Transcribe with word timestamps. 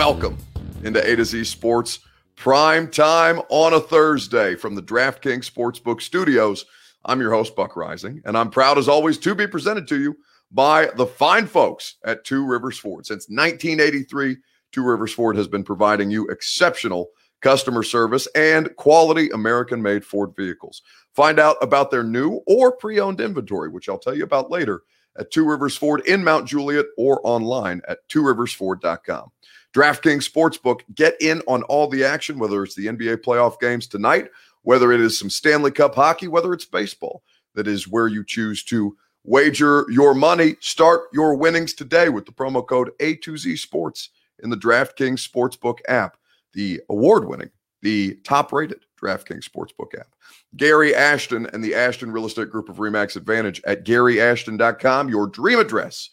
Welcome 0.00 0.38
into 0.82 0.98
A 1.06 1.14
to 1.14 1.26
Z 1.26 1.44
Sports 1.44 1.98
Prime 2.34 2.88
Time 2.88 3.38
on 3.50 3.74
a 3.74 3.80
Thursday 3.80 4.56
from 4.56 4.74
the 4.74 4.80
DraftKings 4.82 5.44
Sportsbook 5.44 6.00
Studios. 6.00 6.64
I'm 7.04 7.20
your 7.20 7.30
host, 7.30 7.54
Buck 7.54 7.74
Reising, 7.74 8.22
and 8.24 8.34
I'm 8.34 8.48
proud 8.48 8.78
as 8.78 8.88
always 8.88 9.18
to 9.18 9.34
be 9.34 9.46
presented 9.46 9.86
to 9.88 10.00
you 10.00 10.16
by 10.50 10.88
the 10.96 11.04
fine 11.04 11.46
folks 11.46 11.96
at 12.06 12.24
Two 12.24 12.46
Rivers 12.46 12.78
Ford. 12.78 13.04
Since 13.04 13.28
1983, 13.28 14.38
Two 14.72 14.84
Rivers 14.86 15.12
Ford 15.12 15.36
has 15.36 15.46
been 15.46 15.62
providing 15.62 16.10
you 16.10 16.26
exceptional 16.28 17.10
customer 17.42 17.82
service 17.82 18.26
and 18.34 18.74
quality 18.76 19.28
American 19.28 19.82
made 19.82 20.02
Ford 20.02 20.30
vehicles. 20.34 20.80
Find 21.14 21.38
out 21.38 21.56
about 21.60 21.90
their 21.90 22.04
new 22.04 22.40
or 22.46 22.72
pre 22.72 23.00
owned 23.00 23.20
inventory, 23.20 23.68
which 23.68 23.90
I'll 23.90 23.98
tell 23.98 24.16
you 24.16 24.24
about 24.24 24.50
later 24.50 24.80
at 25.18 25.30
Two 25.30 25.44
Rivers 25.44 25.76
Ford 25.76 26.00
in 26.06 26.24
Mount 26.24 26.48
Juliet 26.48 26.86
or 26.96 27.20
online 27.22 27.82
at 27.86 27.98
tworiversford.com. 28.08 29.30
DraftKings 29.74 30.28
Sportsbook, 30.28 30.80
get 30.94 31.14
in 31.20 31.42
on 31.46 31.62
all 31.64 31.88
the 31.88 32.04
action, 32.04 32.38
whether 32.38 32.62
it's 32.62 32.74
the 32.74 32.86
NBA 32.86 33.18
playoff 33.18 33.60
games 33.60 33.86
tonight, 33.86 34.28
whether 34.62 34.92
it 34.92 35.00
is 35.00 35.18
some 35.18 35.30
Stanley 35.30 35.70
Cup 35.70 35.94
hockey, 35.94 36.28
whether 36.28 36.52
it's 36.52 36.64
baseball. 36.64 37.22
That 37.54 37.66
is 37.66 37.88
where 37.88 38.08
you 38.08 38.24
choose 38.24 38.64
to 38.64 38.96
wager 39.24 39.84
your 39.90 40.14
money. 40.14 40.56
Start 40.60 41.02
your 41.12 41.34
winnings 41.34 41.74
today 41.74 42.08
with 42.08 42.26
the 42.26 42.32
promo 42.32 42.66
code 42.66 42.90
A2Z 42.98 43.58
Sports 43.58 44.10
in 44.42 44.50
the 44.50 44.56
DraftKings 44.56 45.26
Sportsbook 45.26 45.78
app, 45.88 46.16
the 46.52 46.80
award 46.88 47.28
winning, 47.28 47.50
the 47.82 48.14
top 48.24 48.52
rated 48.52 48.80
DraftKings 49.00 49.48
Sportsbook 49.48 49.98
app. 49.98 50.14
Gary 50.56 50.94
Ashton 50.94 51.46
and 51.52 51.62
the 51.62 51.74
Ashton 51.74 52.10
Real 52.10 52.26
Estate 52.26 52.50
Group 52.50 52.68
of 52.68 52.76
Remax 52.76 53.16
Advantage 53.16 53.60
at 53.64 53.84
GaryAshton.com, 53.84 55.08
your 55.08 55.26
dream 55.26 55.58
address 55.58 56.10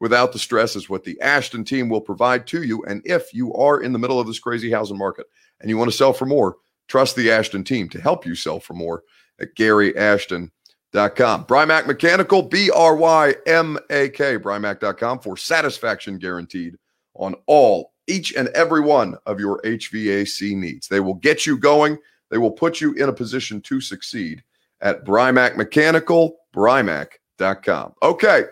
without 0.00 0.32
the 0.32 0.38
stress 0.38 0.74
is 0.74 0.88
what 0.88 1.04
the 1.04 1.20
Ashton 1.20 1.62
team 1.62 1.88
will 1.88 2.00
provide 2.00 2.46
to 2.48 2.62
you. 2.62 2.82
And 2.84 3.02
if 3.04 3.32
you 3.32 3.54
are 3.54 3.80
in 3.80 3.92
the 3.92 3.98
middle 3.98 4.18
of 4.18 4.26
this 4.26 4.40
crazy 4.40 4.70
housing 4.70 4.98
market 4.98 5.26
and 5.60 5.70
you 5.70 5.78
want 5.78 5.90
to 5.90 5.96
sell 5.96 6.12
for 6.12 6.26
more, 6.26 6.56
trust 6.88 7.14
the 7.14 7.30
Ashton 7.30 7.62
team 7.62 7.88
to 7.90 8.00
help 8.00 8.26
you 8.26 8.34
sell 8.34 8.58
for 8.58 8.74
more 8.74 9.04
at 9.38 9.54
GaryAshton.com. 9.54 11.44
Brymak 11.44 11.86
Mechanical, 11.86 12.42
B 12.42 12.70
R 12.70 12.96
Y 12.96 13.34
M 13.46 13.78
A 13.90 14.08
K, 14.08 14.38
Brymak.com 14.38 15.20
for 15.20 15.36
satisfaction 15.36 16.18
guaranteed 16.18 16.76
on 17.14 17.34
all, 17.46 17.92
each 18.06 18.34
and 18.34 18.48
every 18.48 18.80
one 18.80 19.16
of 19.26 19.38
your 19.38 19.60
HVAC 19.62 20.56
needs. 20.56 20.88
They 20.88 21.00
will 21.00 21.14
get 21.14 21.46
you 21.46 21.58
going, 21.58 21.98
they 22.30 22.38
will 22.38 22.50
put 22.50 22.80
you 22.80 22.94
in 22.94 23.08
a 23.08 23.12
position 23.12 23.60
to 23.62 23.80
succeed 23.80 24.42
at 24.80 25.04
Brymak 25.04 25.56
Mechanical, 25.56 26.38
Brymak.com. 26.54 27.94
Okay. 28.02 28.44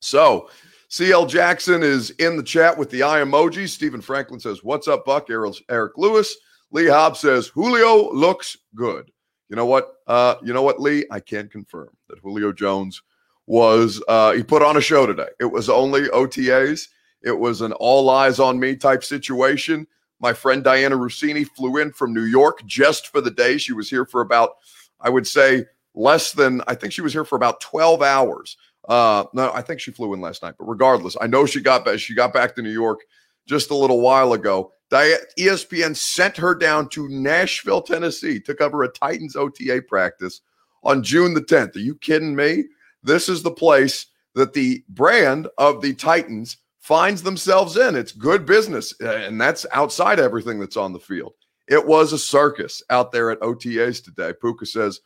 So, 0.00 0.50
CL 0.88 1.26
Jackson 1.26 1.82
is 1.82 2.10
in 2.10 2.36
the 2.36 2.42
chat 2.42 2.76
with 2.76 2.90
the 2.90 3.02
eye 3.02 3.20
emoji. 3.20 3.68
Stephen 3.68 4.00
Franklin 4.00 4.40
says, 4.40 4.64
What's 4.64 4.88
up, 4.88 5.04
Buck? 5.04 5.28
Eric 5.30 5.98
Lewis. 5.98 6.34
Lee 6.70 6.86
Hobbs 6.86 7.20
says, 7.20 7.48
Julio 7.48 8.12
looks 8.12 8.56
good. 8.74 9.10
You 9.48 9.56
know 9.56 9.66
what? 9.66 9.94
Uh, 10.06 10.36
you 10.42 10.52
know 10.52 10.62
what, 10.62 10.80
Lee? 10.80 11.06
I 11.10 11.20
can 11.20 11.48
confirm 11.48 11.88
that 12.08 12.18
Julio 12.18 12.52
Jones 12.52 13.02
was 13.46 14.02
uh, 14.08 14.32
he 14.32 14.42
put 14.42 14.62
on 14.62 14.76
a 14.76 14.80
show 14.80 15.06
today. 15.06 15.28
It 15.40 15.46
was 15.46 15.70
only 15.70 16.02
OTAs. 16.08 16.88
It 17.22 17.38
was 17.38 17.62
an 17.62 17.72
all 17.72 18.10
eyes 18.10 18.38
on 18.38 18.60
me 18.60 18.76
type 18.76 19.02
situation. 19.02 19.86
My 20.20 20.32
friend 20.32 20.62
Dianna 20.62 20.98
Russini 20.98 21.46
flew 21.46 21.78
in 21.78 21.92
from 21.92 22.12
New 22.12 22.24
York 22.24 22.64
just 22.66 23.08
for 23.08 23.20
the 23.20 23.30
day. 23.30 23.56
She 23.56 23.72
was 23.72 23.88
here 23.88 24.04
for 24.04 24.20
about, 24.20 24.56
I 25.00 25.08
would 25.08 25.26
say, 25.26 25.64
less 25.94 26.32
than, 26.32 26.60
I 26.66 26.74
think 26.74 26.92
she 26.92 27.00
was 27.00 27.12
here 27.12 27.24
for 27.24 27.36
about 27.36 27.60
12 27.60 28.02
hours. 28.02 28.56
Uh, 28.88 29.24
no, 29.34 29.52
I 29.52 29.60
think 29.60 29.80
she 29.80 29.92
flew 29.92 30.14
in 30.14 30.20
last 30.20 30.42
night, 30.42 30.54
but 30.58 30.64
regardless, 30.64 31.16
I 31.20 31.26
know 31.26 31.44
she 31.44 31.60
got 31.60 31.84
back. 31.84 31.98
She 31.98 32.14
got 32.14 32.32
back 32.32 32.54
to 32.54 32.62
New 32.62 32.72
York 32.72 33.00
just 33.46 33.70
a 33.70 33.76
little 33.76 34.00
while 34.00 34.32
ago. 34.32 34.72
ESPN 34.90 35.94
sent 35.94 36.36
her 36.38 36.54
down 36.54 36.88
to 36.90 37.08
Nashville, 37.08 37.82
Tennessee 37.82 38.40
to 38.40 38.54
cover 38.54 38.82
a 38.82 38.88
Titans 38.88 39.36
OTA 39.36 39.82
practice 39.86 40.40
on 40.82 41.02
June 41.02 41.34
the 41.34 41.42
10th. 41.42 41.76
Are 41.76 41.80
you 41.80 41.94
kidding 41.96 42.34
me? 42.34 42.64
This 43.02 43.28
is 43.28 43.42
the 43.42 43.50
place 43.50 44.06
that 44.34 44.54
the 44.54 44.82
brand 44.88 45.48
of 45.58 45.82
the 45.82 45.92
Titans 45.94 46.56
finds 46.78 47.22
themselves 47.22 47.76
in. 47.76 47.94
It's 47.94 48.12
good 48.12 48.46
business, 48.46 48.98
and 49.00 49.38
that's 49.38 49.66
outside 49.72 50.18
everything 50.18 50.58
that's 50.58 50.76
on 50.78 50.94
the 50.94 50.98
field. 50.98 51.34
It 51.66 51.86
was 51.86 52.14
a 52.14 52.18
circus 52.18 52.82
out 52.88 53.12
there 53.12 53.30
at 53.30 53.40
OTAs 53.40 54.02
today. 54.02 54.32
Puka 54.40 54.64
says, 54.64 55.00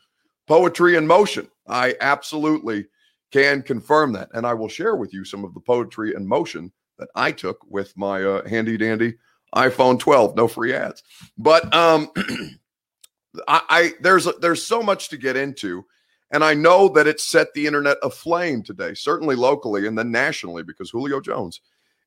poetry 0.46 0.94
in 0.96 1.06
motion. 1.06 1.48
I 1.66 1.96
absolutely 2.00 2.86
can 3.32 3.62
confirm 3.62 4.12
that. 4.12 4.28
And 4.34 4.46
I 4.46 4.54
will 4.54 4.68
share 4.68 4.94
with 4.94 5.12
you 5.12 5.24
some 5.24 5.44
of 5.44 5.54
the 5.54 5.60
poetry 5.60 6.14
and 6.14 6.26
motion 6.26 6.70
that 6.98 7.08
I 7.14 7.32
took 7.32 7.58
with 7.68 7.96
my 7.96 8.22
uh, 8.22 8.48
handy 8.48 8.76
dandy 8.76 9.14
iPhone 9.54 9.98
12. 9.98 10.36
No 10.36 10.46
free 10.46 10.72
ads, 10.74 11.02
but 11.36 11.72
um, 11.74 12.10
I, 13.48 13.62
I 13.68 13.92
there's 14.00 14.28
there's 14.40 14.64
so 14.64 14.82
much 14.82 15.08
to 15.08 15.16
get 15.16 15.36
into, 15.36 15.84
and 16.30 16.44
I 16.44 16.54
know 16.54 16.88
that 16.90 17.06
it 17.06 17.20
set 17.20 17.52
the 17.54 17.66
internet 17.66 17.98
aflame 18.02 18.62
today, 18.62 18.94
certainly 18.94 19.34
locally 19.34 19.86
and 19.86 19.98
then 19.98 20.10
nationally, 20.10 20.62
because 20.62 20.90
Julio 20.90 21.20
Jones 21.20 21.60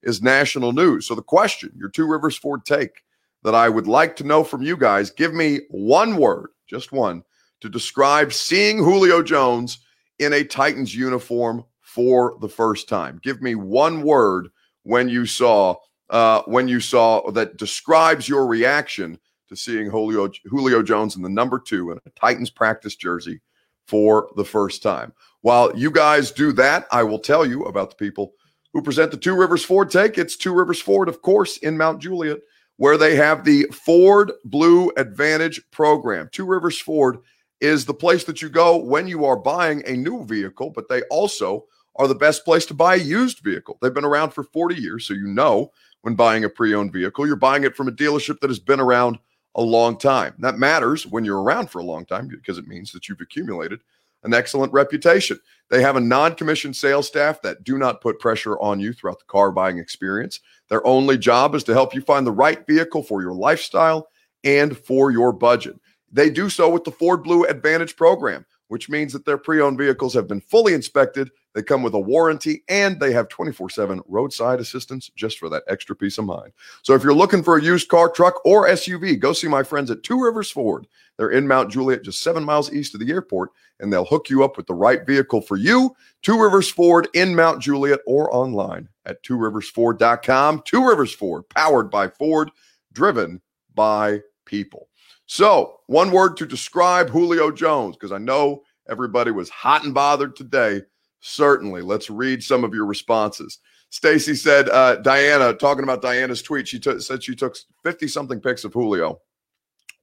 is 0.03 0.21
national 0.21 0.71
news. 0.71 1.07
So 1.07 1.15
the 1.15 1.21
question, 1.21 1.71
your 1.75 1.89
two 1.89 2.07
Rivers 2.07 2.37
Ford 2.37 2.65
take 2.65 3.03
that 3.43 3.55
I 3.55 3.69
would 3.69 3.87
like 3.87 4.15
to 4.17 4.23
know 4.23 4.43
from 4.43 4.63
you 4.63 4.77
guys, 4.77 5.11
give 5.11 5.33
me 5.33 5.61
one 5.69 6.15
word, 6.17 6.49
just 6.67 6.91
one, 6.91 7.23
to 7.61 7.69
describe 7.69 8.33
seeing 8.33 8.77
Julio 8.77 9.21
Jones 9.21 9.79
in 10.19 10.33
a 10.33 10.43
Titans 10.43 10.95
uniform 10.95 11.63
for 11.81 12.37
the 12.41 12.49
first 12.49 12.89
time. 12.89 13.19
Give 13.23 13.41
me 13.41 13.55
one 13.55 14.01
word 14.01 14.49
when 14.83 15.09
you 15.09 15.25
saw 15.25 15.75
uh, 16.09 16.43
when 16.45 16.67
you 16.67 16.79
saw 16.79 17.31
that 17.31 17.57
describes 17.57 18.29
your 18.29 18.45
reaction 18.45 19.17
to 19.49 19.55
seeing 19.55 19.89
Julio 19.89 20.29
Julio 20.45 20.83
Jones 20.83 21.15
in 21.15 21.21
the 21.21 21.29
number 21.29 21.59
two 21.59 21.91
in 21.91 21.99
a 22.05 22.09
Titans 22.11 22.49
practice 22.49 22.95
jersey 22.95 23.41
for 23.87 24.29
the 24.35 24.45
first 24.45 24.83
time. 24.83 25.13
While 25.41 25.77
you 25.77 25.91
guys 25.91 26.31
do 26.31 26.51
that, 26.53 26.87
I 26.91 27.03
will 27.03 27.19
tell 27.19 27.45
you 27.45 27.63
about 27.65 27.91
the 27.91 27.95
people 27.95 28.33
who 28.73 28.81
present 28.81 29.11
the 29.11 29.17
Two 29.17 29.35
Rivers 29.35 29.63
Ford 29.63 29.89
take. 29.89 30.17
It's 30.17 30.35
Two 30.35 30.53
Rivers 30.53 30.81
Ford, 30.81 31.07
of 31.07 31.21
course, 31.21 31.57
in 31.57 31.77
Mount 31.77 32.01
Juliet, 32.01 32.39
where 32.77 32.97
they 32.97 33.15
have 33.15 33.43
the 33.43 33.63
Ford 33.71 34.31
Blue 34.43 34.91
Advantage 34.97 35.61
program. 35.71 36.29
Two 36.31 36.45
Rivers 36.45 36.79
Ford 36.79 37.19
is 37.61 37.85
the 37.85 37.93
place 37.93 38.23
that 38.25 38.41
you 38.41 38.49
go 38.49 38.77
when 38.77 39.07
you 39.07 39.25
are 39.25 39.37
buying 39.37 39.83
a 39.85 39.93
new 39.93 40.25
vehicle, 40.25 40.69
but 40.69 40.89
they 40.89 41.01
also 41.03 41.65
are 41.95 42.07
the 42.07 42.15
best 42.15 42.43
place 42.43 42.65
to 42.65 42.73
buy 42.73 42.95
a 42.95 42.99
used 42.99 43.39
vehicle. 43.39 43.77
They've 43.81 43.93
been 43.93 44.05
around 44.05 44.31
for 44.31 44.43
40 44.43 44.75
years, 44.75 45.05
so 45.05 45.13
you 45.13 45.27
know 45.27 45.71
when 46.01 46.15
buying 46.15 46.43
a 46.43 46.49
pre 46.49 46.73
owned 46.73 46.91
vehicle, 46.91 47.25
you're 47.25 47.35
buying 47.35 47.63
it 47.63 47.75
from 47.75 47.87
a 47.87 47.91
dealership 47.91 48.39
that 48.41 48.49
has 48.49 48.59
been 48.59 48.79
around 48.79 49.17
a 49.55 49.61
long 49.61 49.97
time. 49.97 50.35
That 50.39 50.59
matters 50.59 51.07
when 51.07 51.23
you're 51.23 51.41
around 51.41 51.69
for 51.69 51.79
a 51.79 51.85
long 51.85 52.05
time 52.05 52.27
because 52.27 52.57
it 52.57 52.67
means 52.67 52.91
that 52.91 53.07
you've 53.07 53.21
accumulated 53.21 53.79
an 54.23 54.33
excellent 54.33 54.73
reputation. 54.73 55.39
They 55.69 55.81
have 55.81 55.95
a 55.95 56.01
non 56.01 56.35
commissioned 56.35 56.75
sales 56.75 57.07
staff 57.07 57.41
that 57.43 57.63
do 57.63 57.77
not 57.77 58.01
put 58.01 58.19
pressure 58.19 58.59
on 58.59 58.79
you 58.79 58.91
throughout 58.91 59.19
the 59.19 59.25
car 59.25 59.51
buying 59.51 59.77
experience. 59.77 60.41
Their 60.69 60.85
only 60.85 61.17
job 61.17 61.55
is 61.55 61.63
to 61.65 61.73
help 61.73 61.95
you 61.95 62.01
find 62.01 62.27
the 62.27 62.31
right 62.31 62.65
vehicle 62.67 63.03
for 63.03 63.21
your 63.21 63.33
lifestyle 63.33 64.09
and 64.43 64.77
for 64.77 65.11
your 65.11 65.31
budget. 65.31 65.79
They 66.11 66.29
do 66.29 66.49
so 66.49 66.69
with 66.69 66.83
the 66.83 66.91
Ford 66.91 67.23
Blue 67.23 67.43
Advantage 67.45 67.95
program, 67.95 68.45
which 68.67 68.89
means 68.89 69.13
that 69.13 69.25
their 69.25 69.37
pre 69.37 69.61
owned 69.61 69.77
vehicles 69.77 70.13
have 70.13 70.27
been 70.27 70.41
fully 70.41 70.73
inspected. 70.73 71.31
They 71.53 71.63
come 71.63 71.83
with 71.83 71.93
a 71.93 71.99
warranty 71.99 72.63
and 72.67 72.99
they 72.99 73.11
have 73.13 73.29
24 73.29 73.69
7 73.69 74.01
roadside 74.07 74.59
assistance 74.59 75.09
just 75.15 75.39
for 75.39 75.49
that 75.49 75.63
extra 75.67 75.95
peace 75.95 76.17
of 76.17 76.25
mind. 76.25 76.51
So 76.83 76.93
if 76.93 77.03
you're 77.03 77.13
looking 77.13 77.43
for 77.43 77.57
a 77.57 77.63
used 77.63 77.87
car, 77.87 78.09
truck, 78.09 78.45
or 78.45 78.67
SUV, 78.67 79.19
go 79.19 79.33
see 79.33 79.47
my 79.47 79.63
friends 79.63 79.89
at 79.91 80.03
Two 80.03 80.21
Rivers 80.21 80.51
Ford. 80.51 80.87
They're 81.17 81.29
in 81.29 81.47
Mount 81.47 81.71
Juliet, 81.71 82.03
just 82.03 82.21
seven 82.21 82.43
miles 82.43 82.73
east 82.73 82.93
of 82.93 82.99
the 82.99 83.11
airport, 83.11 83.51
and 83.79 83.91
they'll 83.91 84.05
hook 84.05 84.29
you 84.29 84.43
up 84.43 84.57
with 84.57 84.67
the 84.67 84.73
right 84.73 85.05
vehicle 85.05 85.41
for 85.41 85.55
you. 85.55 85.95
Two 86.21 86.41
Rivers 86.41 86.69
Ford 86.69 87.07
in 87.13 87.35
Mount 87.35 87.61
Juliet 87.61 87.99
or 88.05 88.33
online 88.35 88.89
at 89.05 89.23
tworiversford.com. 89.23 90.63
Two 90.65 90.87
Rivers 90.87 91.13
Ford, 91.13 91.47
powered 91.49 91.89
by 91.89 92.09
Ford, 92.09 92.51
driven 92.91 93.41
by 93.73 94.21
people. 94.45 94.89
So, 95.27 95.79
one 95.87 96.11
word 96.11 96.37
to 96.37 96.45
describe 96.45 97.09
Julio 97.09 97.51
Jones, 97.51 97.95
because 97.95 98.11
I 98.11 98.19
know 98.19 98.63
everybody 98.89 99.31
was 99.31 99.49
hot 99.49 99.83
and 99.83 99.93
bothered 99.93 100.35
today. 100.35 100.81
Certainly. 101.19 101.81
Let's 101.81 102.09
read 102.09 102.43
some 102.43 102.63
of 102.63 102.73
your 102.73 102.85
responses. 102.85 103.59
Stacy 103.89 104.35
said, 104.35 104.69
uh, 104.69 104.97
Dianna, 105.01 105.57
talking 105.57 105.83
about 105.83 106.01
Dianna's 106.01 106.41
tweet, 106.41 106.67
she 106.67 106.79
t- 106.79 106.99
said 106.99 107.23
she 107.23 107.35
took 107.35 107.55
50 107.83 108.07
something 108.07 108.39
pics 108.39 108.63
of 108.63 108.73
Julio. 108.73 109.19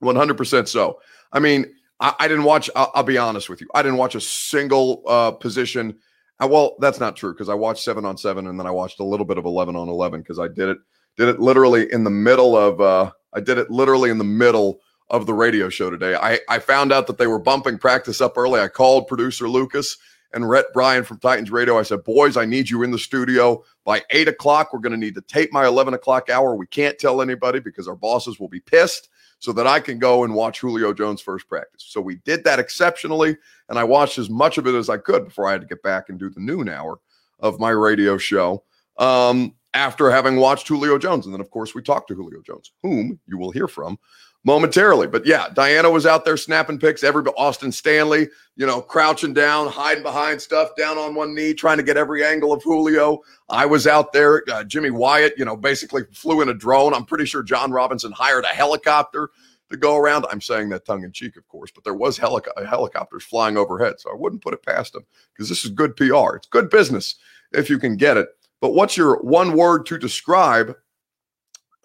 100% 0.03 0.67
so. 0.67 0.99
I 1.33 1.39
mean, 1.39 1.67
I, 2.01 2.15
I 2.19 2.29
didn't 2.29 2.45
watch, 2.45 2.69
I'll, 2.75 2.91
I'll, 2.95 3.03
be 3.05 3.19
honest 3.19 3.49
with 3.49 3.61
you, 3.61 3.69
I 3.75 3.83
didn't 3.83 3.99
watch 3.99 4.15
a 4.15 4.21
single 4.21 5.03
uh, 5.07 5.31
position. 5.33 5.99
Uh, 6.43 6.49
well, 6.49 6.77
that's 6.81 6.99
not 6.99 7.17
true 7.17 7.33
because 7.33 7.49
I 7.49 7.55
watched 7.55 7.85
seven 7.85 8.05
on 8.05 8.17
seven 8.17 8.49
and 8.49 8.59
then 8.59 8.67
I 8.67 8.71
watched 8.71 8.99
a 8.99 9.05
little 9.05 9.27
bit 9.27 9.39
of 9.39 9.45
11 9.45 9.77
on 9.77 9.89
11 9.89 10.23
because 10.23 10.41
I 10.41 10.49
did 10.49 10.71
it, 10.71 10.79
did 11.17 11.29
it 11.29 11.39
literally 11.39 11.93
in 11.93 12.03
the 12.03 12.11
middle 12.11 12.57
of, 12.57 12.81
uh, 12.81 13.13
I 13.33 13.41
did 13.41 13.59
it 13.59 13.71
literally 13.71 14.11
in 14.11 14.19
the 14.19 14.25
middle 14.25 14.81
of 15.13 15.27
the 15.27 15.35
radio 15.35 15.69
show 15.69 15.91
today. 15.91 16.17
I, 16.17 16.41
I 16.49 16.59
found 16.59 16.91
out 16.91 17.07
that 17.07 17.19
they 17.19 17.27
were 17.27 17.39
bumping 17.39 17.79
practice 17.79 18.23
up 18.23 18.37
early. 18.39 18.61
I 18.61 18.69
called 18.69 19.07
producer 19.07 19.47
Lucas 19.47 19.99
and 20.33 20.49
Rhett 20.49 20.73
Bryan 20.73 21.05
from 21.05 21.19
Titans 21.19 21.51
Radio. 21.51 21.79
I 21.79 21.83
said, 21.83 22.03
Boys, 22.03 22.39
I 22.39 22.47
need 22.47 22.71
you 22.71 22.83
in 22.83 22.91
the 22.91 22.99
studio 22.99 23.63
by 23.85 24.03
eight 24.11 24.27
o'clock. 24.27 24.73
We're 24.73 24.81
going 24.81 24.93
to 24.93 24.99
need 24.99 25.15
to 25.17 25.21
tape 25.21 25.53
my 25.53 25.67
11 25.67 25.93
o'clock 25.93 26.31
hour. 26.31 26.57
We 26.57 26.67
can't 26.67 26.99
tell 26.99 27.21
anybody 27.21 27.61
because 27.61 27.87
our 27.87 27.95
bosses 27.95 28.41
will 28.41 28.49
be 28.49 28.61
pissed 28.61 29.11
so 29.39 29.53
that 29.53 29.67
I 29.67 29.81
can 29.81 29.99
go 29.99 30.25
and 30.25 30.35
watch 30.35 30.61
Julio 30.61 30.95
Jones 30.95 31.21
first 31.21 31.47
practice. 31.47 31.85
So 31.87 32.01
we 32.01 32.17
did 32.25 32.43
that 32.45 32.59
exceptionally, 32.59 33.37
and 33.69 33.79
I 33.79 33.85
watched 33.85 34.17
as 34.17 34.31
much 34.31 34.57
of 34.57 34.67
it 34.67 34.75
as 34.75 34.89
I 34.89 34.97
could 34.97 35.27
before 35.27 35.47
I 35.47 35.53
had 35.53 35.61
to 35.61 35.67
get 35.67 35.83
back 35.83 36.09
and 36.09 36.19
do 36.19 36.31
the 36.31 36.41
noon 36.41 36.71
hour 36.71 37.01
of 37.39 37.61
my 37.61 37.71
radio 37.71 38.17
show. 38.17 38.65
Um, 38.97 39.55
after 39.75 40.11
having 40.11 40.37
watched 40.37 40.69
Julio 40.69 40.99
Jones. 40.99 41.25
And 41.25 41.35
then, 41.35 41.41
of 41.41 41.51
course, 41.51 41.75
we 41.75 41.83
talked 41.83 42.09
to 42.09 42.15
Julio 42.15 42.43
Jones, 42.43 42.73
whom 42.83 43.19
you 43.27 43.39
will 43.39 43.51
hear 43.51 43.67
from 43.67 43.99
momentarily. 44.45 45.07
But 45.07 45.25
yeah, 45.25 45.49
Dianna 45.51 45.93
was 45.93 46.07
out 46.07 46.25
there 46.25 46.37
snapping 46.37 46.79
pics. 46.79 47.05
Everybody, 47.05 47.37
Austin 47.37 47.71
Stanley, 47.71 48.29
you 48.57 48.67
know, 48.67 48.81
crouching 48.81 49.33
down, 49.33 49.69
hiding 49.69 50.03
behind 50.03 50.41
stuff, 50.41 50.75
down 50.77 50.99
on 50.99 51.15
one 51.15 51.35
knee, 51.35 51.55
trying 51.55 51.77
to 51.77 51.83
get 51.83 51.97
every 51.97 52.25
angle 52.25 52.53
of 52.53 52.63
Julio. 52.63 53.21
I 53.49 53.67
was 53.67 53.87
out 53.87 54.13
there. 54.13 54.43
Uh, 54.51 54.65
Jimmy 54.65 54.91
Wyatt, 54.91 55.35
you 55.37 55.45
know, 55.45 55.57
basically 55.57 56.03
flew 56.13 56.41
in 56.41 56.49
a 56.49 56.55
drone. 56.55 56.95
I'm 56.95 57.05
pretty 57.05 57.27
sure 57.27 57.43
Jon 57.43 57.71
Robinson 57.71 58.13
hired 58.13 58.45
a 58.45 58.49
helicopter 58.49 59.31
to 59.71 59.77
go 59.77 59.97
around. 59.97 60.27
I'm 60.31 60.41
saying 60.41 60.69
that 60.71 60.85
tongue 60.85 61.05
in 61.05 61.13
cheek, 61.13 61.37
of 61.37 61.47
course, 61.49 61.71
but 61.71 61.85
there 61.85 61.95
was 61.95 62.19
helico- 62.19 62.67
helicopters 62.67 63.25
flying 63.25 63.57
overhead, 63.57 63.99
so 63.99 64.11
I 64.11 64.17
wouldn't 64.17 64.43
put 64.43 64.55
it 64.55 64.65
past 64.65 64.93
them 64.93 65.05
because 65.33 65.49
this 65.49 65.65
is 65.65 65.71
good 65.71 65.97
PR. 65.97 66.37
It's 66.37 66.49
good 66.49 66.69
business 66.69 67.17
if 67.53 67.71
you 67.71 67.79
can 67.79 67.97
get 67.97 68.17
it. 68.17 68.29
But 68.61 68.75
what's 68.75 68.97
your 68.97 69.21
one 69.23 69.57
word 69.57 69.87
to 69.87 69.99
describe 69.99 70.77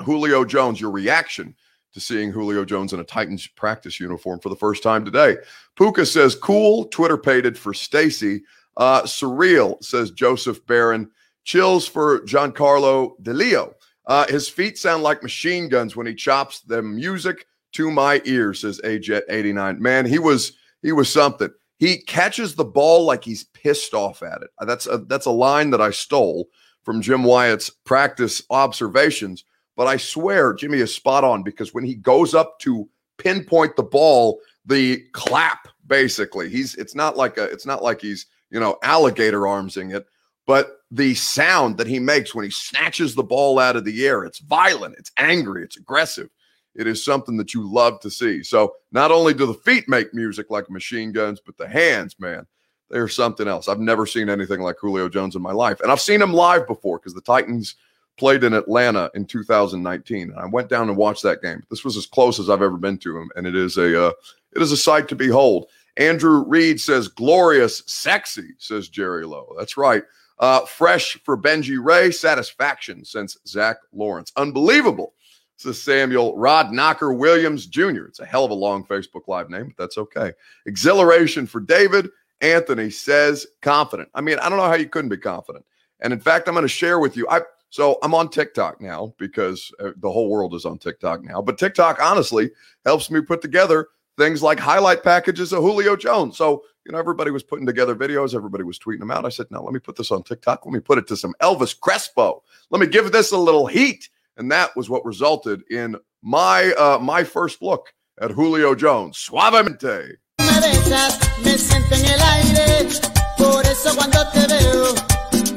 Julio 0.04 0.44
Jones? 0.46 0.80
Your 0.82 0.92
reaction 0.92 1.56
to 1.94 2.00
seeing 2.00 2.32
Julio 2.32 2.66
Jones 2.66 2.94
in 2.94 3.00
a 3.00 3.04
Titans 3.04 3.48
practice 3.48 4.00
uniform 4.00 4.40
for 4.40 4.50
the 4.50 4.56
first 4.56 4.84
time 4.84 5.06
today. 5.06 5.38
Puka 5.76 6.06
says, 6.06 6.36
cool, 6.36 6.86
Twitter 6.86 7.18
pated 7.18 7.58
for 7.58 7.74
Stacy. 7.74 8.44
Uh, 8.76 9.04
surreal, 9.04 9.84
says 9.84 10.12
Joseph 10.12 10.66
Barron. 10.68 11.10
Chills 11.44 11.88
for 11.88 12.20
Giancarlo 12.22 13.20
DeLeo. 13.22 13.74
Uh, 14.06 14.28
his 14.28 14.48
feet 14.48 14.78
sound 14.78 15.04
like 15.04 15.24
machine 15.24 15.70
guns 15.70 15.96
when 15.96 16.06
he 16.06 16.14
chops 16.14 16.62
the 16.62 16.82
music 16.82 17.46
to 17.74 17.92
my 17.92 18.22
ears, 18.26 18.62
says 18.62 18.82
AJet89. 18.84 19.80
Man, 19.80 20.06
he 20.06 20.20
was 20.20 20.54
he 20.82 20.92
was 20.92 21.12
something. 21.12 21.50
He 21.80 21.98
catches 21.98 22.56
the 22.56 22.66
ball 22.66 23.06
like 23.06 23.24
he's 23.24 23.46
pissed 23.46 23.94
off 23.94 24.24
at 24.24 24.42
it. 24.42 24.50
That's 24.62 24.88
a, 24.88 25.00
that's 25.00 25.26
a 25.26 25.32
line 25.32 25.70
that 25.72 25.82
I 25.82 25.92
stole 25.92 26.48
from 26.84 27.02
Jim 27.02 27.24
Wyatt's 27.24 27.70
practice 27.70 28.42
observations 28.50 29.44
but 29.78 29.88
I 29.88 29.96
swear 29.96 30.54
Jimmy 30.54 30.80
is 30.80 30.94
spot 30.94 31.24
on 31.24 31.44
because 31.44 31.74
when 31.74 31.86
he 31.86 31.96
goes 31.96 32.34
up 32.34 32.60
to 32.60 32.90
pinpoint 33.18 33.78
the 33.78 33.84
ball, 33.84 34.42
the 34.66 35.02
clap 35.14 35.70
basically. 35.86 36.50
He's 36.50 36.76
it's 36.76 36.96
not 36.96 37.16
like 37.16 37.38
a 37.38 37.44
it's 37.46 37.66
not 37.66 37.84
like 37.84 38.02
he's, 38.02 38.26
you 38.50 38.60
know, 38.60 38.78
alligator 38.84 39.42
armsing 39.42 39.96
it, 39.96 40.06
but 40.46 40.80
the 40.90 41.14
sound 41.14 41.78
that 41.78 41.88
he 41.88 42.00
makes 42.00 42.34
when 42.34 42.44
he 42.44 42.52
snatches 42.52 43.14
the 43.14 43.24
ball 43.24 43.60
out 43.60 43.76
of 43.76 43.86
the 43.86 44.06
air, 44.06 44.24
it's 44.24 44.40
violent, 44.40 44.96
it's 44.98 45.12
angry, 45.18 45.64
it's 45.64 45.78
aggressive. 45.78 46.30
It 46.76 46.88
is 46.88 47.04
something 47.04 47.38
that 47.38 47.54
you 47.54 47.72
love 47.72 48.00
to 48.02 48.10
see. 48.10 48.44
So 48.44 48.74
not 48.92 49.12
only 49.12 49.34
do 49.34 49.46
the 49.46 49.54
feet 49.54 49.90
make 49.90 50.14
music 50.14 50.50
like 50.50 50.70
machine 50.70 51.12
guns, 51.12 51.40
but 51.44 51.58
the 51.58 51.68
hands, 51.68 52.16
man, 52.20 52.46
they're 52.90 53.08
something 53.08 53.48
else. 53.48 53.68
I've 53.68 53.80
never 53.80 54.06
seen 54.06 54.30
anything 54.30 54.62
like 54.62 54.78
Julio 54.80 55.10
Jones 55.10 55.36
in 55.36 55.42
my 55.42 55.52
life. 55.52 55.80
And 55.82 55.92
I've 55.92 56.00
seen 56.00 56.22
him 56.22 56.34
live 56.34 56.68
before 56.68 57.00
because 57.00 57.14
the 57.14 57.22
Titans 57.22 57.76
played 58.18 58.44
in 58.44 58.54
Atlanta 58.54 59.10
in 59.14 59.26
2019. 59.26 60.32
And 60.32 60.40
I 60.40 60.46
went 60.46 60.70
down 60.70 60.90
and 60.90 60.98
watched 60.98 61.24
that 61.24 61.42
game. 61.42 61.64
This 61.70 61.84
was 61.84 61.96
as 61.98 62.06
close 62.06 62.40
as 62.40 62.50
I've 62.50 62.62
ever 62.62 62.78
been 62.78 62.98
to 63.00 63.18
him, 63.18 63.30
and 63.36 63.48
it 63.48 63.56
is 63.56 63.78
a 63.78 64.08
uh, 64.08 64.12
it 64.54 64.62
is 64.62 64.72
a 64.72 64.78
sight 64.78 65.08
to 65.10 65.16
behold. 65.16 65.68
Andrew 65.98 66.44
Reed 66.44 66.80
says, 66.80 67.08
"Glorious, 67.08 67.84
sexy," 67.86 68.50
says 68.58 68.90
Jerry 68.90 69.26
Lowe. 69.26 69.56
That's 69.58 69.78
right. 69.78 70.04
Uh, 70.40 70.62
fresh 70.66 71.18
for 71.24 71.38
Benji 71.38 71.84
Ray, 71.84 72.12
satisfaction 72.12 73.04
since 73.04 73.38
Zach 73.48 73.78
Lawrence. 73.92 74.32
Unbelievable. 74.36 75.14
Says 75.56 75.82
Samuel 75.82 76.38
Rod 76.38 76.72
Knocker 76.72 77.12
Williams 77.12 77.66
Jr. 77.66 78.06
It's 78.06 78.20
a 78.20 78.26
hell 78.26 78.46
of 78.46 78.52
a 78.52 78.56
long 78.56 78.84
Facebook 78.84 79.28
Live 79.28 79.50
name, 79.50 79.74
but 79.76 79.84
that's 79.84 79.98
okay. 79.98 80.34
Exhilaration 80.68 81.48
for 81.48 81.60
David. 81.60 82.10
Anthony 82.42 82.92
says 82.92 83.48
confident. 83.64 84.10
I 84.14 84.22
mean, 84.22 84.38
I 84.38 84.50
don't 84.50 84.60
know 84.60 84.68
how 84.68 84.76
you 84.76 84.88
couldn't 84.88 85.10
be 85.10 85.18
confident. 85.18 85.66
And 86.00 86.14
in 86.14 86.20
fact, 86.20 86.48
I'm 86.48 86.54
going 86.54 86.62
to 86.62 86.68
share 86.68 87.00
with 87.00 87.18
you. 87.18 87.28
I 87.30 87.42
so 87.70 87.98
I'm 88.02 88.14
on 88.14 88.30
TikTok 88.30 88.82
now 88.82 89.14
because 89.18 89.72
uh, 89.80 89.92
the 89.98 90.12
whole 90.12 90.30
world 90.30 90.54
is 90.54 90.66
on 90.66 90.78
TikTok 90.78 91.24
now. 91.24 91.42
But 91.42 91.58
TikTok 91.58 92.00
honestly 92.02 92.52
helps 92.86 93.12
me 93.12 93.22
put 93.22 93.42
together 93.42 93.88
things 94.18 94.42
like 94.42 94.60
highlight 94.60 95.04
packages 95.04 95.54
of 95.54 95.62
Julio 95.62 95.96
Jones. 95.96 96.38
So, 96.38 96.64
you 96.86 96.92
know, 96.92 96.98
everybody 96.98 97.32
was 97.32 97.44
putting 97.44 97.66
together 97.66 97.96
videos, 97.96 98.34
everybody 98.34 98.64
was 98.64 98.80
tweeting 98.80 99.00
them 99.00 99.12
out. 99.12 99.26
I 99.26 99.30
said, 99.30 99.48
now 99.52 99.62
let 99.62 99.74
me 99.74 99.80
put 99.80 99.96
this 99.96 100.12
on 100.12 100.24
TikTok. 100.24 100.66
Let 100.66 100.74
me 100.74 100.80
put 100.80 100.98
it 100.98 101.08
to 101.08 101.18
some 101.18 101.36
Elvis 101.42 101.78
Crespo. 101.80 102.44
Let 102.72 102.82
me 102.82 102.88
give 102.88 103.12
this 103.12 103.32
a 103.32 103.38
little 103.38 103.68
heat. 103.68 104.10
And 104.38 104.52
that 104.52 104.76
was 104.76 104.90
what 104.90 105.06
resulted 105.06 105.64
in 105.70 105.98
my 106.22 106.74
uh, 106.74 107.00
my 107.00 107.24
first 107.24 107.62
look 107.62 107.94
at 108.22 108.32
Julio 108.32 108.76
Jones. 108.76 109.18
Suavemente. 109.18 110.18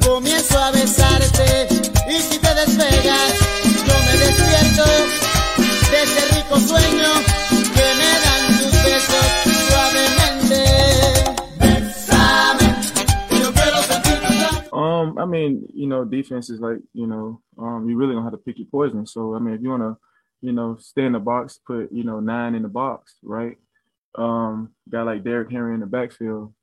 Comienzo 0.05 0.57
a 0.59 0.71
besarte 0.71 1.67
y 2.09 2.19
si 2.19 2.39
te 2.39 2.53
despegas, 2.53 3.31
yo 3.87 3.95
me 4.05 4.13
despierto 4.17 4.85
de 5.91 6.03
ese 6.03 6.35
rico 6.35 6.59
sueño 6.59 7.09
que 7.73 7.85
me 7.99 8.11
dan 8.23 8.41
tus 8.57 8.73
besos 8.83 9.27
suavemente. 9.69 10.59
Bésame, 11.59 12.67
yo 13.39 13.51
quiero 13.53 13.81
Um, 14.73 15.17
I 15.17 15.25
mean, 15.25 15.67
you 15.73 15.87
know, 15.87 16.05
defense 16.05 16.49
is 16.49 16.59
like, 16.59 16.81
you 16.93 17.07
know, 17.07 17.41
um, 17.57 17.89
you 17.89 17.97
really 17.97 18.13
don't 18.13 18.23
have 18.23 18.33
to 18.33 18.37
pick 18.37 18.57
your 18.57 18.67
poison. 18.67 19.05
So, 19.05 19.35
I 19.35 19.39
mean, 19.39 19.53
if 19.53 19.61
you 19.61 19.69
want 19.69 19.83
to, 19.83 19.97
you 20.41 20.53
know, 20.53 20.77
stay 20.79 21.05
in 21.05 21.13
the 21.13 21.19
box, 21.19 21.59
put, 21.65 21.91
you 21.91 22.03
know, 22.03 22.19
nine 22.19 22.55
in 22.55 22.63
the 22.63 22.69
box, 22.69 23.15
right? 23.23 23.57
Um, 24.15 24.71
guy 24.89 25.03
like 25.03 25.23
Derrick 25.23 25.51
Henry 25.51 25.73
in 25.73 25.79
the 25.79 25.85
backfield, 25.85 26.53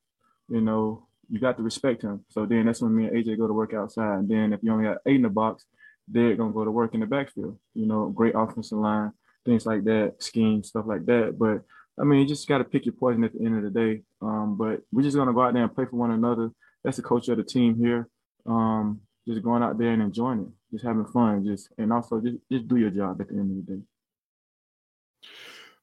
you 0.48 0.60
know, 0.60 1.07
you 1.28 1.38
got 1.40 1.56
to 1.56 1.62
respect 1.62 2.02
him. 2.02 2.24
So 2.28 2.46
then 2.46 2.66
that's 2.66 2.80
when 2.80 2.94
me 2.94 3.06
and 3.06 3.16
AJ 3.16 3.38
go 3.38 3.46
to 3.46 3.52
work 3.52 3.74
outside. 3.74 4.18
And 4.18 4.28
then 4.28 4.52
if 4.52 4.60
you 4.62 4.72
only 4.72 4.84
got 4.84 4.98
eight 5.06 5.16
in 5.16 5.22
the 5.22 5.28
box, 5.28 5.64
they're 6.06 6.36
gonna 6.36 6.52
go 6.52 6.64
to 6.64 6.70
work 6.70 6.94
in 6.94 7.00
the 7.00 7.06
backfield. 7.06 7.58
You 7.74 7.86
know, 7.86 8.08
great 8.08 8.34
offensive 8.34 8.78
line, 8.78 9.12
things 9.44 9.66
like 9.66 9.84
that, 9.84 10.14
scheme, 10.18 10.62
stuff 10.64 10.86
like 10.86 11.04
that. 11.06 11.36
But 11.38 11.62
I 12.00 12.04
mean, 12.04 12.20
you 12.20 12.26
just 12.26 12.48
got 12.48 12.58
to 12.58 12.64
pick 12.64 12.86
your 12.86 12.94
poison 12.94 13.24
at 13.24 13.32
the 13.32 13.44
end 13.44 13.56
of 13.56 13.62
the 13.64 13.78
day. 13.78 14.02
Um, 14.22 14.56
but 14.56 14.80
we're 14.92 15.02
just 15.02 15.16
gonna 15.16 15.34
go 15.34 15.42
out 15.42 15.52
there 15.52 15.62
and 15.62 15.74
play 15.74 15.84
for 15.84 15.96
one 15.96 16.12
another. 16.12 16.50
That's 16.82 16.96
the 16.96 17.02
culture 17.02 17.32
of 17.32 17.38
the 17.38 17.44
team 17.44 17.76
here. 17.76 18.08
Um, 18.46 19.00
just 19.26 19.42
going 19.42 19.62
out 19.62 19.76
there 19.76 19.92
and 19.92 20.02
enjoying 20.02 20.40
it, 20.40 20.48
just 20.72 20.84
having 20.84 21.04
fun, 21.04 21.44
just 21.44 21.68
and 21.76 21.92
also 21.92 22.20
just 22.20 22.38
just 22.50 22.66
do 22.66 22.76
your 22.76 22.90
job 22.90 23.20
at 23.20 23.28
the 23.28 23.34
end 23.34 23.50
of 23.50 23.66
the 23.66 23.74
day. 23.74 23.82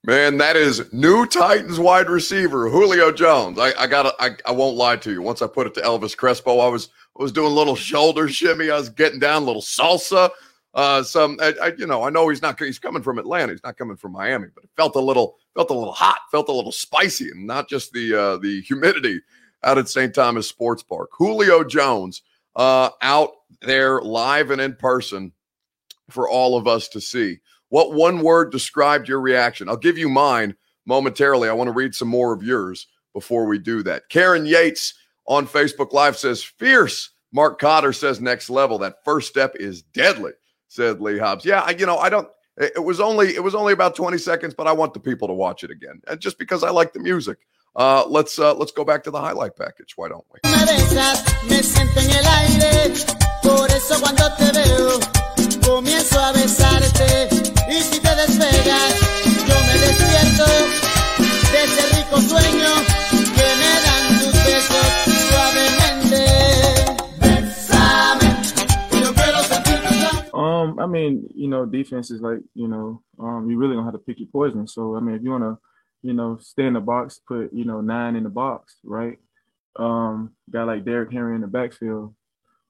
Man, 0.06 0.38
that 0.38 0.56
is 0.56 0.94
new 0.94 1.26
Titans 1.26 1.80
wide 1.80 2.12
receiver 2.12 2.70
Julio 2.70 3.12
Jones. 3.12 3.58
I, 3.58 3.74
I 3.74 3.88
gotta, 3.88 4.14
I, 4.20 4.36
I 4.46 4.52
won't 4.52 4.78
lie 4.78 4.98
to 4.98 5.12
you. 5.12 5.20
Once 5.24 5.42
I 5.42 5.48
put 5.48 5.66
it 5.66 5.74
to 5.74 5.82
Elvis 5.82 6.16
Crespo, 6.16 6.60
I 6.60 6.68
was, 6.68 6.90
I 7.20 7.24
was 7.24 7.32
doing 7.32 7.52
a 7.52 7.56
little 7.56 7.76
shoulder 7.76 8.28
shimmy. 8.28 8.70
I 8.70 8.78
was 8.78 8.90
getting 8.90 9.18
down 9.18 9.42
a 9.42 9.46
little 9.46 9.64
salsa. 9.64 10.30
Uh, 10.76 11.02
some, 11.02 11.40
I, 11.42 11.56
I, 11.60 11.72
you 11.80 11.88
know, 11.88 12.04
I 12.04 12.12
know 12.12 12.30
he's 12.30 12.44
not, 12.44 12.60
he's 12.60 12.78
coming 12.78 13.02
from 13.02 13.18
Atlanta. 13.18 13.54
He's 13.54 13.64
not 13.64 13.78
coming 13.78 13.98
from 13.98 14.12
Miami, 14.12 14.50
but 14.54 14.64
it 14.64 14.70
felt 14.78 14.96
a 14.96 15.00
little, 15.00 15.38
felt 15.56 15.72
a 15.72 15.74
little 15.74 15.92
hot, 15.92 16.20
felt 16.30 16.50
a 16.50 16.54
little 16.54 16.72
spicy, 16.72 17.32
and 17.32 17.48
not 17.48 17.68
just 17.68 17.92
the, 17.92 18.14
uh, 18.14 18.38
the 18.38 18.62
humidity 18.62 19.20
out 19.64 19.80
at 19.80 19.90
St. 19.90 20.14
Thomas 20.14 20.48
Sports 20.48 20.84
Park. 20.84 21.10
Julio 21.14 21.64
Jones, 21.64 22.22
uh, 22.56 22.92
out 23.02 23.32
there 23.64 24.02
live 24.02 24.52
and 24.52 24.62
in 24.62 24.76
person 24.76 25.32
for 26.12 26.30
all 26.30 26.56
of 26.56 26.68
us 26.68 26.90
to 26.90 27.02
see. 27.02 27.40
What 27.70 27.94
one 27.94 28.22
word 28.22 28.52
described 28.52 29.08
your 29.08 29.20
reaction? 29.20 29.70
I'll 29.70 29.78
give 29.78 29.98
you 29.98 30.10
mine 30.10 30.56
momentarily. 30.86 31.50
I 31.50 31.54
want 31.54 31.68
to 31.68 31.74
read 31.74 31.96
some 31.96 32.08
more 32.08 32.34
of 32.34 32.44
yours 32.44 32.88
before 33.14 33.46
we 33.46 33.58
do 33.58 33.84
that. 33.84 34.10
Karen 34.10 34.46
Yates 34.46 34.94
on 35.28 35.48
Facebook 35.48 35.94
Live 35.94 36.18
says, 36.18 36.44
fierce. 36.44 37.12
Mark 37.34 37.60
Cotter 37.60 37.92
says, 37.92 38.22
next 38.22 38.50
level. 38.50 38.78
That 38.78 39.04
first 39.04 39.28
step 39.28 39.56
is 39.56 39.82
deadly, 39.82 40.32
said 40.68 41.02
Lee 41.02 41.18
Hobbs. 41.18 41.44
Yeah, 41.44 41.62
I, 41.62 41.72
you 41.72 41.86
know, 41.86 41.98
I 41.98 42.10
don't, 42.10 42.30
it 42.58 42.82
was 42.84 43.02
only 43.02 43.36
it 43.36 43.44
was 43.44 43.54
only 43.54 43.74
about 43.74 43.96
20 43.96 44.18
seconds, 44.18 44.54
but 44.54 44.66
I 44.66 44.72
want 44.72 44.94
the 44.94 45.00
people 45.02 45.28
to 45.28 45.34
watch 45.34 45.66
it 45.66 45.72
again. 45.72 46.02
And 46.08 46.22
just 46.22 46.40
because 46.40 46.64
I 46.64 46.70
like 46.70 46.94
the 46.94 47.02
music. 47.02 47.40
Uh, 47.76 48.06
let's 48.08 48.40
uh, 48.40 48.54
let's 48.56 48.72
go 48.72 48.86
back 48.86 49.04
to 49.04 49.12
the 49.12 49.20
highlight 49.20 49.58
package. 49.58 49.98
Why 49.98 50.08
don't 50.08 50.24
we? 50.32 50.40
Comienzo 55.66 56.20
a 56.20 56.32
besarte 56.32 57.28
y 57.68 57.82
si 57.82 58.00
te 58.00 58.16
despegas, 58.16 58.94
yo 59.48 59.56
me 59.68 59.74
despierto 59.86 60.46
de 61.52 61.64
ese 61.64 61.84
rico 61.98 62.18
sueño 62.22 62.72
que 63.36 63.48
me 63.60 63.72
dan 63.86 64.04
tus 64.20 64.34
besos 64.46 64.90
suavemente. 65.30 66.24
Um, 70.34 70.80
I 70.80 70.86
mean, 70.88 71.28
you 71.34 71.48
know, 71.48 71.66
defense 71.66 72.12
is 72.12 72.22
like, 72.22 72.42
you 72.54 72.68
know, 72.68 73.02
um, 73.20 73.50
you 73.50 73.58
really 73.58 73.76
don't 73.76 73.86
have 73.86 73.94
to 73.94 74.00
pick 74.00 74.20
your 74.20 74.30
poison. 74.32 74.68
So, 74.68 74.96
I 74.96 75.00
mean, 75.00 75.16
if 75.16 75.24
you 75.24 75.32
want 75.32 75.44
to, 75.44 75.58
you 76.02 76.14
know, 76.14 76.38
stay 76.40 76.66
in 76.66 76.74
the 76.74 76.82
box, 76.82 77.20
put, 77.28 77.52
you 77.54 77.66
know, 77.66 77.82
nine 77.82 78.16
in 78.16 78.24
the 78.24 78.30
box, 78.30 78.78
right? 78.84 79.18
um, 79.78 80.32
guy 80.50 80.64
like 80.64 80.86
Derrick 80.86 81.12
Henry 81.12 81.36
in 81.36 81.42
the 81.42 81.48
backfield, 81.48 82.16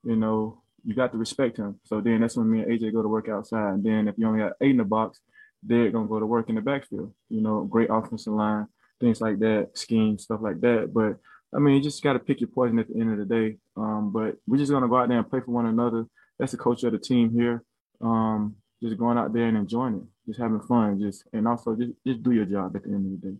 you 0.04 0.16
know, 0.16 0.62
you 0.86 0.94
got 0.94 1.10
to 1.12 1.18
respect 1.18 1.56
him. 1.56 1.80
So 1.84 2.00
then 2.00 2.20
that's 2.20 2.36
when 2.36 2.50
me 2.50 2.60
and 2.60 2.70
AJ 2.70 2.92
go 2.92 3.02
to 3.02 3.08
work 3.08 3.28
outside. 3.28 3.74
And 3.74 3.84
then 3.84 4.06
if 4.06 4.14
you 4.16 4.26
only 4.26 4.38
got 4.38 4.52
eight 4.60 4.70
in 4.70 4.76
the 4.76 4.84
box, 4.84 5.18
they're 5.62 5.90
gonna 5.90 6.06
go 6.06 6.20
to 6.20 6.26
work 6.26 6.48
in 6.48 6.54
the 6.54 6.60
backfield. 6.60 7.12
You 7.28 7.40
know, 7.40 7.64
great 7.64 7.90
offensive 7.90 8.32
line, 8.32 8.68
things 9.00 9.20
like 9.20 9.40
that, 9.40 9.70
scheme, 9.74 10.16
stuff 10.16 10.40
like 10.40 10.60
that. 10.60 10.92
But 10.94 11.18
I 11.54 11.58
mean, 11.58 11.74
you 11.74 11.82
just 11.82 12.02
got 12.04 12.12
to 12.12 12.20
pick 12.20 12.40
your 12.40 12.48
poison 12.48 12.78
at 12.78 12.88
the 12.88 13.00
end 13.00 13.12
of 13.12 13.18
the 13.18 13.24
day. 13.24 13.56
Um, 13.76 14.12
but 14.12 14.36
we're 14.46 14.58
just 14.58 14.70
gonna 14.70 14.88
go 14.88 14.96
out 14.96 15.08
there 15.08 15.18
and 15.18 15.28
play 15.28 15.40
for 15.40 15.50
one 15.50 15.66
another. 15.66 16.06
That's 16.38 16.52
the 16.52 16.58
culture 16.58 16.86
of 16.86 16.92
the 16.92 17.00
team 17.00 17.32
here. 17.32 17.64
Um, 18.00 18.54
just 18.80 18.96
going 18.96 19.18
out 19.18 19.32
there 19.32 19.46
and 19.46 19.56
enjoying 19.56 19.96
it, 19.96 20.28
just 20.28 20.38
having 20.38 20.60
fun, 20.60 21.00
just 21.00 21.24
and 21.32 21.48
also 21.48 21.74
just, 21.74 21.92
just 22.06 22.22
do 22.22 22.30
your 22.30 22.44
job 22.44 22.76
at 22.76 22.84
the 22.84 22.90
end 22.90 23.12
of 23.12 23.20
the 23.20 23.28
day. 23.28 23.36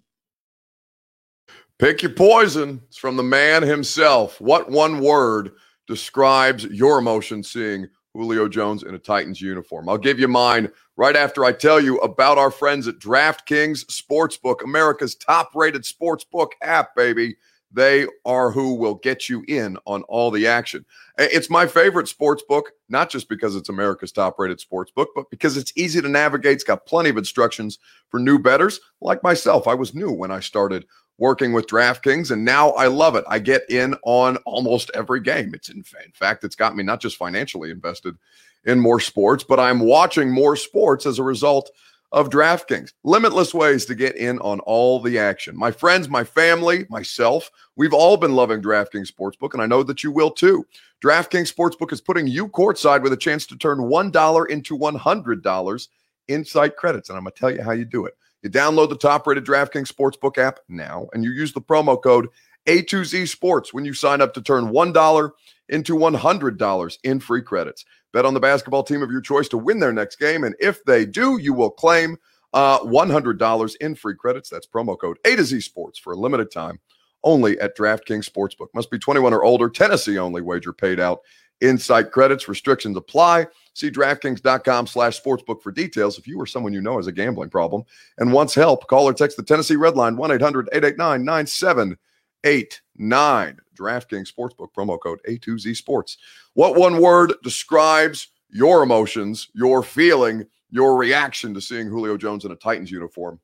Pick 1.78 2.02
your 2.02 2.12
poison. 2.12 2.82
It's 2.88 2.96
from 2.96 3.16
the 3.16 3.22
man 3.22 3.62
himself. 3.62 4.40
What 4.40 4.68
one 4.68 5.00
word 5.00 5.52
describes 5.86 6.64
your 6.64 6.98
emotion 6.98 7.42
seeing 7.42 7.88
Julio 8.14 8.48
Jones 8.48 8.82
in 8.82 8.94
a 8.94 8.98
Titans 8.98 9.40
uniform? 9.40 9.88
I'll 9.88 9.98
give 9.98 10.18
you 10.18 10.28
mine 10.28 10.70
right 10.96 11.16
after 11.16 11.44
I 11.44 11.52
tell 11.52 11.80
you 11.80 11.98
about 11.98 12.38
our 12.38 12.50
friends 12.50 12.88
at 12.88 12.98
DraftKings 12.98 13.84
Sportsbook, 13.86 14.64
America's 14.64 15.14
top 15.14 15.50
rated 15.54 15.82
sportsbook 15.82 16.50
app, 16.62 16.94
baby. 16.96 17.36
They 17.72 18.06
are 18.24 18.50
who 18.50 18.74
will 18.74 18.94
get 18.94 19.28
you 19.28 19.44
in 19.48 19.76
on 19.86 20.02
all 20.04 20.30
the 20.30 20.46
action. 20.46 20.86
It's 21.18 21.50
my 21.50 21.66
favorite 21.66 22.08
sports 22.08 22.42
book, 22.48 22.72
not 22.88 23.10
just 23.10 23.28
because 23.28 23.54
it's 23.54 23.68
America's 23.68 24.12
top 24.12 24.38
rated 24.38 24.60
sports 24.60 24.92
book, 24.92 25.10
but 25.14 25.28
because 25.30 25.56
it's 25.56 25.72
easy 25.76 26.00
to 26.00 26.08
navigate. 26.08 26.54
It's 26.54 26.64
got 26.64 26.86
plenty 26.86 27.10
of 27.10 27.18
instructions 27.18 27.78
for 28.08 28.18
new 28.18 28.38
betters 28.38 28.80
like 29.00 29.22
myself. 29.22 29.66
I 29.66 29.74
was 29.74 29.94
new 29.94 30.10
when 30.10 30.30
I 30.30 30.40
started 30.40 30.86
working 31.18 31.52
with 31.52 31.66
DraftKings, 31.66 32.30
and 32.30 32.44
now 32.44 32.70
I 32.70 32.88
love 32.88 33.16
it. 33.16 33.24
I 33.28 33.38
get 33.38 33.68
in 33.70 33.94
on 34.02 34.36
almost 34.38 34.90
every 34.94 35.20
game. 35.20 35.54
It's 35.54 35.70
in, 35.70 35.78
in 35.78 36.12
fact, 36.12 36.44
it's 36.44 36.56
got 36.56 36.76
me 36.76 36.82
not 36.82 37.00
just 37.00 37.16
financially 37.16 37.70
invested 37.70 38.16
in 38.64 38.80
more 38.80 39.00
sports, 39.00 39.44
but 39.44 39.60
I'm 39.60 39.80
watching 39.80 40.30
more 40.30 40.56
sports 40.56 41.06
as 41.06 41.18
a 41.18 41.22
result 41.22 41.70
of 42.12 42.30
DraftKings. 42.30 42.92
Limitless 43.04 43.54
ways 43.54 43.84
to 43.86 43.94
get 43.94 44.16
in 44.16 44.38
on 44.40 44.60
all 44.60 45.00
the 45.00 45.18
action. 45.18 45.56
My 45.56 45.70
friends, 45.70 46.08
my 46.08 46.24
family, 46.24 46.86
myself, 46.88 47.50
we've 47.76 47.94
all 47.94 48.16
been 48.16 48.34
loving 48.34 48.62
DraftKings 48.62 49.10
Sportsbook, 49.10 49.54
and 49.54 49.62
I 49.62 49.66
know 49.66 49.82
that 49.82 50.04
you 50.04 50.10
will 50.10 50.30
too. 50.30 50.66
DraftKings 51.02 51.52
Sportsbook 51.52 51.92
is 51.92 52.00
putting 52.00 52.26
you 52.26 52.48
courtside 52.48 53.02
with 53.02 53.12
a 53.12 53.16
chance 53.16 53.46
to 53.46 53.56
turn 53.56 53.78
$1 53.78 54.50
into 54.50 54.78
$100 54.78 55.88
in 56.28 56.44
site 56.44 56.76
credits. 56.76 57.08
And 57.08 57.18
I'm 57.18 57.24
going 57.24 57.32
to 57.32 57.38
tell 57.38 57.50
you 57.50 57.62
how 57.62 57.72
you 57.72 57.84
do 57.84 58.06
it. 58.06 58.16
You 58.46 58.52
download 58.52 58.90
the 58.90 58.96
top 58.96 59.26
rated 59.26 59.44
DraftKings 59.44 59.92
Sportsbook 59.92 60.38
app 60.38 60.60
now, 60.68 61.08
and 61.12 61.24
you 61.24 61.32
use 61.32 61.52
the 61.52 61.60
promo 61.60 62.00
code 62.00 62.28
A2Z 62.66 63.26
Sports 63.26 63.74
when 63.74 63.84
you 63.84 63.92
sign 63.92 64.20
up 64.20 64.34
to 64.34 64.40
turn 64.40 64.66
$1 64.66 65.30
into 65.68 65.96
$100 65.96 66.98
in 67.02 67.18
free 67.18 67.42
credits. 67.42 67.84
Bet 68.12 68.24
on 68.24 68.34
the 68.34 68.40
basketball 68.40 68.84
team 68.84 69.02
of 69.02 69.10
your 69.10 69.20
choice 69.20 69.48
to 69.48 69.58
win 69.58 69.80
their 69.80 69.92
next 69.92 70.20
game. 70.20 70.44
And 70.44 70.54
if 70.60 70.84
they 70.84 71.04
do, 71.04 71.40
you 71.40 71.54
will 71.54 71.72
claim 71.72 72.18
uh, 72.52 72.78
$100 72.84 73.76
in 73.80 73.96
free 73.96 74.14
credits. 74.14 74.48
That's 74.48 74.68
promo 74.68 74.96
code 74.96 75.18
A 75.24 75.34
to 75.34 75.42
Z 75.42 75.58
Sports 75.62 75.98
for 75.98 76.12
a 76.12 76.16
limited 76.16 76.52
time 76.52 76.78
only 77.24 77.58
at 77.58 77.76
DraftKings 77.76 78.30
Sportsbook. 78.30 78.68
Must 78.74 78.92
be 78.92 78.98
21 79.00 79.34
or 79.34 79.42
older, 79.42 79.68
Tennessee 79.68 80.18
only 80.18 80.40
wager 80.40 80.72
paid 80.72 81.00
out. 81.00 81.22
Insight 81.60 82.12
credits, 82.12 82.48
restrictions 82.48 82.96
apply. 82.96 83.46
See 83.74 83.90
DraftKings.com 83.90 84.86
slash 84.86 85.20
sportsbook 85.20 85.62
for 85.62 85.72
details. 85.72 86.18
If 86.18 86.26
you 86.26 86.40
or 86.40 86.46
someone 86.46 86.72
you 86.72 86.80
know 86.80 86.96
has 86.96 87.06
a 87.06 87.12
gambling 87.12 87.50
problem 87.50 87.82
and 88.18 88.32
wants 88.32 88.54
help, 88.54 88.86
call 88.88 89.06
or 89.06 89.14
text 89.14 89.36
the 89.36 89.42
Tennessee 89.42 89.76
Red 89.76 89.96
Line 89.96 90.16
1 90.16 90.32
800 90.32 90.68
889 90.72 91.24
9789. 91.24 93.58
DraftKings 93.76 94.32
Sportsbook 94.32 94.68
promo 94.76 94.98
code 95.00 95.20
A2Z 95.28 95.76
Sports. 95.76 96.18
What 96.54 96.76
one 96.76 97.00
word 97.00 97.34
describes 97.42 98.28
your 98.50 98.82
emotions, 98.82 99.48
your 99.54 99.82
feeling, 99.82 100.46
your 100.70 100.96
reaction 100.96 101.54
to 101.54 101.60
seeing 101.60 101.86
Julio 101.86 102.16
Jones 102.16 102.44
in 102.44 102.52
a 102.52 102.56
Titans 102.56 102.90
uniform 102.90 103.38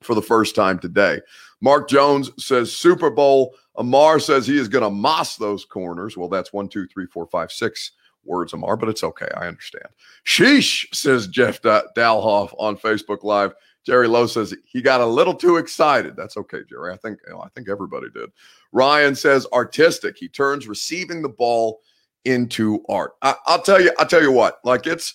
for 0.00 0.14
the 0.14 0.22
first 0.22 0.54
time 0.54 0.78
today? 0.78 1.20
Mark 1.60 1.88
Jones 1.88 2.30
says 2.36 2.74
Super 2.74 3.10
Bowl. 3.10 3.54
Amar 3.76 4.18
says 4.18 4.46
he 4.46 4.58
is 4.58 4.68
going 4.68 4.84
to 4.84 4.90
moss 4.90 5.36
those 5.36 5.64
corners. 5.64 6.16
Well, 6.16 6.28
that's 6.28 6.52
one, 6.52 6.68
two, 6.68 6.86
three, 6.86 7.06
four, 7.06 7.26
five, 7.26 7.50
six 7.50 7.92
words, 8.24 8.52
Amar, 8.52 8.76
but 8.76 8.88
it's 8.88 9.04
okay. 9.04 9.28
I 9.36 9.46
understand. 9.46 9.86
Sheesh, 10.26 10.94
says 10.94 11.26
Jeff 11.26 11.62
Dalhoff 11.62 12.54
on 12.58 12.76
Facebook 12.76 13.24
Live. 13.24 13.54
Jerry 13.84 14.06
Lowe 14.06 14.26
says 14.26 14.54
he 14.64 14.80
got 14.80 15.00
a 15.00 15.06
little 15.06 15.34
too 15.34 15.56
excited. 15.56 16.14
That's 16.16 16.36
okay, 16.36 16.60
Jerry. 16.68 16.92
I 16.92 16.96
think 16.96 17.18
you 17.26 17.32
know, 17.32 17.40
I 17.40 17.48
think 17.48 17.68
everybody 17.68 18.06
did. 18.14 18.30
Ryan 18.70 19.14
says 19.14 19.46
artistic. 19.52 20.16
He 20.16 20.28
turns 20.28 20.68
receiving 20.68 21.20
the 21.20 21.28
ball 21.28 21.80
into 22.24 22.84
art. 22.88 23.12
I, 23.22 23.34
will 23.48 23.58
tell 23.58 23.80
you. 23.80 23.92
I'll 23.98 24.06
tell 24.06 24.22
you 24.22 24.30
what. 24.30 24.60
Like 24.64 24.86
it's, 24.86 25.14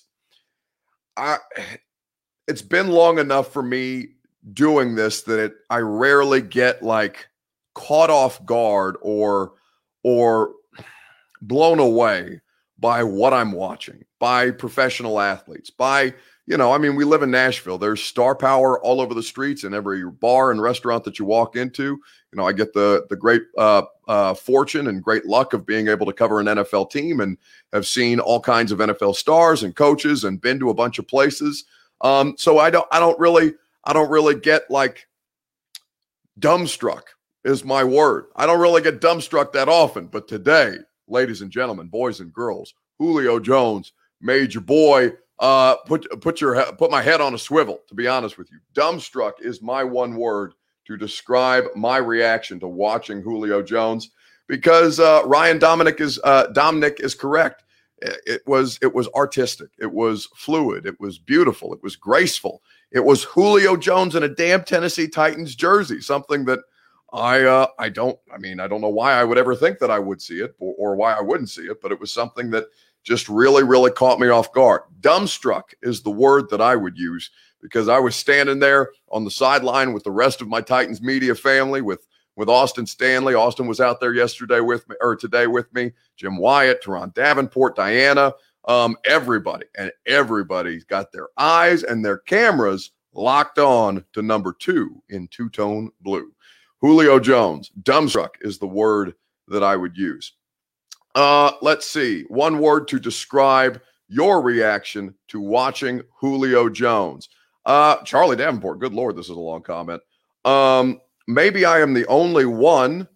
I, 1.16 1.38
it's 2.48 2.62
been 2.62 2.90
long 2.90 3.20
enough 3.20 3.54
for 3.54 3.64
me 3.64 4.10
doing 4.54 4.96
this 4.96 5.22
that 5.24 5.40
it, 5.40 5.54
I 5.70 5.78
rarely 5.80 6.42
get 6.42 6.84
like 6.84 7.28
caught 7.78 8.10
off 8.10 8.44
guard 8.44 8.98
or 9.02 9.54
or 10.04 10.54
blown 11.42 11.80
away 11.80 12.42
by 12.80 13.04
what 13.04 13.34
I'm 13.34 13.52
watching, 13.52 14.04
by 14.20 14.52
professional 14.52 15.20
athletes, 15.20 15.70
by 15.70 16.16
you 16.48 16.56
know, 16.56 16.72
I 16.72 16.78
mean, 16.78 16.96
we 16.96 17.04
live 17.04 17.24
in 17.24 17.32
Nashville. 17.32 17.78
There's 17.78 18.02
star 18.02 18.34
power 18.34 18.82
all 18.82 19.02
over 19.02 19.14
the 19.14 19.22
streets 19.22 19.66
and 19.66 19.76
every 19.76 20.10
bar 20.10 20.50
and 20.50 20.62
restaurant 20.62 21.04
that 21.04 21.20
you 21.20 21.26
walk 21.26 21.58
into. 21.58 21.84
You 21.84 22.36
know, 22.36 22.48
I 22.48 22.54
get 22.54 22.74
the 22.74 23.06
the 23.10 23.16
great 23.16 23.44
uh, 23.58 23.84
uh, 24.08 24.34
fortune 24.34 24.88
and 24.88 25.04
great 25.04 25.26
luck 25.26 25.54
of 25.54 25.66
being 25.66 25.88
able 25.88 26.06
to 26.06 26.14
cover 26.14 26.40
an 26.40 26.48
NFL 26.48 26.90
team 26.90 27.20
and 27.20 27.38
have 27.74 27.86
seen 27.86 28.20
all 28.20 28.40
kinds 28.40 28.72
of 28.72 28.80
NFL 28.80 29.16
stars 29.16 29.64
and 29.64 29.76
coaches 29.76 30.24
and 30.24 30.42
been 30.42 30.58
to 30.60 30.70
a 30.70 30.74
bunch 30.74 30.98
of 31.00 31.08
places. 31.08 31.66
Um, 32.02 32.36
so 32.38 32.58
I 32.58 32.70
don't 32.70 32.88
I 32.92 33.00
don't 33.00 33.20
really 33.20 33.54
I 33.84 33.94
don't 33.94 34.10
really 34.10 34.36
get 34.36 34.72
like 34.72 35.08
dumbstruck 36.40 37.04
is 37.48 37.64
my 37.64 37.84
word. 37.84 38.26
I 38.36 38.46
don't 38.46 38.60
really 38.60 38.82
get 38.82 39.00
dumbstruck 39.00 39.54
that 39.54 39.70
often, 39.70 40.08
but 40.08 40.28
today, 40.28 40.76
ladies 41.08 41.42
and 41.42 41.50
gentlemen, 41.50 41.88
boys 41.88 42.20
and 42.20 42.34
girls, 42.34 42.74
Julio 43.00 43.40
Jones 43.40 43.94
made 44.22 44.54
your 44.54 44.62
boy 44.62 45.14
uh, 45.40 45.78
put 45.86 46.06
put 46.22 46.42
your 46.42 46.62
put 46.74 46.92
my 46.92 47.02
head 47.02 47.22
on 47.22 47.34
a 47.34 47.38
swivel. 47.38 47.80
To 47.88 47.96
be 47.96 48.08
honest 48.08 48.38
with 48.38 48.52
you, 48.52 48.60
dumbstruck 48.74 49.34
is 49.40 49.62
my 49.62 49.84
one 49.84 50.16
word 50.16 50.54
to 50.88 50.98
describe 50.98 51.66
my 51.76 51.98
reaction 51.98 52.60
to 52.60 52.68
watching 52.68 53.22
Julio 53.22 53.62
Jones 53.62 54.10
because 54.48 55.00
uh, 55.00 55.22
Ryan 55.26 55.58
Dominic 55.58 56.02
is 56.02 56.20
uh, 56.24 56.48
Dominic 56.48 57.00
is 57.00 57.16
correct. 57.16 57.64
It 58.00 58.42
was 58.46 58.78
it 58.82 58.94
was 58.94 59.08
artistic. 59.10 59.70
It 59.80 59.92
was 59.92 60.28
fluid. 60.36 60.86
It 60.86 61.00
was 61.00 61.18
beautiful. 61.18 61.74
It 61.74 61.82
was 61.82 61.96
graceful. 61.96 62.62
It 62.92 63.04
was 63.04 63.24
Julio 63.24 63.78
Jones 63.78 64.16
in 64.16 64.24
a 64.24 64.30
damn 64.30 64.64
Tennessee 64.64 65.08
Titans 65.08 65.56
jersey, 65.56 66.02
something 66.02 66.46
that 66.46 66.60
I 67.14 67.44
uh, 67.44 67.68
I 67.80 67.90
don't 67.90 68.20
I 68.32 68.38
mean 68.38 68.60
I 68.60 68.68
don't 68.68 68.82
know 68.82 68.90
why 68.90 69.14
I 69.14 69.24
would 69.24 69.38
ever 69.38 69.56
think 69.56 69.80
that 69.80 69.92
I 69.92 70.00
would 70.00 70.22
see 70.22 70.42
it 70.42 70.56
or, 70.60 70.74
or 70.78 70.96
why 70.96 71.14
I 71.14 71.22
wouldn't 71.22 71.50
see 71.50 71.64
it, 71.64 71.82
but 71.82 71.92
it 71.92 72.00
was 72.00 72.12
something 72.12 72.50
that 72.52 72.66
just 73.08 73.30
really, 73.30 73.64
really 73.64 73.90
caught 73.90 74.20
me 74.20 74.28
off 74.28 74.52
guard. 74.52 74.82
Dumbstruck 75.00 75.74
is 75.82 76.02
the 76.02 76.12
word 76.12 76.50
that 76.50 76.60
I 76.60 76.76
would 76.76 76.98
use 76.98 77.32
because 77.62 77.88
I 77.88 78.00
was 78.00 78.16
standing 78.18 78.60
there 78.60 78.92
on 79.10 79.24
the 79.24 79.32
sideline 79.32 79.94
with 79.94 80.04
the 80.04 80.12
rest 80.12 80.42
of 80.42 80.50
my 80.50 80.62
Titans 80.62 81.02
media 81.02 81.34
family, 81.34 81.82
with 81.82 82.06
with 82.36 82.50
Austin 82.50 82.86
Stanley. 82.86 83.34
Austin 83.34 83.66
was 83.66 83.80
out 83.80 84.00
there 84.00 84.14
yesterday 84.14 84.60
with 84.60 84.88
me, 84.90 84.96
or 85.02 85.16
today 85.16 85.48
with 85.48 85.74
me. 85.74 85.92
Jim 86.18 86.38
Wyatt, 86.38 86.84
Turron 86.84 87.14
Davenport, 87.14 87.78
Dianna, 87.78 88.34
um, 88.68 88.98
everybody, 89.06 89.66
and 89.78 89.92
everybody's 90.06 90.84
got 90.84 91.12
their 91.12 91.30
eyes 91.38 91.84
and 91.84 92.04
their 92.04 92.18
cameras 92.20 92.92
locked 93.14 93.58
on 93.58 94.04
to 94.14 94.22
number 94.22 94.54
two 94.60 95.02
in 95.10 95.28
two 95.30 95.50
tone 95.50 95.90
blue. 96.02 96.32
Julio 96.82 97.20
Jones, 97.20 97.72
dumbstruck 97.82 98.30
is 98.42 98.58
the 98.58 98.68
word 98.68 99.14
that 99.48 99.64
I 99.64 99.76
would 99.76 99.98
use. 99.98 100.34
Uh, 101.16 101.54
let's 101.62 101.88
see. 101.88 102.24
One 102.30 102.60
word 102.60 102.88
to 102.90 103.00
describe 103.00 103.82
your 104.08 104.42
reaction 104.42 105.16
to 105.30 105.42
watching 105.42 106.02
Julio 106.20 106.70
Jones. 106.70 107.30
Uh, 107.66 107.98
Charlie 108.04 108.38
Davenport, 108.38 108.80
good 108.80 108.94
Lord, 108.94 109.16
this 109.16 109.26
is 109.26 109.36
a 109.36 109.40
long 109.40 109.62
comment. 109.62 110.02
Um, 110.46 111.02
maybe 111.28 111.66
I 111.66 111.82
am 111.82 111.94
the 111.94 112.06
only 112.08 112.46
one, 112.46 113.08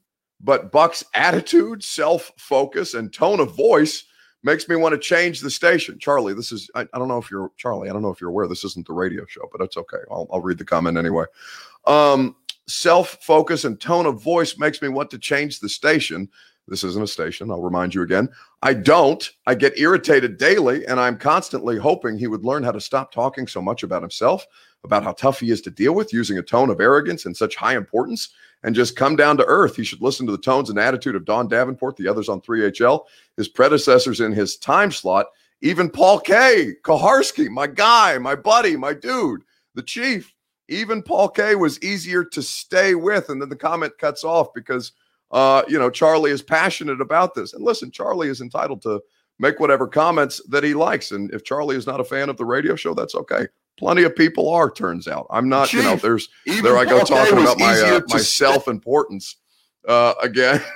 but 0.42 0.72
Buck's 0.72 1.06
attitude, 1.14 1.84
self 1.84 2.32
focus, 2.38 2.94
and 2.96 3.14
tone 3.14 3.40
of 3.40 3.56
voice 3.56 4.04
makes 4.44 4.68
me 4.68 4.76
want 4.76 4.94
to 4.94 5.00
change 5.00 5.40
the 5.40 5.52
station. 5.52 6.00
Charlie, 6.00 6.34
this 6.34 6.52
is, 6.52 6.70
I, 6.76 6.82
I, 6.82 6.98
don't 6.98 7.08
know 7.08 7.20
if 7.20 7.30
you're, 7.30 7.52
Charlie, 7.58 7.90
I 7.90 7.94
don't 7.94 8.02
know 8.02 8.10
if 8.10 8.20
you're 8.20 8.32
aware 8.32 8.48
this 8.48 8.64
isn't 8.64 8.88
the 8.88 8.94
radio 8.94 9.26
show, 9.28 9.48
but 9.52 9.64
it's 9.64 9.78
okay. 9.78 10.00
I'll, 10.10 10.28
I'll 10.34 10.42
read 10.42 10.58
the 10.58 10.66
comment 10.66 10.98
anyway. 10.98 11.26
Um, 11.86 12.36
self 12.68 13.18
focus 13.22 13.66
and 13.66 13.80
tone 13.80 14.06
of 14.06 14.22
voice 14.22 14.58
makes 14.58 14.82
me 14.82 14.88
want 14.88 15.10
to 15.12 15.20
change 15.20 15.60
the 15.60 15.70
station 15.70 16.30
This 16.68 16.84
isn't 16.84 17.04
a 17.04 17.08
station. 17.08 17.52
I'll 17.52 17.62
remind 17.62 17.94
you 17.94 18.02
again. 18.02 18.30
I 18.62 18.74
don't. 18.74 19.30
I 19.46 19.56
get 19.56 19.78
irritated 19.78 20.38
daily, 20.38 20.86
and 20.86 21.00
I'm 21.00 21.18
constantly 21.18 21.78
hoping 21.78 22.18
he 22.18 22.28
would 22.28 22.46
learn 22.46 22.64
how 22.64 22.72
to 22.72 22.80
stop 22.80 23.12
talking 23.12 23.48
so 23.48 23.62
much 23.62 23.84
about 23.84 24.04
himself, 24.04 24.46
about 24.84 25.04
how 25.04 25.14
tough 25.14 25.40
he 25.40 25.50
is 25.50 25.62
to 25.62 25.72
deal 25.72 25.94
with, 25.94 26.14
using 26.14 26.38
a 26.38 26.44
tone 26.44 26.70
of 26.70 26.80
arrogance 26.80 27.26
and 27.26 27.36
such 27.36 27.56
high 27.56 27.76
importance, 27.76 28.30
and 28.64 28.76
just 28.76 28.96
come 28.96 29.16
down 29.16 29.38
to 29.38 29.46
earth. 29.46 29.76
He 29.76 29.84
should 29.84 30.02
listen 30.02 30.26
to 30.28 30.32
the 30.32 30.38
tones 30.38 30.70
and 30.70 30.80
attitude 30.80 31.16
of 31.16 31.26
Don 31.26 31.48
Davenport, 31.48 31.98
the 31.98 32.08
others 32.08 32.30
on 32.30 32.42
3HL, 32.42 33.06
his 33.38 33.48
predecessors 33.48 34.22
in 34.22 34.32
his 34.32 34.56
time 34.56 34.92
slot, 34.92 35.26
even 35.62 35.90
Paul 35.90 36.20
K. 36.20 36.74
Kuharsky, 36.84 37.50
my 37.50 37.68
guy, 37.68 38.18
my 38.18 38.36
buddy, 38.36 38.78
my 38.78 38.94
dude, 38.94 39.42
the 39.76 39.84
chief. 39.84 40.34
Even 40.72 41.04
Paul 41.04 41.30
K 41.30 41.56
was 41.56 41.82
easier 41.84 42.24
to 42.24 42.42
stay 42.42 42.96
with. 42.96 43.30
And 43.30 43.42
then 43.42 43.50
the 43.50 43.56
comment 43.56 43.98
cuts 44.00 44.24
off 44.24 44.54
because 44.54 44.94
uh, 45.32 45.64
you 45.68 45.80
know, 45.80 45.90
Charlie 45.90 46.32
is 46.32 46.42
passionate 46.42 47.02
about 47.02 47.34
this. 47.34 47.54
And 47.54 47.64
listen, 47.64 47.90
Charlie 47.90 48.28
is 48.28 48.42
entitled 48.42 48.82
to 48.84 49.02
make 49.40 49.60
whatever 49.60 49.88
comments 49.88 50.42
that 50.50 50.64
he 50.64 50.74
likes. 50.74 51.12
And 51.12 51.34
if 51.34 51.44
Charlie 51.44 51.78
is 51.78 51.88
not 51.88 52.00
a 52.00 52.04
fan 52.04 52.30
of 52.30 52.38
the 52.38 52.46
radio 52.46 52.76
show, 52.76 52.94
that's 52.94 53.16
okay. 53.16 53.48
Plenty 53.78 54.04
of 54.04 54.16
people 54.16 54.50
are, 54.50 54.70
turns 54.70 55.08
out. 55.08 55.28
I'm 55.30 55.48
not, 55.48 55.70
Chief, 55.70 55.80
you 55.80 55.86
know, 55.86 55.96
there's 55.96 56.28
there 56.46 56.78
I 56.78 56.86
go 56.86 57.04
talking 57.04 57.40
about 57.40 57.58
my 57.58 57.80
uh, 57.80 58.02
my 58.10 58.18
self 58.18 58.68
importance 58.68 59.38
uh, 59.88 60.14
again. 60.22 60.62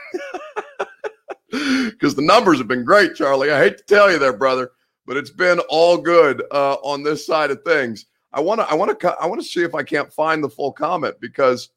Because 1.51 2.15
the 2.15 2.21
numbers 2.21 2.57
have 2.57 2.67
been 2.67 2.83
great, 2.83 3.15
Charlie. 3.15 3.49
I 3.49 3.57
hate 3.57 3.77
to 3.77 3.83
tell 3.85 4.11
you 4.11 4.19
there, 4.19 4.35
brother, 4.35 4.71
but 5.05 5.15
it's 5.15 5.29
been 5.29 5.59
all 5.69 5.97
good 5.97 6.43
uh, 6.51 6.73
on 6.83 7.01
this 7.01 7.25
side 7.25 7.49
of 7.49 7.61
things. 7.63 8.07
I 8.36 8.42
want 8.42 8.60
to, 8.60 8.68
I 8.70 8.74
want 8.75 9.00
to, 9.00 9.15
I 9.20 9.25
want 9.25 9.42
to 9.42 9.48
see 9.48 9.63
if 9.63 9.74
I 9.74 9.82
can't 9.82 10.12
find 10.13 10.44
the 10.44 10.50
full 10.50 10.72
comment 10.72 11.15
because 11.20 11.70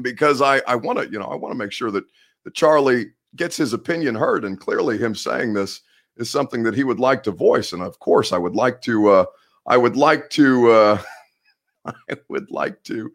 because 0.00 0.40
I 0.40 0.62
I 0.66 0.76
want 0.76 0.98
to 0.98 1.10
you 1.10 1.18
know 1.18 1.26
I 1.26 1.34
want 1.34 1.52
to 1.52 1.58
make 1.58 1.72
sure 1.72 1.90
that 1.90 2.04
that 2.44 2.54
Charlie 2.54 3.10
gets 3.36 3.56
his 3.56 3.72
opinion 3.72 4.14
heard, 4.14 4.44
and 4.44 4.58
clearly 4.58 4.96
him 4.96 5.14
saying 5.14 5.52
this 5.52 5.82
is 6.16 6.30
something 6.30 6.62
that 6.62 6.74
he 6.74 6.84
would 6.84 7.00
like 7.00 7.22
to 7.24 7.32
voice, 7.32 7.72
and 7.72 7.82
of 7.82 7.98
course 7.98 8.32
I 8.32 8.38
would 8.38 8.54
like 8.54 8.80
to 8.82 9.08
uh, 9.08 9.24
I 9.66 9.76
would 9.76 9.96
like 9.96 10.30
to 10.30 10.70
uh, 10.70 11.02
I 11.86 12.16
would 12.28 12.50
like 12.50 12.82
to 12.84 13.12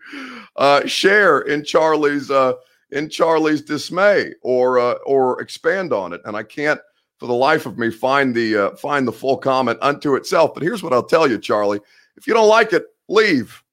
uh, 0.58 0.86
share 0.86 1.40
in 1.40 1.64
Charlie's 1.64 2.30
uh, 2.30 2.54
in 2.92 3.10
Charlie's 3.10 3.62
dismay 3.62 4.34
or 4.42 4.80
uh, 4.80 4.96
or 5.06 5.42
expand 5.42 5.94
on 5.94 6.14
it, 6.14 6.22
and 6.26 6.36
I 6.36 6.44
can't 6.44 6.82
for 7.18 7.28
the 7.28 7.34
life 7.34 7.66
of 7.66 7.78
me 7.78 7.90
find 7.90 8.36
the 8.36 8.58
uh, 8.58 8.76
find 8.76 9.08
the 9.08 9.12
full 9.12 9.38
comment 9.38 9.80
unto 9.82 10.16
itself. 10.16 10.54
But 10.54 10.64
here's 10.64 10.84
what 10.84 10.94
I'll 10.94 11.04
tell 11.04 11.30
you, 11.30 11.38
Charlie: 11.38 11.80
if 12.18 12.28
you 12.28 12.34
don't 12.34 12.50
like 12.50 12.74
it, 12.74 12.84
leave, 13.08 13.64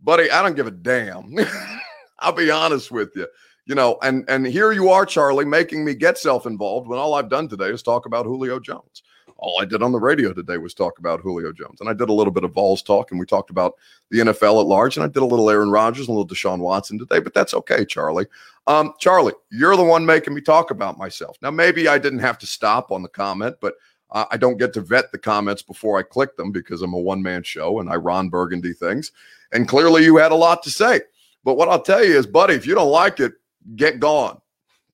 buddy. 0.00 0.30
I 0.30 0.42
don't 0.42 0.56
give 0.56 0.66
a 0.66 0.72
damn. 0.72 1.34
I'll 2.18 2.32
be 2.32 2.50
honest 2.50 2.90
with 2.90 3.10
you. 3.14 3.26
You 3.66 3.74
know, 3.74 3.98
and 4.02 4.24
and 4.28 4.46
here 4.46 4.72
you 4.72 4.90
are, 4.90 5.06
Charlie, 5.06 5.44
making 5.44 5.84
me 5.84 5.94
get 5.94 6.18
self-involved 6.18 6.88
when 6.88 6.98
all 6.98 7.14
I've 7.14 7.28
done 7.28 7.48
today 7.48 7.68
is 7.68 7.82
talk 7.82 8.06
about 8.06 8.26
Julio 8.26 8.58
Jones. 8.58 9.02
All 9.40 9.60
I 9.60 9.64
did 9.64 9.82
on 9.84 9.92
the 9.92 10.00
radio 10.00 10.32
today 10.32 10.56
was 10.56 10.74
talk 10.74 10.98
about 10.98 11.20
Julio 11.20 11.52
Jones. 11.52 11.80
And 11.80 11.88
I 11.88 11.92
did 11.92 12.08
a 12.08 12.12
little 12.12 12.32
bit 12.32 12.42
of 12.42 12.52
Vols 12.52 12.82
talk 12.82 13.12
and 13.12 13.20
we 13.20 13.26
talked 13.26 13.50
about 13.50 13.74
the 14.10 14.18
NFL 14.18 14.60
at 14.60 14.66
large. 14.66 14.96
And 14.96 15.04
I 15.04 15.06
did 15.06 15.22
a 15.22 15.26
little 15.26 15.48
Aaron 15.48 15.70
Rodgers 15.70 16.08
and 16.08 16.16
a 16.16 16.18
little 16.18 16.26
Deshaun 16.26 16.58
Watson 16.58 16.98
today, 16.98 17.20
but 17.20 17.34
that's 17.34 17.54
okay, 17.54 17.84
Charlie. 17.84 18.26
Um, 18.66 18.94
Charlie, 18.98 19.34
you're 19.52 19.76
the 19.76 19.84
one 19.84 20.04
making 20.04 20.34
me 20.34 20.40
talk 20.40 20.72
about 20.72 20.98
myself. 20.98 21.36
Now, 21.40 21.52
maybe 21.52 21.86
I 21.86 21.98
didn't 21.98 22.18
have 22.18 22.38
to 22.38 22.46
stop 22.46 22.90
on 22.90 23.02
the 23.02 23.08
comment, 23.08 23.56
but 23.60 23.74
uh, 24.10 24.24
I 24.30 24.36
don't 24.36 24.58
get 24.58 24.72
to 24.74 24.80
vet 24.80 25.12
the 25.12 25.18
comments 25.18 25.62
before 25.62 25.98
I 25.98 26.02
click 26.02 26.36
them 26.36 26.50
because 26.50 26.82
I'm 26.82 26.94
a 26.94 26.98
one 26.98 27.22
man 27.22 27.42
show 27.42 27.80
and 27.80 27.90
I 27.90 27.96
Ron 27.96 28.28
Burgundy 28.28 28.72
things. 28.72 29.12
And 29.52 29.68
clearly 29.68 30.04
you 30.04 30.16
had 30.16 30.32
a 30.32 30.36
lot 30.36 30.62
to 30.62 30.70
say. 30.70 31.00
But 31.44 31.56
what 31.56 31.68
I'll 31.68 31.82
tell 31.82 32.04
you 32.04 32.16
is, 32.16 32.26
buddy, 32.26 32.54
if 32.54 32.66
you 32.66 32.74
don't 32.74 32.90
like 32.90 33.20
it, 33.20 33.32
get 33.76 34.00
gone 34.00 34.40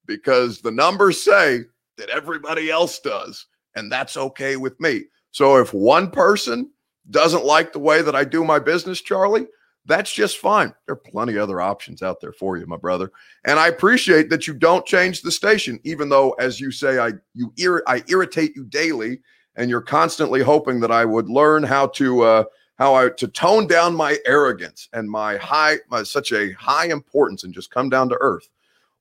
because 0.06 0.60
the 0.60 0.70
numbers 0.70 1.22
say 1.22 1.64
that 1.96 2.10
everybody 2.10 2.70
else 2.70 2.98
does. 2.98 3.46
And 3.76 3.90
that's 3.90 4.16
okay 4.16 4.56
with 4.56 4.78
me. 4.80 5.04
So 5.30 5.56
if 5.56 5.74
one 5.74 6.10
person 6.10 6.70
doesn't 7.10 7.44
like 7.44 7.72
the 7.72 7.80
way 7.80 8.02
that 8.02 8.14
I 8.14 8.24
do 8.24 8.44
my 8.44 8.58
business, 8.58 9.00
Charlie, 9.00 9.46
that's 9.86 10.12
just 10.12 10.38
fine. 10.38 10.72
There 10.86 10.94
are 10.94 10.96
plenty 10.96 11.36
other 11.36 11.60
options 11.60 12.02
out 12.02 12.20
there 12.20 12.32
for 12.32 12.56
you, 12.56 12.66
my 12.66 12.76
brother. 12.76 13.10
And 13.44 13.58
I 13.58 13.68
appreciate 13.68 14.30
that 14.30 14.46
you 14.46 14.54
don't 14.54 14.86
change 14.86 15.20
the 15.20 15.30
station, 15.30 15.78
even 15.84 16.08
though, 16.08 16.30
as 16.32 16.60
you 16.60 16.70
say, 16.70 16.98
I 16.98 17.12
you 17.34 17.52
ir- 17.58 17.84
I 17.86 18.02
irritate 18.08 18.56
you 18.56 18.64
daily, 18.64 19.20
and 19.56 19.68
you're 19.68 19.82
constantly 19.82 20.42
hoping 20.42 20.80
that 20.80 20.90
I 20.90 21.04
would 21.04 21.28
learn 21.28 21.62
how 21.62 21.88
to 21.88 22.22
uh, 22.22 22.44
how 22.78 22.94
I 22.94 23.10
to 23.10 23.28
tone 23.28 23.66
down 23.66 23.94
my 23.94 24.18
arrogance 24.26 24.88
and 24.92 25.10
my 25.10 25.36
high, 25.36 25.78
my 25.90 26.02
such 26.02 26.32
a 26.32 26.52
high 26.52 26.86
importance 26.86 27.44
and 27.44 27.52
just 27.54 27.70
come 27.70 27.88
down 27.88 28.08
to 28.08 28.18
earth. 28.20 28.48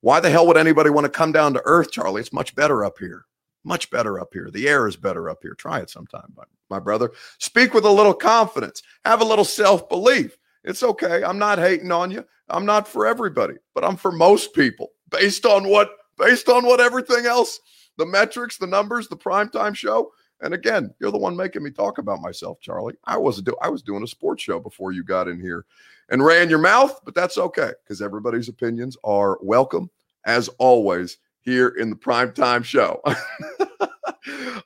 Why 0.02 0.20
the 0.20 0.30
hell 0.30 0.46
would 0.48 0.58
anybody 0.58 0.90
want 0.90 1.06
to 1.06 1.10
come 1.10 1.32
down 1.32 1.54
to 1.54 1.62
earth, 1.64 1.92
Charlie? 1.92 2.20
It's 2.22 2.34
much 2.34 2.56
better 2.56 2.84
up 2.84 3.00
here. 3.00 3.26
Much 3.64 3.90
better 3.90 4.20
up 4.20 4.34
here. 4.34 4.50
The 4.52 4.68
air 4.68 4.86
is 4.86 4.98
better 4.98 5.30
up 5.30 5.40
here. 5.42 5.54
Try 5.54 5.80
it 5.80 5.90
sometime, 5.90 6.36
my 6.70 6.80
brother. 6.80 7.12
Speak 7.40 7.74
with 7.74 7.86
a 7.86 7.90
little 7.90 8.14
confidence. 8.14 8.84
Have 9.06 9.22
a 9.22 9.26
little 9.26 9.46
self 9.46 9.88
belief. 9.88 10.38
It's 10.64 10.84
okay. 10.84 11.24
I'm 11.24 11.40
not 11.40 11.60
hating 11.60 11.92
on 11.92 12.12
you. 12.12 12.26
I'm 12.50 12.66
not 12.66 12.88
for 12.88 13.06
everybody, 13.06 13.56
but 13.74 13.84
I'm 13.84 13.98
for 13.98 14.12
most 14.12 14.54
people 14.54 14.92
based 15.10 15.46
on 15.46 15.68
what 15.68 15.92
based 16.18 16.50
on 16.50 16.66
what 16.66 16.80
everything 16.80 17.26
else, 17.26 17.60
the 17.98 18.06
metrics, 18.06 18.58
the 18.58 18.68
numbers, 18.68 19.08
the 19.08 19.18
primetime 19.18 19.76
show 19.76 20.12
and 20.44 20.54
again, 20.54 20.94
you're 21.00 21.12
the 21.12 21.18
one 21.18 21.38
making 21.38 21.64
me 21.64 21.72
talk 21.72 22.00
about 22.00 22.20
myself, 22.20 22.60
Charlie. 22.60 22.96
I 23.06 23.18
was 23.18 23.42
do 23.42 23.56
I 23.62 23.70
was 23.70 23.82
doing 23.82 24.04
a 24.04 24.08
sports 24.08 24.44
show 24.44 24.60
before 24.60 24.92
you 24.92 25.04
got 25.04 25.30
in 25.30 25.40
here 25.40 25.66
and 26.10 26.24
ran 26.24 26.50
your 26.50 26.60
mouth, 26.60 27.00
but 27.06 27.16
that's 27.16 27.38
okay 27.38 27.72
because 27.84 28.02
everybody's 28.02 28.50
opinions 28.50 28.98
are 29.06 29.40
welcome 29.42 29.90
as 30.26 30.50
always 30.60 31.18
here 31.40 31.70
in 31.70 31.90
the 31.90 31.96
primetime 31.96 32.64
show. 32.64 33.02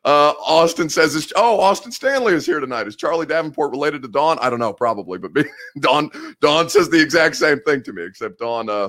uh, 0.08 0.34
Austin 0.40 0.88
says, 0.88 1.34
"Oh, 1.36 1.60
Austin 1.60 1.92
Stanley 1.92 2.34
is 2.34 2.46
here 2.46 2.62
tonight. 2.62 2.88
Is 2.88 2.96
Charlie 2.96 3.26
Davenport 3.26 3.72
related 3.72 4.02
to 4.04 4.08
Don? 4.08 4.40
I 4.40 4.50
don't 4.50 4.60
know, 4.60 4.72
probably, 4.72 5.18
but 5.18 5.32
Don 5.82 6.10
Don 6.40 6.70
says 6.70 6.90
the 6.90 7.02
exact 7.02 7.36
same 7.36 7.60
thing 7.60 7.84
to 7.84 7.92
me, 7.92 8.06
except 8.06 8.40
Don 8.40 8.70
uh, 8.70 8.88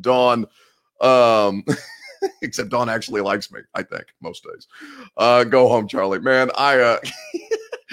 Don 0.00 0.46
um, 1.00 1.64
except 2.42 2.68
Don 2.68 2.88
actually 2.88 3.20
likes 3.20 3.50
me, 3.50 3.62
I 3.74 3.82
think, 3.82 4.04
most 4.20 4.44
days. 4.44 4.68
Uh, 5.16 5.42
go 5.42 5.68
home, 5.68 5.88
Charlie. 5.88 6.20
Man, 6.20 6.52
I 6.56 6.78
uh 6.78 6.98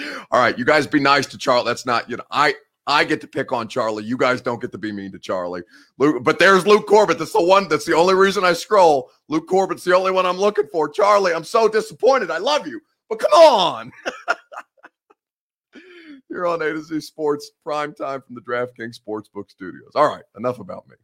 all 0.30 0.40
right, 0.40 0.56
you 0.56 0.64
guys 0.64 0.86
be 0.86 1.00
nice 1.00 1.26
to 1.26 1.36
Charlie. 1.36 1.66
That's 1.66 1.84
not, 1.84 2.08
you 2.08 2.16
know, 2.16 2.24
I 2.30 2.54
I 2.90 3.04
get 3.04 3.20
to 3.20 3.28
pick 3.28 3.52
on 3.52 3.68
Charlie. 3.68 4.04
You 4.04 4.16
guys 4.16 4.40
don't 4.40 4.60
get 4.60 4.72
to 4.72 4.78
be 4.78 4.90
mean 4.90 5.12
to 5.12 5.18
Charlie. 5.18 5.62
Luke, 5.98 6.24
but 6.24 6.40
there's 6.40 6.66
Luke 6.66 6.86
Corbett. 6.86 7.18
That's 7.18 7.32
the 7.32 7.42
one. 7.42 7.68
That's 7.68 7.84
the 7.84 7.94
only 7.94 8.14
reason 8.14 8.44
I 8.44 8.52
scroll. 8.52 9.10
Luke 9.28 9.48
Corbett's 9.48 9.84
the 9.84 9.94
only 9.94 10.10
one 10.10 10.26
I'm 10.26 10.38
looking 10.38 10.66
for. 10.66 10.88
Charlie, 10.88 11.32
I'm 11.32 11.44
so 11.44 11.68
disappointed. 11.68 12.30
I 12.30 12.38
love 12.38 12.66
you, 12.66 12.80
but 13.08 13.20
come 13.20 13.32
on. 13.32 13.92
You're 16.28 16.46
on 16.46 16.62
A 16.62 16.72
to 16.72 16.82
Z 16.82 17.00
Sports 17.00 17.52
prime 17.62 17.94
time 17.94 18.22
from 18.22 18.34
the 18.34 18.40
DraftKings 18.40 18.98
Sportsbook 19.00 19.50
Studios. 19.50 19.92
All 19.94 20.08
right, 20.08 20.24
enough 20.36 20.58
about 20.58 20.86
me. 20.88 20.96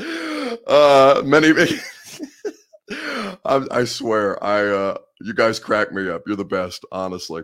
uh, 0.66 1.22
many. 1.24 1.52
I, 3.44 3.66
I, 3.70 3.84
swear, 3.84 4.42
I 4.42 4.66
uh, 4.66 4.98
you 5.20 5.34
guys 5.34 5.58
crack 5.58 5.92
me 5.92 6.08
up. 6.08 6.22
You're 6.26 6.36
the 6.36 6.44
best, 6.44 6.84
honestly. 6.90 7.42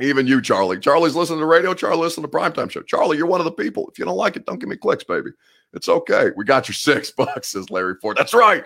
Even 0.00 0.26
you, 0.26 0.40
Charlie. 0.40 0.78
Charlie's 0.78 1.16
listening 1.16 1.40
to 1.40 1.46
radio. 1.46 1.74
Charlie 1.74 2.02
listen 2.02 2.22
to 2.22 2.28
primetime 2.28 2.70
show. 2.70 2.82
Charlie, 2.82 3.16
you're 3.16 3.26
one 3.26 3.40
of 3.40 3.44
the 3.44 3.50
people. 3.52 3.88
If 3.90 3.98
you 3.98 4.04
don't 4.04 4.16
like 4.16 4.36
it, 4.36 4.46
don't 4.46 4.60
give 4.60 4.68
me 4.68 4.76
clicks, 4.76 5.02
baby. 5.02 5.30
It's 5.72 5.88
okay. 5.88 6.30
We 6.36 6.44
got 6.44 6.68
your 6.68 6.74
six 6.74 7.10
bucks, 7.16 7.48
says 7.48 7.70
Larry 7.70 7.96
Ford. 8.00 8.16
That's 8.16 8.34
right. 8.34 8.64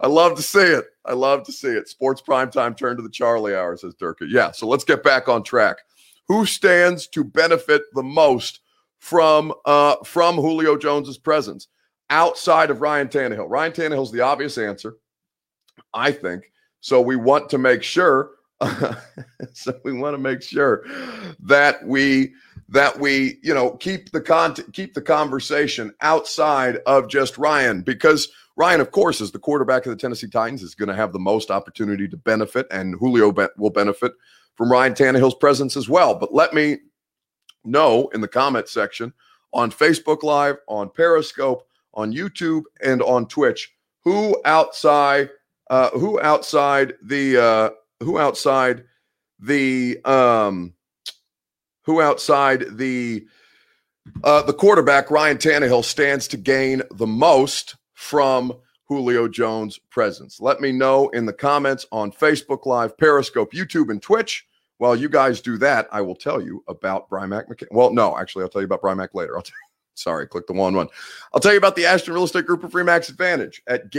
I 0.00 0.06
love 0.06 0.36
to 0.36 0.42
see 0.42 0.60
it. 0.60 0.86
I 1.04 1.12
love 1.12 1.44
to 1.44 1.52
see 1.52 1.68
it. 1.68 1.88
Sports 1.88 2.22
primetime 2.22 2.76
turn 2.76 2.96
to 2.96 3.02
the 3.02 3.10
Charlie 3.10 3.54
hour, 3.54 3.76
says 3.76 3.94
Durka. 3.94 4.26
Yeah. 4.28 4.50
So 4.52 4.66
let's 4.66 4.84
get 4.84 5.02
back 5.02 5.28
on 5.28 5.42
track. 5.42 5.76
Who 6.28 6.46
stands 6.46 7.06
to 7.08 7.22
benefit 7.22 7.82
the 7.94 8.02
most 8.02 8.60
from 8.98 9.52
uh, 9.66 9.96
from 10.04 10.36
Julio 10.36 10.76
Jones's 10.78 11.18
presence? 11.18 11.68
outside 12.12 12.70
of 12.70 12.82
Ryan 12.82 13.08
Tannehill. 13.08 13.48
Ryan 13.48 13.72
Tannehill's 13.72 14.12
the 14.12 14.20
obvious 14.20 14.58
answer, 14.58 14.98
I 15.94 16.12
think. 16.12 16.52
So 16.80 17.00
we 17.00 17.16
want 17.16 17.48
to 17.50 17.58
make 17.58 17.82
sure. 17.82 18.32
so 19.52 19.78
we 19.84 19.92
want 19.92 20.14
to 20.14 20.18
make 20.18 20.42
sure 20.42 20.84
that 21.40 21.84
we 21.86 22.32
that 22.68 22.98
we 22.98 23.38
you 23.42 23.52
know 23.54 23.72
keep 23.72 24.10
the 24.12 24.20
con 24.20 24.54
keep 24.72 24.94
the 24.94 25.02
conversation 25.02 25.92
outside 26.00 26.76
of 26.86 27.08
just 27.08 27.38
Ryan 27.38 27.82
because 27.82 28.28
Ryan, 28.56 28.80
of 28.80 28.90
course, 28.90 29.20
is 29.20 29.30
the 29.30 29.38
quarterback 29.38 29.86
of 29.86 29.90
the 29.90 29.96
Tennessee 29.96 30.28
Titans, 30.28 30.62
is 30.62 30.74
going 30.74 30.88
to 30.88 30.94
have 30.94 31.12
the 31.12 31.18
most 31.18 31.50
opportunity 31.50 32.06
to 32.08 32.16
benefit, 32.16 32.66
and 32.70 32.94
Julio 32.98 33.32
be- 33.32 33.46
will 33.56 33.70
benefit 33.70 34.12
from 34.56 34.70
Ryan 34.70 34.92
Tannehill's 34.92 35.34
presence 35.34 35.76
as 35.76 35.88
well. 35.88 36.14
But 36.14 36.34
let 36.34 36.52
me 36.52 36.78
know 37.64 38.08
in 38.08 38.20
the 38.20 38.28
comment 38.28 38.68
section 38.68 39.12
on 39.54 39.70
Facebook 39.70 40.22
Live, 40.22 40.56
on 40.68 40.90
Periscope, 40.90 41.66
on 41.94 42.12
YouTube 42.12 42.64
and 42.82 43.00
on 43.02 43.26
Twitch. 43.26 43.72
Who 44.04 44.40
outside? 44.44 45.30
Uh, 45.70 45.90
who 45.90 46.20
outside 46.20 46.94
the? 47.02 47.42
Uh, 47.42 47.70
who 48.02 48.18
outside 48.18 48.84
the? 49.38 49.98
Um, 50.04 50.74
who 51.84 52.00
outside 52.00 52.76
the? 52.76 53.26
Uh, 54.24 54.42
the 54.42 54.52
quarterback 54.52 55.12
Ryan 55.12 55.38
Tannehill 55.38 55.84
stands 55.84 56.26
to 56.28 56.36
gain 56.36 56.82
the 56.90 57.06
most 57.06 57.76
from 57.94 58.52
Julio 58.92 59.28
Jones 59.28 59.78
presence? 59.90 60.40
Let 60.40 60.60
me 60.60 60.72
know 60.72 61.08
in 61.10 61.24
the 61.24 61.32
comments 61.32 61.86
on 61.92 62.12
Facebook 62.12 62.66
Live, 62.66 62.96
Periscope, 62.98 63.52
YouTube, 63.52 63.90
and 63.90 64.02
Twitch. 64.02 64.46
While 64.78 64.96
you 64.96 65.08
guys 65.08 65.40
do 65.40 65.56
that, 65.58 65.88
I 65.92 66.00
will 66.00 66.16
tell 66.16 66.42
you 66.42 66.64
about 66.68 67.08
Brymak 67.08 67.48
McCain. 67.48 67.68
Well, 67.70 67.92
no, 67.92 68.18
actually, 68.18 68.42
I'll 68.42 68.48
tell 68.48 68.60
you 68.60 68.66
about 68.66 68.82
Brymak 68.82 69.14
later. 69.14 69.36
I'll 69.36 69.42
tell 69.42 69.52
you. 69.52 69.68
Sorry, 69.94 70.26
click 70.26 70.46
the 70.46 70.54
one 70.54 70.74
one. 70.74 70.88
I'll 71.32 71.40
tell 71.40 71.52
you 71.52 71.58
about 71.58 71.76
the 71.76 71.86
Ashton 71.86 72.14
Real 72.14 72.24
Estate 72.24 72.46
Group 72.46 72.64
of 72.64 72.72
Remax 72.72 73.08
Advantage 73.08 73.62
at 73.66 73.90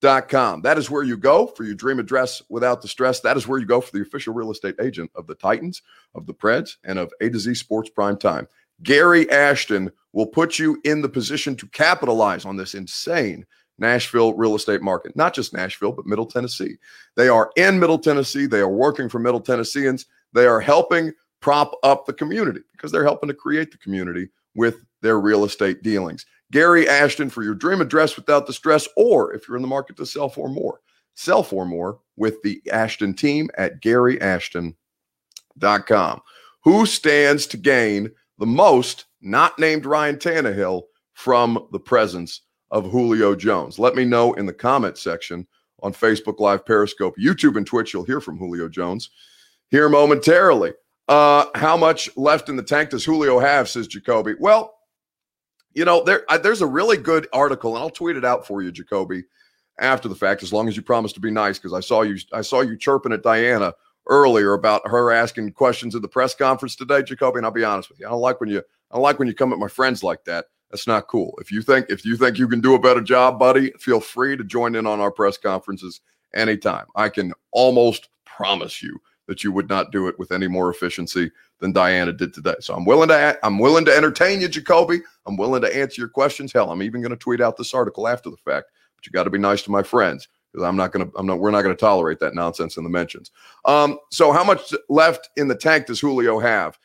GaryAshton.com. 0.00 0.62
That 0.62 0.78
is 0.78 0.90
where 0.90 1.02
you 1.02 1.16
go 1.16 1.46
for 1.46 1.64
your 1.64 1.74
dream 1.74 1.98
address 1.98 2.42
without 2.48 2.82
the 2.82 2.88
stress. 2.88 3.20
That 3.20 3.36
is 3.36 3.46
where 3.46 3.58
you 3.58 3.66
go 3.66 3.80
for 3.80 3.92
the 3.92 4.02
official 4.02 4.34
real 4.34 4.50
estate 4.50 4.76
agent 4.80 5.10
of 5.14 5.26
the 5.26 5.34
Titans, 5.34 5.82
of 6.14 6.26
the 6.26 6.34
Preds, 6.34 6.76
and 6.84 6.98
of 6.98 7.12
A 7.20 7.30
to 7.30 7.38
Z 7.38 7.54
Sports 7.54 7.90
Prime 7.90 8.16
Time. 8.16 8.48
Gary 8.82 9.30
Ashton 9.30 9.90
will 10.12 10.26
put 10.26 10.58
you 10.58 10.80
in 10.84 11.02
the 11.02 11.08
position 11.08 11.54
to 11.56 11.66
capitalize 11.68 12.44
on 12.44 12.56
this 12.56 12.74
insane 12.74 13.44
Nashville 13.78 14.34
real 14.34 14.54
estate 14.54 14.82
market. 14.82 15.16
Not 15.16 15.34
just 15.34 15.54
Nashville, 15.54 15.92
but 15.92 16.06
Middle 16.06 16.26
Tennessee. 16.26 16.76
They 17.16 17.28
are 17.28 17.50
in 17.56 17.78
Middle 17.78 17.98
Tennessee. 17.98 18.46
They 18.46 18.60
are 18.60 18.68
working 18.68 19.08
for 19.08 19.18
Middle 19.18 19.40
Tennesseans. 19.40 20.06
They 20.32 20.46
are 20.46 20.60
helping 20.60 21.12
prop 21.40 21.72
up 21.82 22.06
the 22.06 22.12
community 22.12 22.60
because 22.72 22.92
they're 22.92 23.04
helping 23.04 23.28
to 23.28 23.34
create 23.34 23.70
the 23.70 23.78
community 23.78 24.28
with 24.54 24.84
their 25.00 25.20
real 25.20 25.44
estate 25.44 25.82
dealings. 25.82 26.26
Gary 26.52 26.88
Ashton 26.88 27.30
for 27.30 27.42
your 27.42 27.54
dream 27.54 27.80
address 27.80 28.16
without 28.16 28.46
the 28.46 28.52
stress, 28.52 28.88
or 28.96 29.32
if 29.32 29.46
you're 29.46 29.56
in 29.56 29.62
the 29.62 29.68
market 29.68 29.96
to 29.96 30.06
sell 30.06 30.28
for 30.28 30.48
more, 30.48 30.80
sell 31.14 31.42
for 31.42 31.64
more 31.64 32.00
with 32.16 32.42
the 32.42 32.60
Ashton 32.72 33.14
team 33.14 33.48
at 33.56 33.82
GaryAshton.com. 33.82 36.20
Who 36.62 36.86
stands 36.86 37.46
to 37.46 37.56
gain 37.56 38.10
the 38.38 38.46
most, 38.46 39.06
not 39.20 39.58
named 39.58 39.86
Ryan 39.86 40.16
Tannehill, 40.16 40.82
from 41.14 41.68
the 41.72 41.80
presence 41.80 42.42
of 42.70 42.90
Julio 42.90 43.34
Jones? 43.34 43.78
Let 43.78 43.94
me 43.94 44.04
know 44.04 44.32
in 44.34 44.46
the 44.46 44.52
comment 44.52 44.98
section 44.98 45.46
on 45.82 45.92
Facebook 45.92 46.40
Live, 46.40 46.66
Periscope, 46.66 47.14
YouTube, 47.18 47.56
and 47.56 47.66
Twitch. 47.66 47.94
You'll 47.94 48.04
hear 48.04 48.20
from 48.20 48.38
Julio 48.38 48.68
Jones 48.68 49.10
here 49.70 49.88
momentarily. 49.88 50.72
Uh, 51.08 51.46
how 51.54 51.76
much 51.76 52.14
left 52.16 52.48
in 52.48 52.56
the 52.56 52.62
tank 52.62 52.90
does 52.90 53.04
Julio 53.04 53.38
have? 53.38 53.68
Says 53.68 53.88
Jacoby. 53.88 54.34
Well, 54.38 54.74
you 55.74 55.84
know, 55.84 56.02
there 56.02 56.24
uh, 56.28 56.38
there's 56.38 56.62
a 56.62 56.66
really 56.66 56.96
good 56.96 57.28
article, 57.32 57.74
and 57.74 57.82
I'll 57.82 57.90
tweet 57.90 58.16
it 58.16 58.24
out 58.24 58.46
for 58.46 58.62
you, 58.62 58.72
Jacoby, 58.72 59.24
after 59.78 60.08
the 60.08 60.14
fact, 60.14 60.42
as 60.42 60.52
long 60.52 60.68
as 60.68 60.76
you 60.76 60.82
promise 60.82 61.12
to 61.14 61.20
be 61.20 61.30
nice, 61.30 61.58
because 61.58 61.72
I 61.72 61.80
saw 61.80 62.02
you 62.02 62.16
I 62.32 62.42
saw 62.42 62.60
you 62.60 62.76
chirping 62.76 63.12
at 63.12 63.22
Dianna 63.22 63.72
earlier 64.08 64.54
about 64.54 64.86
her 64.86 65.12
asking 65.12 65.52
questions 65.52 65.94
at 65.94 66.02
the 66.02 66.08
press 66.08 66.34
conference 66.34 66.74
today, 66.74 67.02
Jacoby. 67.02 67.38
And 67.38 67.46
I'll 67.46 67.52
be 67.52 67.64
honest 67.64 67.88
with 67.88 68.00
you, 68.00 68.06
I 68.06 68.10
don't 68.10 68.20
like 68.20 68.40
when 68.40 68.50
you 68.50 68.58
I 68.58 68.94
don't 68.94 69.02
like 69.02 69.18
when 69.18 69.28
you 69.28 69.34
come 69.34 69.52
at 69.52 69.58
my 69.58 69.68
friends 69.68 70.02
like 70.02 70.24
that. 70.24 70.46
That's 70.70 70.86
not 70.86 71.08
cool. 71.08 71.36
If 71.40 71.50
you 71.50 71.62
think 71.62 71.86
if 71.88 72.04
you 72.04 72.16
think 72.16 72.38
you 72.38 72.48
can 72.48 72.60
do 72.60 72.74
a 72.74 72.80
better 72.80 73.00
job, 73.00 73.38
buddy, 73.38 73.72
feel 73.78 74.00
free 74.00 74.36
to 74.36 74.44
join 74.44 74.74
in 74.74 74.86
on 74.86 75.00
our 75.00 75.10
press 75.10 75.36
conferences 75.36 76.00
anytime. 76.34 76.86
I 76.94 77.08
can 77.08 77.32
almost 77.52 78.08
promise 78.24 78.82
you 78.82 79.00
that 79.30 79.44
you 79.44 79.52
would 79.52 79.68
not 79.68 79.92
do 79.92 80.08
it 80.08 80.18
with 80.18 80.32
any 80.32 80.48
more 80.48 80.68
efficiency 80.70 81.30
than 81.60 81.72
Dianna 81.72 82.16
did 82.16 82.34
today. 82.34 82.56
So 82.58 82.74
I'm 82.74 82.84
willing 82.84 83.10
to 83.10 83.38
I'm 83.44 83.60
willing 83.60 83.84
to 83.84 83.96
entertain 83.96 84.40
you, 84.40 84.48
Jacoby. 84.48 85.02
I'm 85.24 85.36
willing 85.36 85.62
to 85.62 85.74
answer 85.74 86.00
your 86.00 86.08
questions. 86.08 86.52
Hell, 86.52 86.68
I'm 86.68 86.82
even 86.82 87.00
going 87.00 87.12
to 87.12 87.16
tweet 87.16 87.40
out 87.40 87.56
this 87.56 87.72
article 87.72 88.08
after 88.08 88.28
the 88.28 88.36
fact. 88.38 88.72
But 88.96 89.06
you 89.06 89.12
got 89.12 89.22
to 89.22 89.30
be 89.30 89.38
nice 89.38 89.62
to 89.62 89.70
my 89.70 89.84
friends 89.84 90.26
because 90.52 90.66
I'm 90.66 90.74
not 90.74 90.90
going 90.90 91.08
to 91.08 91.16
I'm 91.16 91.26
not 91.26 91.38
we're 91.38 91.52
not 91.52 91.62
going 91.62 91.76
to 91.76 91.80
tolerate 91.80 92.18
that 92.18 92.34
nonsense 92.34 92.76
in 92.76 92.82
the 92.82 92.90
mentions. 92.90 93.30
Um, 93.66 94.00
so 94.10 94.32
how 94.32 94.42
much 94.42 94.74
left 94.88 95.30
in 95.36 95.46
the 95.46 95.54
tank 95.54 95.86
does 95.86 96.00
Julio 96.00 96.40
have? 96.40 96.76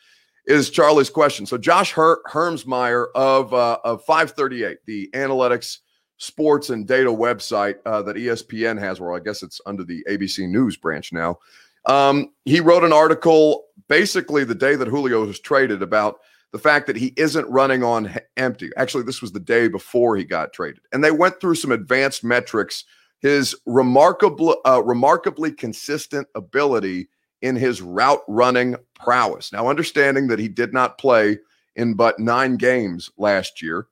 Is 0.46 0.70
Charlie's 0.70 1.10
question. 1.10 1.46
So 1.46 1.58
Josh 1.58 1.90
Her- 1.90 2.22
Hermsmeyer 2.30 3.06
of 3.16 3.52
uh, 3.54 3.78
of 3.82 4.04
538, 4.04 4.78
the 4.86 5.10
analytics 5.14 5.78
sports 6.18 6.70
and 6.70 6.86
data 6.86 7.10
website 7.10 7.74
uh, 7.84 8.02
that 8.02 8.14
ESPN 8.14 8.78
has, 8.78 9.00
or 9.00 9.16
I 9.16 9.18
guess 9.18 9.42
it's 9.42 9.60
under 9.66 9.82
the 9.82 10.04
ABC 10.08 10.48
News 10.48 10.76
branch 10.76 11.12
now. 11.12 11.38
Um, 11.86 12.32
he 12.44 12.60
wrote 12.60 12.84
an 12.84 12.92
article 12.92 13.64
basically 13.88 14.44
the 14.44 14.54
day 14.54 14.76
that 14.76 14.88
Julio 14.88 15.24
was 15.24 15.40
traded 15.40 15.82
about 15.82 16.18
the 16.52 16.58
fact 16.58 16.86
that 16.86 16.96
he 16.96 17.12
isn't 17.16 17.48
running 17.48 17.82
on 17.82 18.14
empty. 18.36 18.70
Actually, 18.76 19.04
this 19.04 19.22
was 19.22 19.32
the 19.32 19.40
day 19.40 19.68
before 19.68 20.16
he 20.16 20.24
got 20.24 20.52
traded, 20.52 20.80
and 20.92 21.02
they 21.02 21.10
went 21.10 21.40
through 21.40 21.54
some 21.54 21.72
advanced 21.72 22.24
metrics. 22.24 22.84
His 23.20 23.56
remarkable, 23.64 24.56
uh, 24.66 24.82
remarkably 24.82 25.50
consistent 25.50 26.28
ability 26.34 27.08
in 27.42 27.56
his 27.56 27.80
route 27.80 28.20
running 28.28 28.76
prowess. 28.94 29.52
Now, 29.52 29.68
understanding 29.68 30.26
that 30.28 30.38
he 30.38 30.48
did 30.48 30.72
not 30.72 30.98
play 30.98 31.38
in 31.76 31.94
but 31.94 32.18
nine 32.18 32.56
games 32.56 33.10
last 33.16 33.62
year, 33.62 33.86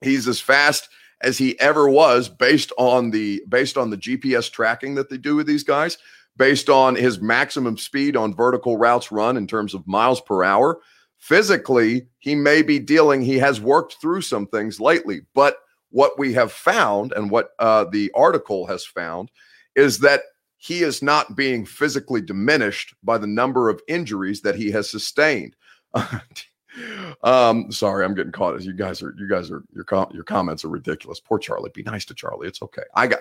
he's 0.00 0.28
as 0.28 0.40
fast 0.40 0.88
as 1.20 1.36
he 1.38 1.58
ever 1.60 1.88
was 1.88 2.28
based 2.28 2.72
on 2.78 3.10
the 3.10 3.42
based 3.48 3.76
on 3.76 3.90
the 3.90 3.96
GPS 3.96 4.50
tracking 4.50 4.94
that 4.94 5.10
they 5.10 5.18
do 5.18 5.36
with 5.36 5.46
these 5.46 5.64
guys 5.64 5.98
based 6.38 6.70
on 6.70 6.94
his 6.94 7.20
maximum 7.20 7.76
speed 7.76 8.16
on 8.16 8.34
vertical 8.34 8.78
routes 8.78 9.12
run 9.12 9.36
in 9.36 9.46
terms 9.46 9.74
of 9.74 9.86
miles 9.86 10.20
per 10.20 10.42
hour. 10.44 10.80
Physically, 11.18 12.06
he 12.20 12.34
may 12.34 12.62
be 12.62 12.78
dealing, 12.78 13.20
he 13.20 13.38
has 13.38 13.60
worked 13.60 13.96
through 14.00 14.22
some 14.22 14.46
things 14.46 14.80
lately. 14.80 15.22
But 15.34 15.56
what 15.90 16.18
we 16.18 16.32
have 16.34 16.52
found 16.52 17.12
and 17.12 17.30
what 17.30 17.50
uh, 17.58 17.84
the 17.90 18.10
article 18.14 18.66
has 18.66 18.84
found 18.84 19.30
is 19.74 19.98
that 19.98 20.22
he 20.58 20.82
is 20.82 21.02
not 21.02 21.36
being 21.36 21.64
physically 21.66 22.20
diminished 22.20 22.94
by 23.02 23.18
the 23.18 23.26
number 23.26 23.68
of 23.68 23.80
injuries 23.88 24.40
that 24.42 24.54
he 24.56 24.70
has 24.70 24.90
sustained. 24.90 25.56
um, 27.22 27.70
sorry, 27.72 28.04
I'm 28.04 28.14
getting 28.14 28.32
caught. 28.32 28.56
As 28.56 28.66
you 28.66 28.72
guys 28.72 29.02
are, 29.02 29.14
you 29.18 29.28
guys 29.28 29.50
are, 29.50 29.64
your 29.72 29.84
com- 29.84 30.10
your 30.12 30.24
comments 30.24 30.64
are 30.64 30.68
ridiculous. 30.68 31.20
Poor 31.20 31.38
Charlie. 31.38 31.70
Be 31.74 31.82
nice 31.84 32.04
to 32.06 32.14
Charlie. 32.14 32.48
It's 32.48 32.62
okay. 32.62 32.82
I 32.94 33.06
got. 33.06 33.20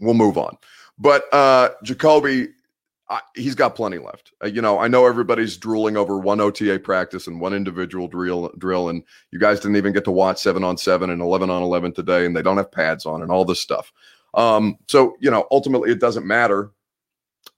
We'll 0.00 0.14
move 0.14 0.38
on. 0.38 0.56
But 1.00 1.32
uh, 1.32 1.70
Jacoby, 1.82 2.48
I, 3.08 3.20
he's 3.34 3.54
got 3.54 3.74
plenty 3.74 3.98
left. 3.98 4.32
Uh, 4.44 4.48
you 4.48 4.60
know, 4.60 4.78
I 4.78 4.86
know 4.86 5.06
everybody's 5.06 5.56
drooling 5.56 5.96
over 5.96 6.18
one 6.18 6.40
OTA 6.40 6.78
practice 6.78 7.26
and 7.26 7.40
one 7.40 7.54
individual 7.54 8.06
drill 8.06 8.52
drill, 8.58 8.90
and 8.90 9.02
you 9.32 9.38
guys 9.38 9.58
didn't 9.60 9.76
even 9.76 9.94
get 9.94 10.04
to 10.04 10.12
watch 10.12 10.38
seven 10.38 10.62
on 10.62 10.76
seven 10.76 11.10
and 11.10 11.22
eleven 11.22 11.48
on 11.50 11.62
eleven 11.62 11.92
today, 11.92 12.26
and 12.26 12.36
they 12.36 12.42
don't 12.42 12.58
have 12.58 12.70
pads 12.70 13.06
on 13.06 13.22
and 13.22 13.32
all 13.32 13.44
this 13.46 13.60
stuff. 13.60 13.92
Um, 14.34 14.76
so 14.86 15.16
you 15.20 15.30
know, 15.30 15.48
ultimately, 15.50 15.90
it 15.90 16.00
doesn't 16.00 16.26
matter. 16.26 16.70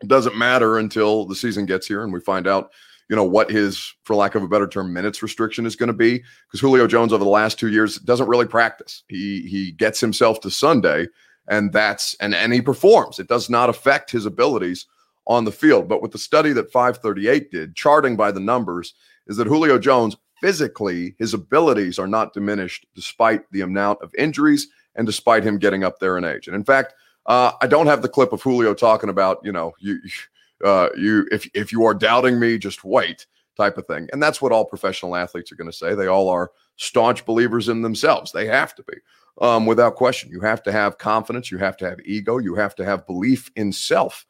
It 0.00 0.09
doesn't 0.09 0.37
matter 0.37 0.78
until 0.78 1.26
the 1.26 1.35
season 1.35 1.66
gets 1.66 1.87
here 1.87 2.02
and 2.02 2.12
we 2.12 2.20
find 2.20 2.48
out, 2.48 2.72
you 3.09 3.14
know, 3.14 3.24
what 3.24 3.50
his, 3.50 3.94
for 4.05 4.16
lack 4.16 4.35
of 4.35 4.42
a 4.42 4.48
better 4.48 4.66
term, 4.66 4.92
minutes 4.92 5.22
restriction 5.22 5.64
is 5.64 5.76
going 5.76 5.88
to 5.88 5.92
be. 5.92 6.22
Because 6.48 6.61
Julio 6.61 6.88
Jones 6.88 7.12
over 7.12 7.22
the 7.22 7.31
last 7.31 7.59
two 7.59 7.68
years 7.68 7.98
doesn't 7.98 8.28
really 8.28 8.46
practice. 8.46 9.05
He 9.09 9.42
he 9.42 9.72
gets 9.72 10.00
himself 10.00 10.40
to 10.40 10.50
Sunday 10.50 11.09
and 11.52 11.70
that's 11.70 12.14
and 12.14 12.34
and 12.34 12.52
he 12.52 12.62
performs. 12.62 13.18
It 13.18 13.28
does 13.28 13.50
not 13.50 13.68
affect 13.68 14.10
his 14.10 14.24
abilities 14.24 14.86
on 15.26 15.44
the 15.44 15.52
field. 15.52 15.86
But 15.86 16.00
with 16.00 16.10
the 16.10 16.18
study 16.18 16.52
that 16.54 16.72
538 16.72 17.50
did, 17.50 17.76
charting 17.76 18.16
by 18.16 18.32
the 18.32 18.40
numbers, 18.40 18.94
is 19.26 19.36
that 19.36 19.46
Julio 19.46 19.78
Jones 19.78 20.16
physically 20.40 21.14
his 21.18 21.34
abilities 21.34 21.98
are 21.98 22.08
not 22.08 22.32
diminished 22.32 22.86
despite 22.96 23.48
the 23.52 23.60
amount 23.60 24.00
of 24.02 24.12
injuries 24.16 24.66
and 24.96 25.06
despite 25.06 25.44
him 25.44 25.58
getting 25.58 25.84
up 25.84 26.00
there 26.00 26.18
in 26.18 26.24
age. 26.24 26.48
And 26.48 26.56
in 26.56 26.64
fact, 26.64 26.94
uh, 27.26 27.52
I 27.60 27.68
don't 27.68 27.86
have 27.86 28.02
the 28.02 28.08
clip 28.08 28.32
of 28.32 28.42
Julio 28.42 28.72
talking 28.72 29.10
about 29.10 29.38
you 29.44 29.52
know 29.52 29.74
you 29.78 30.00
uh, 30.64 30.88
you 30.96 31.28
if 31.30 31.48
if 31.54 31.70
you 31.70 31.84
are 31.84 31.94
doubting 31.94 32.40
me, 32.40 32.56
just 32.56 32.82
wait 32.82 33.26
type 33.58 33.76
of 33.76 33.86
thing. 33.86 34.08
And 34.10 34.22
that's 34.22 34.40
what 34.40 34.52
all 34.52 34.64
professional 34.64 35.14
athletes 35.14 35.52
are 35.52 35.56
going 35.56 35.70
to 35.70 35.76
say. 35.76 35.94
They 35.94 36.06
all 36.06 36.30
are 36.30 36.50
staunch 36.76 37.26
believers 37.26 37.68
in 37.68 37.82
themselves. 37.82 38.32
They 38.32 38.46
have 38.46 38.74
to 38.76 38.82
be 38.84 38.94
um, 39.40 39.66
without 39.66 39.97
question. 39.97 40.31
You 40.31 40.40
have 40.40 40.62
to 40.64 40.73
have 40.73 40.99
confidence, 40.99 41.51
you 41.51 41.59
have 41.59 41.77
to 41.79 41.88
have 41.88 42.01
ego, 42.05 42.38
you 42.38 42.55
have 42.55 42.75
to 42.77 42.85
have 42.85 43.07
belief 43.07 43.51
in 43.57 43.73
self 43.73 44.27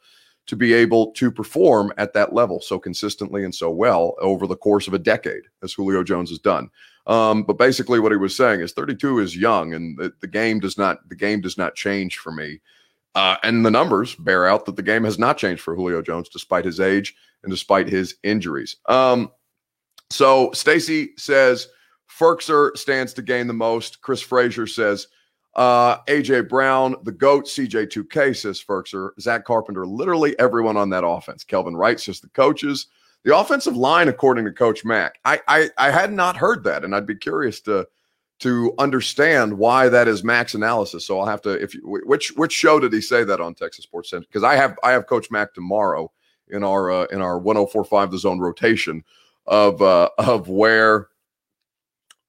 to 0.47 0.57
be 0.57 0.73
able 0.73 1.13
to 1.13 1.31
perform 1.31 1.93
at 1.99 2.13
that 2.15 2.33
level 2.33 2.61
so 2.61 2.79
consistently 2.79 3.45
and 3.45 3.55
so 3.55 3.71
well 3.71 4.15
over 4.21 4.47
the 4.47 4.57
course 4.57 4.89
of 4.89 4.95
a 4.95 4.99
decade, 4.99 5.43
as 5.63 5.73
Julio 5.73 6.03
Jones 6.03 6.31
has 6.31 6.39
done. 6.39 6.69
Um, 7.07 7.43
but 7.45 7.59
basically, 7.59 8.01
what 8.01 8.13
he 8.13 8.19
was 8.19 8.37
saying 8.37 8.61
is 8.61 8.73
32 8.73 9.21
is 9.21 9.37
young, 9.37 9.75
and 9.75 9.99
the, 9.99 10.13
the 10.21 10.27
game 10.27 10.61
does 10.61 10.79
not 10.79 11.09
the 11.09 11.17
game 11.17 11.41
does 11.41 11.59
not 11.59 11.75
change 11.75 12.19
for 12.19 12.33
me. 12.33 12.61
Uh, 13.15 13.37
and 13.43 13.65
the 13.65 13.71
numbers 13.71 14.15
bear 14.15 14.47
out 14.47 14.65
that 14.65 14.77
the 14.77 14.83
game 14.83 15.05
has 15.05 15.19
not 15.19 15.37
changed 15.37 15.63
for 15.63 15.75
Julio 15.75 16.01
Jones, 16.01 16.29
despite 16.29 16.65
his 16.65 16.81
age 16.81 17.15
and 17.43 17.51
despite 17.51 17.89
his 17.89 18.17
injuries. 18.23 18.77
Um, 18.87 19.31
so 20.11 20.51
Stacy 20.53 21.11
says 21.19 21.69
Firkser 22.19 22.77
stands 22.77 23.13
to 23.15 23.23
gain 23.23 23.47
the 23.47 23.53
most. 23.53 24.01
Chris 24.01 24.21
Frazier 24.21 24.67
says 24.67 25.09
uh, 25.55 25.99
AJ 26.05 26.49
Brown, 26.49 26.97
the 27.05 27.13
GOAT, 27.13 27.47
CJ2K 27.47 28.37
says 28.37 28.63
Firkser, 28.63 29.11
Zach 29.21 29.45
Carpenter, 29.45 29.87
literally 29.87 30.39
everyone 30.39 30.77
on 30.77 30.91
that 30.91 31.07
offense. 31.07 31.45
Kelvin 31.45 31.77
Wright 31.77 32.01
says 32.01 32.21
the 32.21 32.29
coaches. 32.29 32.87
The 33.25 33.37
offensive 33.37 33.77
line, 33.77 34.09
according 34.09 34.47
to 34.47 34.53
Coach 34.53 34.85
Mack, 34.85 35.21
I, 35.25 35.41
I 35.47 35.71
I 35.79 35.91
had 35.93 36.13
not 36.13 36.37
heard 36.37 36.65
that, 36.65 36.85
and 36.85 36.93
I'd 36.93 37.07
be 37.07 37.15
curious 37.15 37.61
to 37.63 37.87
to 38.41 38.75
understand 38.81 39.57
why 39.57 39.89
that 39.89 40.09
is 40.09 40.25
Mack's 40.25 40.55
analysis. 40.55 41.07
So 41.07 41.21
I'll 41.21 41.27
have 41.27 41.43
to 41.43 41.51
if 41.51 41.73
you, 41.73 41.83
which 41.85 42.33
which 42.33 42.53
show 42.53 42.81
did 42.81 42.93
he 42.93 43.01
say 43.01 43.23
that 43.23 43.41
on 43.41 43.55
Texas 43.55 43.85
Sports 43.85 44.11
Center? 44.11 44.27
Because 44.27 44.43
I 44.43 44.57
have 44.57 44.77
I 44.83 44.91
have 44.91 45.07
Coach 45.07 45.31
Mack 45.31 45.55
tomorrow 45.55 46.11
in 46.49 46.65
our 46.65 46.91
uh, 46.91 47.05
in 47.13 47.21
our 47.21 47.39
1045 47.39 48.11
the 48.11 48.19
zone 48.19 48.41
rotation 48.41 49.05
of 49.47 49.81
uh, 49.81 50.09
of 50.19 50.49
where 50.49 51.09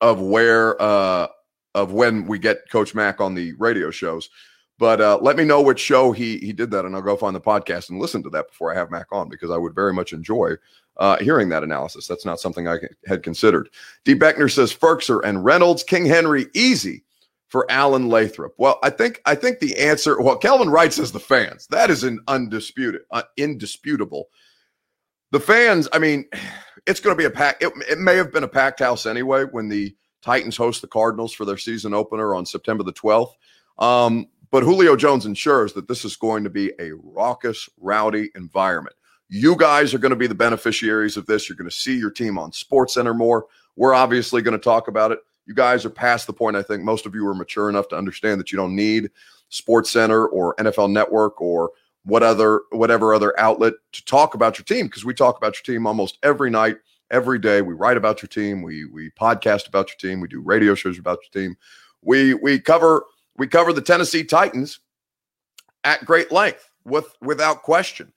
of 0.03 0.19
where 0.21 0.79
uh, 0.81 1.27
of 1.73 1.93
when 1.93 2.27
we 2.27 2.37
get 2.37 2.69
Coach 2.69 2.93
Mack 2.93 3.21
on 3.21 3.33
the 3.33 3.53
radio 3.53 3.89
shows. 3.89 4.29
But 4.77 4.99
uh, 4.99 5.17
let 5.21 5.37
me 5.37 5.45
know 5.45 5.61
which 5.61 5.79
show 5.79 6.11
he 6.11 6.37
he 6.39 6.51
did 6.51 6.69
that, 6.71 6.83
and 6.85 6.93
I'll 6.95 7.01
go 7.01 7.15
find 7.15 7.35
the 7.35 7.41
podcast 7.41 7.89
and 7.89 7.99
listen 7.99 8.21
to 8.23 8.29
that 8.31 8.49
before 8.49 8.71
I 8.71 8.77
have 8.77 8.91
Mac 8.91 9.07
on 9.11 9.29
because 9.29 9.49
I 9.49 9.57
would 9.57 9.73
very 9.73 9.93
much 9.93 10.11
enjoy 10.11 10.55
uh, 10.97 11.17
hearing 11.19 11.47
that 11.49 11.63
analysis. 11.63 12.05
That's 12.05 12.25
not 12.25 12.41
something 12.41 12.67
I 12.67 12.79
had 13.07 13.23
considered. 13.23 13.69
D. 14.03 14.13
Beckner 14.13 14.51
says 14.51 14.75
Firkser 14.75 15.21
and 15.23 15.45
Reynolds, 15.45 15.83
King 15.83 16.05
Henry, 16.05 16.47
easy 16.53 17.03
for 17.47 17.65
Alan 17.71 18.09
Lathrop. 18.09 18.55
Well, 18.57 18.79
I 18.83 18.89
think 18.89 19.21
I 19.25 19.35
think 19.35 19.59
the 19.59 19.77
answer. 19.77 20.21
Well, 20.21 20.37
Kelvin 20.37 20.69
Wright 20.69 20.91
says 20.91 21.13
the 21.13 21.19
fans. 21.19 21.67
That 21.67 21.89
is 21.89 22.03
an 22.03 22.19
undisputed, 22.27 23.03
uh, 23.11 23.23
indisputable. 23.37 24.27
The 25.33 25.39
fans. 25.39 25.89
I 25.91 25.97
mean, 25.97 26.25
it's 26.85 26.99
going 26.99 27.17
to 27.17 27.19
be 27.19 27.25
a 27.25 27.31
pack. 27.31 27.57
It, 27.59 27.73
it 27.89 27.97
may 27.97 28.15
have 28.17 28.31
been 28.31 28.43
a 28.43 28.47
packed 28.47 28.81
house 28.81 29.07
anyway 29.07 29.45
when 29.45 29.67
the 29.67 29.95
Titans 30.21 30.55
host 30.55 30.81
the 30.81 30.87
Cardinals 30.87 31.33
for 31.33 31.43
their 31.43 31.57
season 31.57 31.91
opener 31.91 32.35
on 32.35 32.45
September 32.45 32.83
the 32.83 32.91
twelfth. 32.91 33.35
Um, 33.79 34.27
but 34.51 34.61
Julio 34.61 34.95
Jones 34.95 35.25
ensures 35.25 35.73
that 35.73 35.87
this 35.87 36.05
is 36.05 36.15
going 36.15 36.43
to 36.43 36.51
be 36.51 36.71
a 36.77 36.91
raucous, 36.93 37.67
rowdy 37.79 38.29
environment. 38.35 38.95
You 39.27 39.55
guys 39.55 39.91
are 39.95 39.97
going 39.97 40.11
to 40.11 40.15
be 40.15 40.27
the 40.27 40.35
beneficiaries 40.35 41.17
of 41.17 41.25
this. 41.25 41.49
You're 41.49 41.55
going 41.55 41.67
to 41.67 41.75
see 41.75 41.97
your 41.97 42.11
team 42.11 42.37
on 42.37 42.51
Sports 42.51 42.93
Center 42.93 43.15
more. 43.15 43.47
We're 43.75 43.95
obviously 43.95 44.43
going 44.43 44.55
to 44.55 44.63
talk 44.63 44.87
about 44.87 45.11
it. 45.11 45.17
You 45.47 45.55
guys 45.55 45.83
are 45.83 45.89
past 45.89 46.27
the 46.27 46.33
point. 46.33 46.57
I 46.57 46.61
think 46.61 46.83
most 46.83 47.07
of 47.07 47.15
you 47.15 47.27
are 47.27 47.33
mature 47.33 47.69
enough 47.69 47.87
to 47.87 47.97
understand 47.97 48.39
that 48.39 48.51
you 48.51 48.57
don't 48.59 48.75
need 48.75 49.09
Sports 49.49 49.89
Center 49.89 50.27
or 50.27 50.55
NFL 50.57 50.91
Network 50.91 51.41
or 51.41 51.71
what 52.05 52.23
other 52.23 52.61
whatever 52.71 53.13
other 53.13 53.37
outlet 53.39 53.73
to 53.93 54.03
talk 54.05 54.33
about 54.33 54.57
your 54.57 54.65
team 54.65 54.87
because 54.87 55.05
we 55.05 55.13
talk 55.13 55.37
about 55.37 55.55
your 55.55 55.75
team 55.75 55.87
almost 55.87 56.17
every 56.23 56.49
night, 56.49 56.77
every 57.11 57.39
day. 57.39 57.61
We 57.61 57.73
write 57.73 57.97
about 57.97 58.21
your 58.21 58.27
team. 58.27 58.61
We 58.61 58.85
we 58.85 59.09
podcast 59.11 59.67
about 59.67 59.89
your 59.89 59.97
team. 59.97 60.19
We 60.19 60.27
do 60.27 60.41
radio 60.41 60.75
shows 60.75 60.99
about 60.99 61.19
your 61.23 61.43
team. 61.43 61.55
We 62.01 62.33
we 62.33 62.59
cover 62.59 63.05
we 63.37 63.47
cover 63.47 63.73
the 63.73 63.81
Tennessee 63.81 64.23
Titans 64.23 64.79
at 65.83 66.05
great 66.05 66.31
length 66.31 66.69
with 66.85 67.15
without 67.21 67.63
question. 67.63 68.11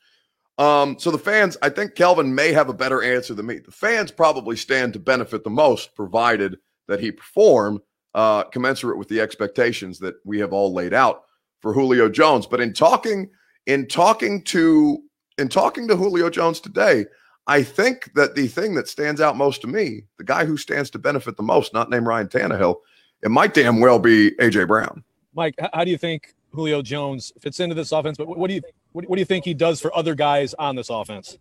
Um, 0.59 0.99
so 0.99 1.11
the 1.11 1.19
fans, 1.19 1.59
I 1.61 1.69
think 1.69 1.95
Kelvin 1.95 2.35
may 2.35 2.53
have 2.53 2.71
a 2.71 2.75
better 2.75 3.03
answer 3.03 3.35
than 3.35 3.47
me. 3.47 3.59
The 3.59 3.71
fans 3.71 4.11
probably 4.11 4.57
stand 4.57 4.95
to 4.95 4.99
benefit 4.99 5.45
the 5.45 5.51
most, 5.51 5.95
provided 5.95 6.59
that 6.89 6.99
he 6.99 7.13
perform 7.13 7.83
uh, 8.15 8.45
commensurate 8.45 8.97
with 8.97 9.09
the 9.09 9.21
expectations 9.21 9.99
that 9.99 10.15
we 10.25 10.39
have 10.39 10.55
all 10.55 10.73
laid 10.73 10.95
out 10.95 11.25
for 11.61 11.75
Julio 11.75 12.09
Jones. 12.09 12.47
But 12.47 12.63
in 12.63 12.73
talking, 12.73 13.29
in 13.67 13.87
talking 13.87 14.43
to 14.45 15.03
in 15.39 15.49
talking 15.49 15.87
to 15.89 15.97
Julio 15.97 16.31
Jones 16.31 16.61
today, 16.61 17.05
I 17.47 17.63
think 17.63 18.13
that 18.15 18.35
the 18.35 18.49
thing 18.49 18.75
that 18.75 18.89
stands 18.89 19.21
out 19.21 19.37
most 19.37 19.61
to 19.63 19.67
me, 19.67 20.05
the 20.19 20.25
guy 20.25 20.45
who 20.45 20.57
stands 20.57 20.91
to 20.91 20.99
benefit 20.99 21.37
the 21.37 21.43
most, 21.43 21.75
not 21.75 21.91
named 21.91 22.07
Ryan 22.07 22.29
Tannehill, 22.29 22.77
it 23.23 23.31
might 23.31 23.55
damn 23.55 23.81
well 23.81 23.99
be 23.99 24.33
AJ 24.33 24.67
Brown. 24.69 25.05
Mike, 25.35 25.55
how 25.75 25.85
do 25.85 25.91
you 25.91 25.99
think 25.99 26.35
Julio 26.53 26.81
Jones 26.81 27.33
fits 27.41 27.61
into 27.61 27.75
this 27.75 27.93
offense? 27.93 28.17
But 28.17 28.27
what 28.27 28.49
do 28.49 28.55
you 28.55 28.63
what, 28.93 29.09
what 29.09 29.17
do 29.17 29.21
you 29.21 29.27
think 29.27 29.45
he 29.45 29.55
does 29.55 29.81
for 29.81 29.95
other 29.95 30.15
guys 30.15 30.55
on 30.55 30.75
this 30.75 30.89
offense? 30.89 31.37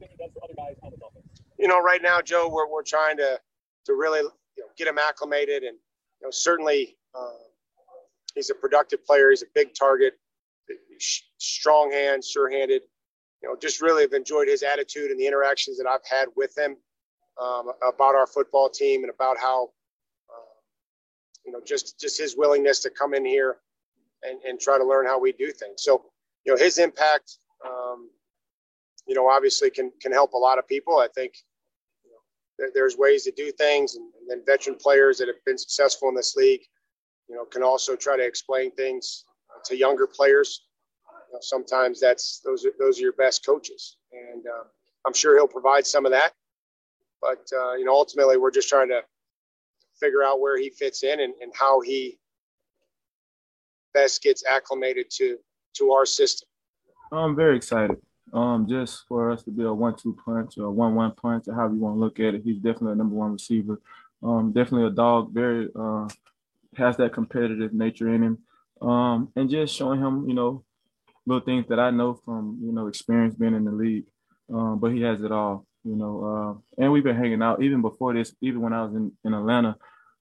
You 1.58 1.70
know, 1.70 1.82
right 1.82 2.02
now, 2.02 2.22
Joe, 2.22 2.50
we're, 2.50 2.70
we're 2.70 2.84
trying 2.84 3.18
to 3.18 3.40
to 3.86 3.94
really 3.94 4.20
you 4.20 4.30
know, 4.58 4.66
get 4.78 4.88
him 4.88 4.98
acclimated, 4.98 5.64
and 5.64 5.78
you 6.20 6.28
know, 6.28 6.32
certainly 6.32 6.98
uh, 7.18 7.30
he's 8.36 8.50
a 8.50 8.56
productive 8.56 9.06
player. 9.06 9.30
He's 9.30 9.42
a 9.42 9.48
big 9.56 9.74
target, 9.74 10.20
strong 11.46 11.92
hand, 11.92 12.24
sure-handed. 12.24 12.82
You 13.42 13.50
know, 13.50 13.56
just 13.62 13.82
really 13.82 14.04
have 14.04 14.14
enjoyed 14.14 14.48
his 14.48 14.64
attitude 14.64 15.12
and 15.12 15.20
the 15.20 15.28
interactions 15.28 15.78
that 15.78 15.88
I've 15.88 16.06
had 16.10 16.30
with 16.36 16.58
him 16.58 16.78
um, 17.42 17.72
about 17.82 18.16
our 18.16 18.28
football 18.28 18.70
team 18.70 19.04
and 19.04 19.12
about 19.14 19.38
how 19.38 19.70
uh, 20.30 20.56
you 21.46 21.52
know 21.52 21.62
just 21.66 22.00
just 22.00 22.18
his 22.18 22.36
willingness 22.38 22.80
to 22.82 22.90
come 22.90 23.14
in 23.14 23.26
here 23.26 23.58
and, 24.24 24.42
and 24.44 24.60
try 24.60 24.78
to 24.78 24.86
learn 24.86 25.06
how 25.06 25.20
we 25.20 25.32
do 25.32 25.52
things. 25.52 25.84
So, 25.84 26.06
you 26.46 26.54
know, 26.54 26.58
his 26.58 26.78
impact, 26.78 27.38
um, 27.66 28.10
you 29.08 29.16
know, 29.16 29.30
obviously 29.30 29.70
can 29.70 29.92
can 30.02 30.12
help 30.12 30.34
a 30.34 30.38
lot 30.38 30.58
of 30.58 30.68
people. 30.68 30.98
I 30.98 31.08
think 31.14 31.34
you 32.04 32.12
know, 32.12 32.18
there, 32.58 32.70
there's 32.74 32.98
ways 32.98 33.24
to 33.24 33.32
do 33.32 33.52
things, 33.52 33.96
and, 33.96 34.06
and, 34.20 34.30
then 34.30 34.44
veteran 34.46 34.76
players 34.76 35.18
that 35.20 35.28
have 35.28 35.44
been 35.46 35.58
successful 35.58 36.10
in 36.10 36.16
this 36.16 36.36
league, 36.36 36.62
you 37.30 37.36
know, 37.36 37.46
can 37.46 37.64
also 37.64 37.96
try 37.96 38.18
to 38.18 38.26
explain 38.26 38.72
things 38.72 39.26
to 39.66 39.78
younger 39.78 40.08
players. 40.08 40.68
Know, 41.36 41.40
sometimes 41.42 42.00
that's 42.00 42.40
those 42.46 42.66
are 42.66 42.72
those 42.80 43.00
are 43.00 43.02
your 43.02 43.14
best 43.14 43.46
coaches, 43.46 43.98
and 44.14 44.46
uh, 44.48 44.64
I'm 45.06 45.14
sure 45.14 45.36
he'll 45.36 45.48
provide 45.48 45.86
some 45.86 46.06
of 46.06 46.12
that. 46.12 46.32
But 47.22 47.48
uh, 47.54 47.74
you 47.74 47.84
know, 47.84 47.94
ultimately, 47.94 48.38
we're 48.38 48.52
just 48.52 48.70
trying 48.70 48.90
to 48.90 49.02
figure 50.00 50.24
out 50.24 50.40
where 50.40 50.58
he 50.58 50.70
fits 50.70 51.04
in 51.04 51.20
and, 51.20 51.34
and 51.42 51.52
how 51.54 51.82
he 51.82 52.18
best 53.94 54.22
gets 54.22 54.46
acclimated 54.46 55.10
to 55.10 55.38
to 55.74 55.92
our 55.92 56.06
system? 56.06 56.48
I'm 57.12 57.36
very 57.36 57.58
excited. 57.58 57.98
Um, 58.34 58.68
just 58.68 59.04
for 59.08 59.32
us 59.32 59.44
to 59.44 59.52
be 59.52 59.64
a 59.64 59.74
one-two 59.74 60.18
punch 60.26 60.58
or 60.58 60.66
a 60.66 60.72
one-one 60.72 61.14
punch, 61.22 61.46
or 61.48 61.54
however 61.54 61.76
you 61.76 61.82
want 61.82 61.96
to 61.96 62.00
look 62.00 62.20
at 62.20 62.36
it. 62.36 62.44
He's 62.44 62.58
definitely 62.58 62.94
a 62.94 62.96
number 62.96 63.16
one 63.16 63.34
receiver. 63.34 63.82
Um, 64.24 64.52
definitely 64.52 64.88
a 64.88 64.92
dog. 64.92 65.34
Very 65.34 65.70
uh, 65.76 66.08
has 66.76 66.98
that 66.98 67.14
competitive 67.14 67.74
nature 67.74 68.14
in 68.14 68.24
him. 68.24 68.38
Um, 68.82 69.32
and 69.36 69.50
just 69.50 69.74
showing 69.74 70.02
him, 70.02 70.28
you 70.28 70.36
know, 70.36 70.65
little 71.26 71.46
things 71.46 71.66
that 71.70 71.80
I 71.80 71.92
know 71.92 72.20
from 72.26 72.60
you 72.62 72.72
know 72.72 72.88
experience 72.88 73.36
being 73.36 73.56
in 73.56 73.66
the 73.66 73.72
league. 73.72 74.06
Um, 74.54 74.80
but 74.80 74.92
he 74.92 75.02
has 75.02 75.24
it 75.24 75.32
all, 75.32 75.66
you 75.84 75.96
know. 75.96 76.62
Uh, 76.78 76.82
and 76.84 76.92
we've 76.92 77.04
been 77.04 77.16
hanging 77.16 77.42
out 77.42 77.64
even 77.64 77.82
before 77.82 78.14
this. 78.14 78.34
Even 78.42 78.62
when 78.62 78.74
I 78.74 78.84
was 78.84 78.94
in 78.94 79.12
in 79.24 79.34
Atlanta, 79.34 79.76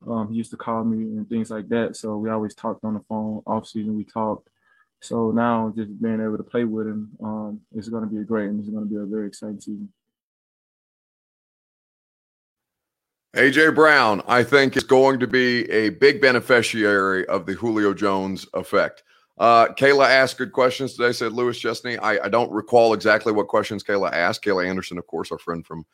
um, 0.09 0.29
he 0.31 0.37
used 0.37 0.51
to 0.53 0.57
call 0.57 0.85
me 0.85 1.17
and 1.17 1.29
things 1.29 1.51
like 1.51 1.69
that. 1.69 1.97
So 1.97 2.17
we 2.17 2.31
always 2.31 2.55
talked 2.55 2.85
on 2.85 2.95
the 2.95 3.01
phone. 3.09 3.43
Off 3.47 3.67
season, 3.67 3.97
we 3.97 4.05
talked. 4.05 4.49
So 5.03 5.31
now 5.33 5.73
just 5.77 6.01
being 6.01 6.21
able 6.21 6.39
to 6.39 6.43
play 6.43 6.65
with 6.65 6.87
him, 6.87 7.11
um, 7.23 7.61
it's 7.75 7.89
going 7.89 8.09
to 8.09 8.11
be 8.11 8.25
great, 8.25 8.49
and 8.49 8.61
it's 8.61 8.71
going 8.71 8.85
to 8.85 8.91
be 8.91 8.97
a 8.97 9.05
very 9.05 9.27
exciting 9.27 9.61
season. 9.61 9.93
AJ 13.37 13.75
Brown, 13.75 14.23
I 14.29 14.45
think, 14.45 14.77
is 14.77 14.85
going 14.85 15.19
to 15.19 15.27
be 15.27 15.69
a 15.71 15.89
big 15.91 16.21
beneficiary 16.21 17.27
of 17.27 17.47
the 17.47 17.53
Julio 17.55 17.93
Jones 17.93 18.47
effect. 18.55 19.03
Uh, 19.39 19.69
Kayla 19.69 20.09
asked 20.09 20.39
good 20.39 20.53
questions 20.53 20.95
today. 20.95 21.13
Said 21.13 21.33
Louis 21.33 21.59
Chesney. 21.59 21.99
I, 21.99 22.25
I 22.25 22.29
don't 22.29 22.53
recall 22.53 22.95
exactly 22.95 23.33
what 23.33 23.49
questions 23.49 23.83
Kayla 23.83 24.13
asked. 24.13 24.45
Kayla 24.45 24.67
Anderson, 24.67 24.99
of 24.99 25.07
course, 25.07 25.33
our 25.33 25.39
friend 25.39 25.67
from 25.67 25.85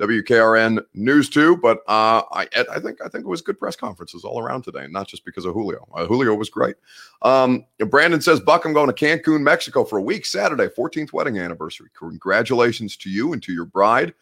WKRN 0.00 0.82
News 0.94 1.28
too. 1.28 1.56
But 1.56 1.78
uh, 1.88 2.22
I, 2.32 2.48
I 2.54 2.80
think 2.80 2.98
I 3.04 3.08
think 3.08 3.24
it 3.24 3.28
was 3.28 3.42
good 3.42 3.58
press 3.58 3.76
conferences 3.76 4.24
all 4.24 4.40
around 4.40 4.62
today, 4.62 4.86
not 4.88 5.08
just 5.08 5.24
because 5.24 5.44
of 5.44 5.54
Julio. 5.54 5.86
Uh, 5.94 6.06
Julio 6.06 6.34
was 6.34 6.50
great. 6.50 6.76
Um, 7.22 7.66
Brandon 7.88 8.20
says, 8.20 8.40
"Buck, 8.40 8.64
I'm 8.64 8.72
going 8.72 8.92
to 8.92 8.92
Cancun, 8.92 9.42
Mexico 9.42 9.84
for 9.84 9.98
a 9.98 10.02
week 10.02 10.24
Saturday, 10.24 10.66
14th 10.66 11.12
wedding 11.12 11.38
anniversary. 11.38 11.88
Congratulations 11.96 12.96
to 12.98 13.10
you 13.10 13.32
and 13.32 13.42
to 13.42 13.52
your 13.52 13.64
bride, 13.64 14.14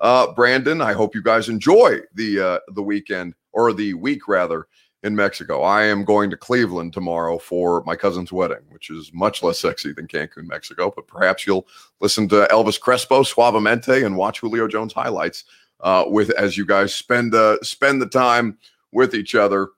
uh, 0.00 0.32
Brandon. 0.32 0.80
I 0.80 0.92
hope 0.92 1.14
you 1.14 1.22
guys 1.22 1.48
enjoy 1.48 2.00
the 2.14 2.40
uh, 2.40 2.58
the 2.74 2.82
weekend 2.82 3.34
or 3.52 3.72
the 3.72 3.94
week 3.94 4.28
rather." 4.28 4.66
In 5.04 5.14
Mexico. 5.14 5.60
I 5.60 5.84
am 5.84 6.02
going 6.02 6.30
to 6.30 6.36
Cleveland 6.36 6.94
tomorrow 6.94 7.38
for 7.38 7.84
my 7.84 7.94
cousin's 7.94 8.32
wedding, 8.32 8.64
which 8.70 8.88
is 8.88 9.12
much 9.12 9.42
less 9.42 9.60
sexy 9.60 9.92
than 9.92 10.08
Cancun, 10.08 10.46
Mexico. 10.46 10.90
But 10.96 11.06
perhaps 11.06 11.46
you'll 11.46 11.68
listen 12.00 12.26
to 12.30 12.48
Elvis 12.50 12.80
Crespo, 12.80 13.22
Suavemente, 13.22 14.04
and 14.04 14.16
watch 14.16 14.40
Julio 14.40 14.66
Jones 14.66 14.94
highlights 14.94 15.44
uh, 15.80 16.04
with 16.06 16.30
as 16.30 16.56
you 16.56 16.64
guys 16.64 16.94
spend 16.94 17.34
uh, 17.34 17.58
spend 17.62 18.00
the 18.00 18.08
time 18.08 18.58
with 18.92 19.14
each 19.14 19.34
other 19.34 19.68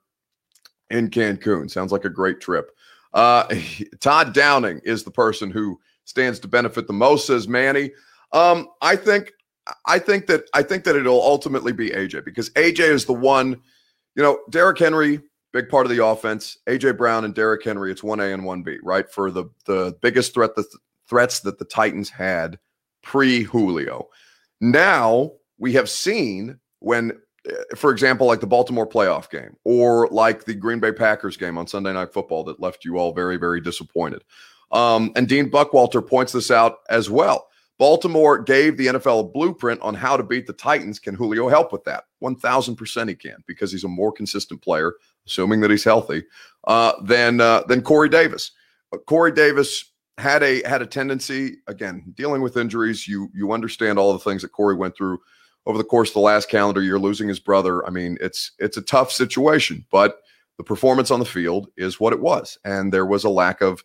in 0.89 1.09
Cancun. 1.09 1.69
Sounds 1.69 1.91
like 1.91 2.05
a 2.05 2.09
great 2.09 2.39
trip. 2.39 2.71
Uh, 3.13 3.53
Todd 3.99 4.33
Downing 4.33 4.79
is 4.85 5.03
the 5.03 5.11
person 5.11 5.51
who 5.51 5.77
stands 6.05 6.39
to 6.39 6.47
benefit 6.47 6.87
the 6.87 6.93
most, 6.93 7.27
says 7.27 7.49
Manny. 7.49 7.91
Um, 8.31 8.69
I 8.81 8.95
think 8.95 9.33
I 9.85 9.99
think 9.99 10.27
that 10.27 10.45
I 10.53 10.63
think 10.63 10.85
that 10.85 10.95
it'll 10.95 11.21
ultimately 11.21 11.73
be 11.73 11.89
AJ 11.89 12.23
because 12.23 12.49
AJ 12.51 12.79
is 12.79 13.03
the 13.03 13.11
one 13.11 13.61
you 14.17 14.23
know, 14.23 14.39
Derrick 14.49 14.79
Henry, 14.79 15.21
big 15.53 15.69
part 15.69 15.85
of 15.85 15.95
the 15.95 16.03
offense. 16.03 16.57
AJ 16.67 16.97
Brown 16.97 17.23
and 17.23 17.33
Derrick 17.33 17.63
Henry, 17.63 17.91
it's 17.91 18.03
one 18.03 18.19
A 18.19 18.33
and 18.33 18.43
one 18.43 18.63
B, 18.63 18.77
right? 18.83 19.09
For 19.09 19.31
the 19.31 19.45
the 19.65 19.95
biggest 20.01 20.33
threat 20.33 20.55
the 20.55 20.63
th- 20.63 20.75
threats 21.07 21.39
that 21.41 21.59
the 21.59 21.65
Titans 21.65 22.09
had 22.09 22.59
pre 23.03 23.43
Julio. 23.43 24.09
Now 24.59 25.31
we 25.59 25.71
have 25.73 25.87
seen 25.87 26.59
when, 26.79 27.11
eh, 27.47 27.53
for 27.75 27.91
example, 27.91 28.25
like 28.25 28.39
the 28.39 28.47
Baltimore 28.47 28.87
playoff 28.87 29.29
game 29.29 29.55
or 29.63 30.07
like 30.09 30.45
the 30.45 30.55
Green 30.55 30.79
Bay 30.79 30.91
Packers 30.91 31.37
game 31.37 31.57
on 31.57 31.67
Sunday 31.67 31.93
Night 31.93 32.11
Football 32.11 32.43
that 32.45 32.59
left 32.59 32.83
you 32.83 32.97
all 32.97 33.13
very, 33.13 33.37
very 33.37 33.61
disappointed. 33.61 34.23
Um, 34.71 35.11
and 35.15 35.27
Dean 35.27 35.49
Buckwalter 35.49 36.05
points 36.05 36.33
this 36.33 36.51
out 36.51 36.79
as 36.89 37.09
well. 37.09 37.47
Baltimore 37.79 38.39
gave 38.39 38.77
the 38.77 38.87
NFL 38.87 39.21
a 39.21 39.23
blueprint 39.23 39.81
on 39.81 39.93
how 39.93 40.17
to 40.17 40.23
beat 40.23 40.47
the 40.47 40.53
Titans. 40.53 40.99
Can 40.99 41.15
Julio 41.15 41.47
help 41.47 41.71
with 41.71 41.83
that? 41.83 42.05
1000% 42.23 43.09
he 43.09 43.15
can 43.15 43.43
because 43.45 43.71
he's 43.71 43.83
a 43.83 43.89
more 43.89 44.11
consistent 44.11 44.61
player, 44.61 44.93
assuming 45.25 45.61
that 45.61 45.71
he's 45.71 45.83
healthy, 45.83 46.23
uh, 46.65 46.93
than, 47.03 47.39
uh, 47.39 47.63
than 47.67 47.81
Corey 47.81 48.09
Davis. 48.09 48.51
But 48.91 49.05
Corey 49.05 49.31
Davis 49.31 49.91
had 50.17 50.41
a 50.41 50.67
had 50.67 50.81
a 50.81 50.85
tendency 50.85 51.57
again 51.67 52.03
dealing 52.15 52.41
with 52.41 52.57
injuries. 52.57 53.07
You 53.07 53.29
you 53.33 53.51
understand 53.51 53.99
all 53.99 54.13
the 54.13 54.19
things 54.19 54.41
that 54.41 54.51
Corey 54.51 54.75
went 54.75 54.95
through 54.97 55.19
over 55.65 55.77
the 55.77 55.83
course 55.83 56.09
of 56.09 56.15
the 56.15 56.19
last 56.21 56.49
calendar 56.49 56.81
year, 56.81 56.97
losing 56.97 57.27
his 57.27 57.39
brother. 57.39 57.85
I 57.85 57.89
mean, 57.89 58.17
it's 58.21 58.51
it's 58.57 58.77
a 58.77 58.81
tough 58.81 59.11
situation, 59.11 59.85
but 59.91 60.21
the 60.57 60.63
performance 60.63 61.11
on 61.11 61.19
the 61.19 61.25
field 61.25 61.67
is 61.77 61.99
what 61.99 62.13
it 62.13 62.19
was. 62.19 62.57
And 62.65 62.91
there 62.91 63.05
was 63.05 63.23
a 63.23 63.29
lack 63.29 63.61
of 63.61 63.83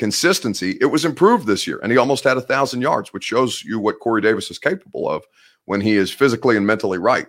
consistency. 0.00 0.78
It 0.80 0.86
was 0.86 1.04
improved 1.04 1.46
this 1.46 1.66
year, 1.66 1.78
and 1.82 1.92
he 1.92 1.98
almost 1.98 2.24
had 2.24 2.38
a 2.38 2.40
thousand 2.40 2.80
yards, 2.80 3.12
which 3.12 3.22
shows 3.22 3.62
you 3.62 3.78
what 3.78 4.00
Corey 4.00 4.22
Davis 4.22 4.50
is 4.50 4.58
capable 4.58 5.06
of 5.06 5.26
when 5.66 5.82
he 5.82 5.94
is 5.94 6.10
physically 6.10 6.56
and 6.56 6.66
mentally 6.66 6.96
right. 6.96 7.26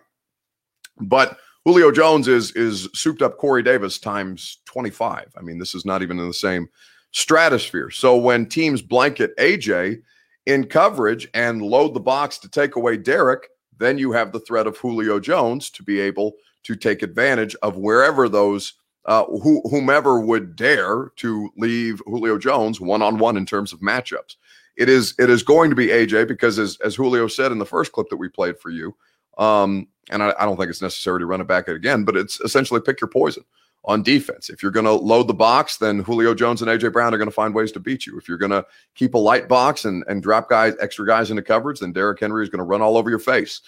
But 1.02 1.38
Julio 1.66 1.92
Jones 1.92 2.30
is 2.30 2.52
is 2.54 2.88
souped 2.94 3.22
up 3.22 3.38
Corey 3.38 3.62
Davis 3.62 4.00
times 4.00 4.60
25. 4.68 5.34
I 5.38 5.42
mean, 5.42 5.60
this 5.60 5.76
is 5.76 5.84
not 5.84 6.02
even 6.02 6.18
in 6.18 6.28
the 6.28 6.34
same 6.34 6.70
stratosphere. 7.12 7.90
So 7.90 8.16
when 8.16 8.46
teams 8.46 8.82
blanket 8.82 9.36
AJ 9.36 10.02
in 10.46 10.64
coverage 10.64 11.28
and 11.34 11.62
load 11.62 11.94
the 11.94 12.00
box 12.00 12.38
to 12.38 12.50
take 12.50 12.78
away 12.78 12.96
Derrick, 12.96 13.50
then 13.78 13.98
you 13.98 14.14
have 14.14 14.32
the 14.32 14.40
threat 14.40 14.66
of 14.66 14.78
Julio 14.78 15.20
Jones 15.20 15.70
to 15.72 15.84
be 15.84 16.00
able 16.00 16.36
to 16.64 16.78
take 16.78 17.02
advantage 17.04 17.54
of 17.64 17.76
wherever 17.76 18.30
those 18.30 18.76
uh, 19.06 19.26
who, 19.26 19.62
whomever 19.70 20.20
would 20.20 20.56
dare 20.56 21.12
to 21.18 21.50
leave 21.58 22.02
Julio 22.06 22.38
Jones 22.38 22.80
one 22.80 23.02
on 23.02 23.18
one 23.18 23.38
in 23.38 23.46
terms 23.46 23.74
of 23.74 23.80
matchups. 23.80 24.36
It 24.78 24.90
is 24.90 25.14
it 25.20 25.30
is 25.30 25.44
going 25.44 25.70
to 25.70 25.76
be 25.76 25.88
AJ 25.88 26.28
because 26.28 26.58
as 26.58 26.78
as 26.84 26.96
Julio 26.96 27.28
said 27.28 27.52
in 27.52 27.60
the 27.60 27.66
first 27.66 27.92
clip 27.92 28.10
that 28.10 28.18
we 28.18 28.30
played 28.30 28.58
for 28.58 28.70
you, 28.70 28.96
um, 29.38 29.88
and 30.10 30.24
I, 30.24 30.34
I 30.40 30.46
don't 30.46 30.58
think 30.58 30.70
it's 30.70 30.82
necessary 30.82 31.20
to 31.20 31.26
run 31.26 31.42
it 31.42 31.48
back 31.48 31.68
again, 31.68 32.04
but 32.04 32.16
it's 32.16 32.40
essentially 32.42 32.80
pick 32.80 33.02
your 33.02 33.10
poison 33.10 33.44
on 33.84 34.04
defense. 34.04 34.50
If 34.50 34.62
you're 34.62 34.72
going 34.72 34.86
to 34.86 34.94
load 34.94 35.28
the 35.28 35.34
box, 35.34 35.78
then 35.78 36.00
Julio 36.00 36.34
Jones 36.36 36.62
and 36.62 36.70
AJ 36.70 36.94
Brown 36.94 37.14
are 37.14 37.18
going 37.18 37.28
to 37.30 37.34
find 37.34 37.54
ways 37.54 37.72
to 37.74 37.80
beat 37.80 38.06
you. 38.06 38.18
If 38.18 38.28
you're 38.28 38.38
going 38.38 38.52
to 38.52 38.66
keep 38.96 39.16
a 39.16 39.20
light 39.20 39.48
box 39.48 39.86
and, 39.86 40.04
and 40.08 40.22
drop 40.22 40.50
guys, 40.50 40.76
extra 40.80 41.06
guys 41.06 41.32
into 41.32 41.42
coverage, 41.42 41.80
then 41.80 41.92
Derrick 41.92 42.20
Henry 42.20 42.44
is 42.44 42.50
going 42.50 42.60
to 42.60 42.66
run 42.66 42.82
all 42.82 42.98
over 42.98 43.10
your 43.10 43.20
face. 43.20 43.62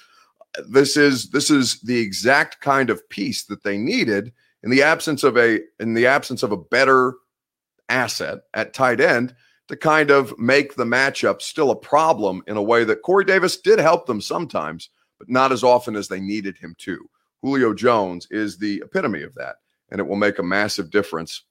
This 0.69 0.97
is 0.97 1.31
this 1.31 1.49
is 1.49 1.81
the 1.81 1.97
exact 1.97 2.61
kind 2.61 2.91
of 2.91 3.07
piece 3.09 3.43
that 3.45 3.63
they 3.63 3.77
needed 3.77 4.31
in 4.63 4.69
the 4.69 4.83
absence 4.83 5.23
of 5.23 5.37
a 5.37 5.59
in 5.79 5.93
the 5.93 6.07
absence 6.07 6.43
of 6.43 6.51
a 6.51 6.57
better 6.57 7.15
asset 7.89 8.39
at 8.53 8.73
tight 8.73 8.99
end 8.99 9.35
to 9.67 9.75
kind 9.75 10.09
of 10.09 10.37
make 10.37 10.75
the 10.75 10.83
matchup 10.83 11.41
still 11.41 11.71
a 11.71 11.75
problem 11.75 12.43
in 12.47 12.57
a 12.57 12.61
way 12.61 12.83
that 12.83 13.01
Corey 13.01 13.25
Davis 13.25 13.57
did 13.57 13.79
help 13.79 14.05
them 14.05 14.19
sometimes, 14.19 14.89
but 15.19 15.29
not 15.29 15.51
as 15.51 15.63
often 15.63 15.95
as 15.95 16.07
they 16.07 16.19
needed 16.19 16.57
him 16.57 16.75
to. 16.79 17.09
Julio 17.41 17.73
Jones 17.73 18.27
is 18.31 18.57
the 18.57 18.81
epitome 18.83 19.23
of 19.23 19.33
that 19.35 19.55
and 19.89 19.99
it 19.99 20.07
will 20.07 20.15
make 20.15 20.39
a 20.39 20.43
massive 20.43 20.89
difference 20.89 21.43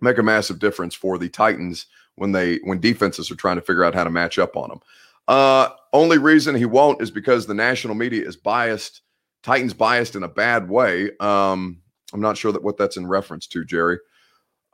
make 0.00 0.18
a 0.18 0.22
massive 0.22 0.58
difference 0.58 0.94
for 0.94 1.18
the 1.18 1.28
Titans 1.28 1.86
when 2.16 2.32
they 2.32 2.56
when 2.58 2.80
defenses 2.80 3.30
are 3.30 3.36
trying 3.36 3.56
to 3.56 3.62
figure 3.62 3.84
out 3.84 3.94
how 3.94 4.04
to 4.04 4.10
match 4.10 4.38
up 4.38 4.56
on 4.56 4.68
them. 4.68 4.80
Uh, 5.26 5.70
only 5.92 6.18
reason 6.18 6.54
he 6.54 6.66
won't 6.66 7.00
is 7.00 7.10
because 7.10 7.46
the 7.46 7.54
national 7.54 7.94
media 7.94 8.26
is 8.26 8.36
biased. 8.36 9.00
Titans 9.42 9.72
biased 9.72 10.14
in 10.14 10.22
a 10.22 10.28
bad 10.28 10.68
way. 10.68 11.10
Um, 11.20 11.80
I'm 12.14 12.20
not 12.20 12.38
sure 12.38 12.52
that 12.52 12.62
what 12.62 12.78
that's 12.78 12.96
in 12.96 13.06
reference 13.06 13.46
to, 13.48 13.64
Jerry. 13.64 13.98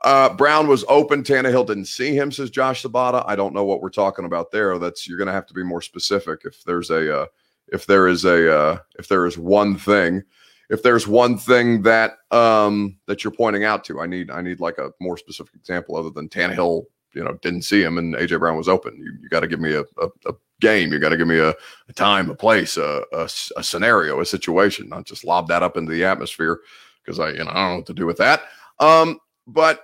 Uh, 0.03 0.33
Brown 0.33 0.67
was 0.67 0.85
open. 0.87 1.23
Tannehill 1.23 1.67
didn't 1.67 1.85
see 1.85 2.15
him, 2.15 2.31
says 2.31 2.49
Josh 2.49 2.83
Sabata. 2.83 3.23
I 3.27 3.35
don't 3.35 3.53
know 3.53 3.65
what 3.65 3.81
we're 3.81 3.89
talking 3.89 4.25
about 4.25 4.51
there. 4.51 4.79
That's 4.79 5.07
you're 5.07 5.17
going 5.17 5.27
to 5.27 5.33
have 5.33 5.45
to 5.47 5.53
be 5.53 5.63
more 5.63 5.81
specific. 5.81 6.41
If 6.45 6.63
there's 6.63 6.89
a 6.89 7.21
uh, 7.21 7.25
if 7.67 7.85
there 7.85 8.07
is 8.07 8.23
a 8.23 8.57
uh, 8.57 8.77
if 8.97 9.09
there 9.09 9.25
is 9.25 9.37
one 9.37 9.77
thing 9.77 10.23
if 10.71 10.83
there's 10.83 11.05
one 11.05 11.37
thing 11.37 11.81
that 11.81 12.13
um, 12.31 12.97
that 13.05 13.23
you're 13.23 13.31
pointing 13.31 13.65
out 13.65 13.83
to, 13.83 13.99
I 13.99 14.07
need 14.07 14.31
I 14.31 14.41
need 14.41 14.61
like 14.61 14.77
a 14.77 14.91
more 15.01 15.17
specific 15.17 15.53
example 15.53 15.97
other 15.97 16.09
than 16.09 16.29
Tannehill, 16.29 16.85
you 17.13 17.23
know, 17.25 17.37
didn't 17.41 17.63
see 17.63 17.83
him 17.83 17.97
and 17.97 18.15
AJ 18.15 18.39
Brown 18.39 18.55
was 18.55 18.69
open. 18.69 18.95
You, 18.95 19.11
you 19.21 19.27
got 19.27 19.41
to 19.41 19.49
give 19.49 19.59
me 19.59 19.73
a, 19.73 19.81
a, 19.81 20.07
a, 20.27 20.33
game. 20.61 20.93
You 20.93 20.99
got 20.99 21.09
to 21.09 21.17
give 21.17 21.27
me 21.27 21.39
a, 21.39 21.49
a, 21.49 21.93
time, 21.93 22.29
a 22.29 22.35
place, 22.35 22.77
a, 22.77 23.03
a, 23.11 23.27
scenario, 23.63 24.21
a 24.21 24.25
situation, 24.25 24.87
not 24.87 25.07
just 25.07 25.25
lob 25.25 25.47
that 25.47 25.63
up 25.63 25.75
into 25.75 25.91
the 25.91 26.05
atmosphere 26.05 26.59
because 27.03 27.19
I 27.19 27.29
you 27.31 27.43
know 27.43 27.51
I 27.51 27.53
don't 27.53 27.69
know 27.69 27.75
what 27.77 27.85
to 27.87 27.93
do 27.93 28.05
with 28.05 28.17
that. 28.17 28.43
Um, 28.79 29.19
but 29.47 29.81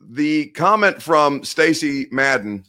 the 0.00 0.46
comment 0.48 1.02
from 1.02 1.44
Stacy 1.44 2.06
Madden 2.10 2.64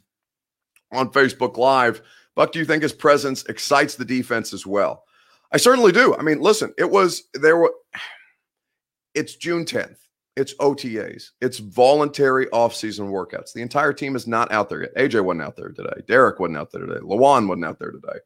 on 0.92 1.10
Facebook 1.12 1.58
Live, 1.58 2.02
Buck, 2.36 2.52
do 2.52 2.60
you 2.60 2.66
think 2.66 2.84
his 2.84 2.94
presence 2.94 3.44
excites 3.46 3.96
the 3.96 4.06
defense 4.06 4.54
as 4.54 4.66
well? 4.66 5.04
I 5.52 5.58
certainly 5.58 5.92
do. 5.92 6.16
I 6.16 6.22
mean, 6.22 6.40
listen, 6.40 6.74
it 6.78 6.90
was 6.90 7.24
there 7.34 7.58
were 7.58 7.74
it's 9.14 9.36
June 9.36 9.66
10th. 9.66 9.98
It's 10.36 10.54
OTAs. 10.56 11.32
It's 11.42 11.58
voluntary 11.58 12.48
off-season 12.52 13.08
workouts. 13.08 13.54
The 13.54 13.64
entire 13.64 13.92
team 13.92 14.16
is 14.16 14.28
not 14.28 14.52
out 14.52 14.70
there 14.70 14.82
yet. 14.84 14.96
AJ 14.96 15.24
wasn't 15.24 15.42
out 15.42 15.56
there 15.56 15.70
today. 15.70 16.04
Derrick 16.08 16.40
wasn't 16.40 16.60
out 16.60 16.72
there 16.72 16.86
today. 16.86 17.00
Lewan 17.00 17.48
wasn't 17.48 17.66
out 17.66 17.80
there 17.80 17.90
today. 17.90 18.20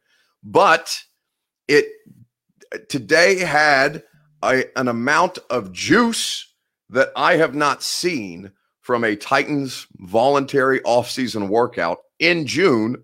But 0.43 1.01
it 1.69 1.85
today 2.89 3.39
had 3.39 4.03
a, 4.43 4.65
an 4.75 4.87
amount 4.87 5.39
of 5.49 5.71
juice 5.71 6.53
that 6.89 7.09
I 7.15 7.37
have 7.37 7.55
not 7.55 7.83
seen 7.83 8.51
from 8.81 9.03
a 9.03 9.15
Titans 9.15 9.87
voluntary 9.97 10.81
off-season 10.83 11.49
workout 11.49 11.99
in 12.19 12.45
June, 12.45 13.03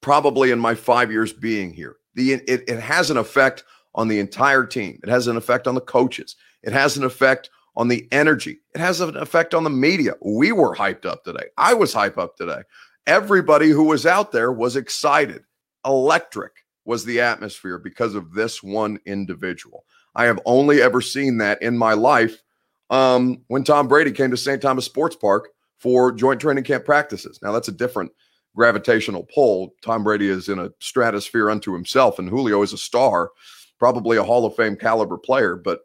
probably 0.00 0.50
in 0.50 0.58
my 0.58 0.74
five 0.74 1.10
years 1.10 1.32
being 1.32 1.72
here. 1.72 1.96
The 2.14 2.32
it, 2.32 2.64
it 2.68 2.80
has 2.80 3.10
an 3.10 3.16
effect 3.16 3.64
on 3.94 4.08
the 4.08 4.18
entire 4.18 4.64
team. 4.66 5.00
It 5.02 5.08
has 5.08 5.26
an 5.26 5.36
effect 5.36 5.66
on 5.66 5.74
the 5.74 5.80
coaches. 5.80 6.36
It 6.62 6.72
has 6.72 6.96
an 6.96 7.04
effect 7.04 7.50
on 7.76 7.88
the 7.88 8.08
energy. 8.10 8.58
It 8.74 8.80
has 8.80 9.00
an 9.00 9.16
effect 9.16 9.54
on 9.54 9.64
the 9.64 9.70
media. 9.70 10.14
We 10.22 10.52
were 10.52 10.74
hyped 10.74 11.06
up 11.06 11.24
today. 11.24 11.46
I 11.56 11.74
was 11.74 11.94
hyped 11.94 12.18
up 12.18 12.36
today. 12.36 12.62
Everybody 13.06 13.68
who 13.68 13.84
was 13.84 14.06
out 14.06 14.32
there 14.32 14.52
was 14.52 14.76
excited. 14.76 15.44
Electric 15.84 16.52
was 16.84 17.04
the 17.04 17.20
atmosphere 17.20 17.78
because 17.78 18.14
of 18.14 18.32
this 18.32 18.62
one 18.62 18.98
individual. 19.06 19.84
I 20.16 20.24
have 20.24 20.40
only 20.46 20.82
ever 20.82 21.00
seen 21.00 21.38
that 21.38 21.62
in 21.62 21.76
my 21.76 21.92
life 21.92 22.42
um, 22.90 23.42
when 23.48 23.62
Tom 23.62 23.86
Brady 23.86 24.10
came 24.10 24.30
to 24.30 24.36
St. 24.36 24.60
Thomas 24.60 24.86
Sports 24.86 25.14
Park 25.14 25.50
for 25.78 26.10
joint 26.10 26.40
training 26.40 26.64
camp 26.64 26.84
practices. 26.84 27.38
Now, 27.42 27.52
that's 27.52 27.68
a 27.68 27.72
different 27.72 28.10
gravitational 28.56 29.24
pull. 29.32 29.74
Tom 29.82 30.02
Brady 30.02 30.28
is 30.28 30.48
in 30.48 30.58
a 30.58 30.70
stratosphere 30.80 31.50
unto 31.50 31.72
himself, 31.74 32.18
and 32.18 32.28
Julio 32.28 32.62
is 32.62 32.72
a 32.72 32.78
star, 32.78 33.30
probably 33.78 34.16
a 34.16 34.24
Hall 34.24 34.46
of 34.46 34.56
Fame 34.56 34.76
caliber 34.76 35.18
player, 35.18 35.54
but 35.54 35.80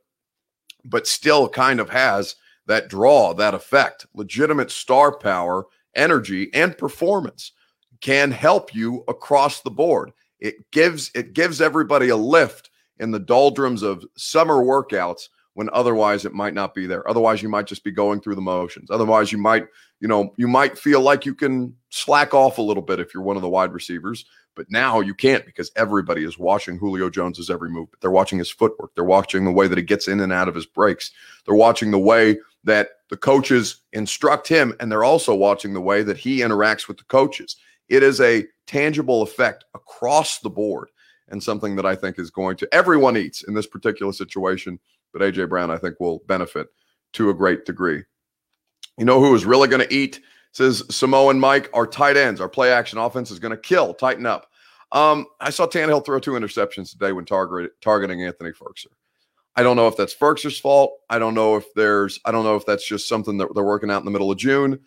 but 0.85 1.05
still 1.05 1.47
kind 1.47 1.79
of 1.79 1.91
has 1.91 2.35
that 2.65 2.87
draw, 2.87 3.33
that 3.33 3.53
effect. 3.53 4.07
Legitimate 4.15 4.71
star 4.71 5.15
power, 5.15 5.65
energy, 5.95 6.49
and 6.55 6.75
performance 6.75 7.51
can 7.99 8.31
help 8.31 8.73
you 8.73 9.03
across 9.07 9.61
the 9.61 9.69
board. 9.69 10.11
It 10.39 10.55
gives 10.71 11.11
it 11.13 11.33
gives 11.33 11.61
everybody 11.61 12.09
a 12.09 12.15
lift 12.15 12.70
in 13.01 13.11
the 13.11 13.19
doldrums 13.19 13.81
of 13.81 14.05
summer 14.15 14.63
workouts 14.63 15.27
when 15.53 15.69
otherwise 15.73 16.23
it 16.23 16.33
might 16.33 16.53
not 16.53 16.73
be 16.73 16.85
there. 16.85 17.07
Otherwise, 17.09 17.41
you 17.41 17.49
might 17.49 17.67
just 17.67 17.83
be 17.83 17.91
going 17.91 18.21
through 18.21 18.35
the 18.35 18.41
motions. 18.41 18.89
Otherwise, 18.89 19.31
you 19.31 19.37
might, 19.37 19.67
you 19.99 20.07
know, 20.07 20.33
you 20.37 20.47
might 20.47 20.77
feel 20.77 21.01
like 21.01 21.25
you 21.25 21.35
can 21.35 21.75
slack 21.89 22.33
off 22.33 22.57
a 22.57 22.61
little 22.61 22.83
bit 22.83 22.99
if 23.01 23.13
you're 23.13 23.23
one 23.23 23.35
of 23.35 23.41
the 23.41 23.49
wide 23.49 23.73
receivers. 23.73 24.23
But 24.55 24.67
now 24.69 24.99
you 24.99 25.13
can't 25.13 25.45
because 25.45 25.71
everybody 25.75 26.23
is 26.23 26.37
watching 26.37 26.77
Julio 26.77 27.09
Jones's 27.09 27.49
every 27.49 27.69
move. 27.69 27.89
They're 28.01 28.11
watching 28.11 28.37
his 28.37 28.51
footwork. 28.51 28.91
They're 28.95 29.03
watching 29.03 29.43
the 29.45 29.51
way 29.51 29.67
that 29.67 29.77
he 29.77 29.83
gets 29.83 30.07
in 30.07 30.19
and 30.19 30.31
out 30.31 30.47
of 30.47 30.55
his 30.55 30.65
breaks. 30.65 31.11
They're 31.45 31.55
watching 31.55 31.91
the 31.91 31.99
way 31.99 32.37
that 32.63 32.89
the 33.09 33.17
coaches 33.17 33.77
instruct 33.91 34.47
him, 34.47 34.73
and 34.79 34.91
they're 34.91 35.03
also 35.03 35.33
watching 35.33 35.73
the 35.73 35.81
way 35.81 36.03
that 36.03 36.17
he 36.17 36.39
interacts 36.39 36.87
with 36.87 36.97
the 36.97 37.03
coaches. 37.05 37.57
It 37.89 38.03
is 38.03 38.21
a 38.21 38.45
tangible 38.67 39.21
effect 39.21 39.65
across 39.73 40.39
the 40.39 40.49
board 40.49 40.89
and 41.31 41.41
something 41.41 41.75
that 41.75 41.85
I 41.85 41.95
think 41.95 42.19
is 42.19 42.29
going 42.29 42.57
to 42.57 42.73
everyone 42.73 43.17
eats 43.17 43.43
in 43.43 43.53
this 43.53 43.67
particular 43.67 44.13
situation 44.13 44.79
but 45.13 45.21
AJ 45.21 45.49
Brown, 45.49 45.71
I 45.71 45.77
think, 45.77 45.99
will 45.99 46.19
benefit 46.27 46.67
to 47.13 47.29
a 47.29 47.33
great 47.33 47.65
degree. 47.65 48.03
You 48.97 49.05
know 49.05 49.19
who 49.19 49.33
is 49.35 49.45
really 49.45 49.67
going 49.67 49.85
to 49.85 49.93
eat? 49.93 50.21
Says 50.53 50.83
Samoan 50.89 51.39
Mike, 51.39 51.69
our 51.73 51.87
tight 51.87 52.17
ends, 52.17 52.41
our 52.41 52.49
play 52.49 52.71
action 52.71 52.99
offense 52.99 53.31
is 53.31 53.39
going 53.39 53.51
to 53.51 53.57
kill, 53.57 53.93
tighten 53.93 54.25
up. 54.25 54.47
Um, 54.91 55.27
I 55.39 55.49
saw 55.49 55.65
Tannehill 55.65 56.05
throw 56.05 56.19
two 56.19 56.31
interceptions 56.31 56.91
today 56.91 57.13
when 57.13 57.23
target, 57.23 57.71
targeting 57.81 58.23
Anthony 58.23 58.51
Firkser. 58.51 58.87
I 59.55 59.63
don't 59.63 59.77
know 59.77 59.87
if 59.87 59.95
that's 59.95 60.15
Firkser's 60.15 60.59
fault. 60.59 60.99
I 61.09 61.19
don't 61.19 61.33
know 61.33 61.55
if 61.55 61.73
there's, 61.73 62.19
I 62.25 62.31
don't 62.31 62.43
know 62.43 62.55
if 62.55 62.65
that's 62.65 62.85
just 62.85 63.07
something 63.07 63.37
that 63.37 63.53
they're 63.53 63.63
working 63.63 63.89
out 63.89 63.99
in 63.99 64.05
the 64.05 64.11
middle 64.11 64.31
of 64.31 64.37
June. 64.37 64.79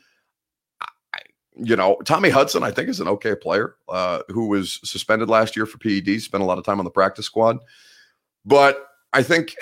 You 1.56 1.76
know, 1.76 1.96
Tommy 2.04 2.30
Hudson, 2.30 2.62
I 2.62 2.70
think, 2.70 2.88
is 2.88 3.00
an 3.00 3.08
okay 3.08 3.34
player 3.36 3.76
uh, 3.88 4.20
who 4.28 4.48
was 4.48 4.80
suspended 4.82 5.28
last 5.28 5.56
year 5.56 5.66
for 5.66 5.78
PED, 5.78 6.20
spent 6.20 6.42
a 6.42 6.46
lot 6.46 6.58
of 6.58 6.64
time 6.64 6.78
on 6.78 6.84
the 6.84 6.90
practice 6.90 7.26
squad. 7.26 7.58
But 8.44 8.86
I 9.12 9.22
think 9.22 9.54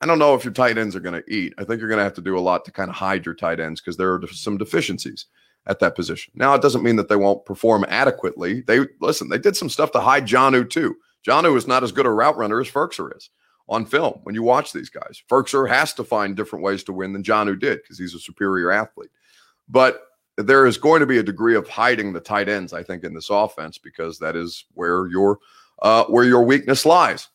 I 0.00 0.06
don't 0.06 0.18
know 0.18 0.34
if 0.34 0.44
your 0.44 0.52
tight 0.52 0.78
ends 0.78 0.94
are 0.94 1.00
going 1.00 1.20
to 1.20 1.32
eat. 1.32 1.52
I 1.58 1.64
think 1.64 1.80
you're 1.80 1.88
going 1.88 1.98
to 1.98 2.04
have 2.04 2.14
to 2.14 2.22
do 2.22 2.38
a 2.38 2.40
lot 2.40 2.64
to 2.64 2.72
kind 2.72 2.88
of 2.88 2.96
hide 2.96 3.26
your 3.26 3.34
tight 3.34 3.60
ends 3.60 3.80
because 3.80 3.96
there 3.96 4.14
are 4.14 4.26
some 4.28 4.56
deficiencies 4.56 5.26
at 5.66 5.80
that 5.80 5.96
position. 5.96 6.32
Now, 6.36 6.54
it 6.54 6.62
doesn't 6.62 6.82
mean 6.82 6.96
that 6.96 7.08
they 7.08 7.16
won't 7.16 7.44
perform 7.44 7.84
adequately. 7.88 8.62
They 8.62 8.86
listen, 9.00 9.28
they 9.28 9.38
did 9.38 9.56
some 9.56 9.68
stuff 9.68 9.92
to 9.92 10.00
hide 10.00 10.26
Jonnu, 10.26 10.70
too. 10.70 10.96
Jonnu 11.26 11.56
is 11.56 11.66
not 11.66 11.82
as 11.82 11.92
good 11.92 12.06
a 12.06 12.10
route 12.10 12.38
runner 12.38 12.60
as 12.60 12.70
Firkser 12.70 13.14
is 13.14 13.28
on 13.68 13.84
film 13.84 14.20
when 14.22 14.34
you 14.34 14.42
watch 14.42 14.72
these 14.72 14.88
guys. 14.88 15.22
Firkser 15.28 15.68
has 15.68 15.92
to 15.94 16.04
find 16.04 16.34
different 16.34 16.64
ways 16.64 16.82
to 16.84 16.92
win 16.92 17.12
than 17.12 17.22
Jonnu 17.22 17.58
did 17.58 17.82
because 17.82 17.98
he's 17.98 18.14
a 18.14 18.18
superior 18.18 18.70
athlete. 18.70 19.10
But 19.68 20.02
there 20.42 20.66
is 20.66 20.78
going 20.78 21.00
to 21.00 21.06
be 21.06 21.18
a 21.18 21.22
degree 21.22 21.56
of 21.56 21.68
hiding 21.68 22.12
the 22.12 22.20
tight 22.20 22.48
ends, 22.48 22.72
I 22.72 22.82
think, 22.82 23.04
in 23.04 23.14
this 23.14 23.30
offense 23.30 23.78
because 23.78 24.18
that 24.18 24.36
is 24.36 24.64
where 24.74 25.06
your 25.06 25.38
uh, 25.82 26.04
where 26.04 26.24
your 26.24 26.42
weakness 26.44 26.84
lies 26.84 27.28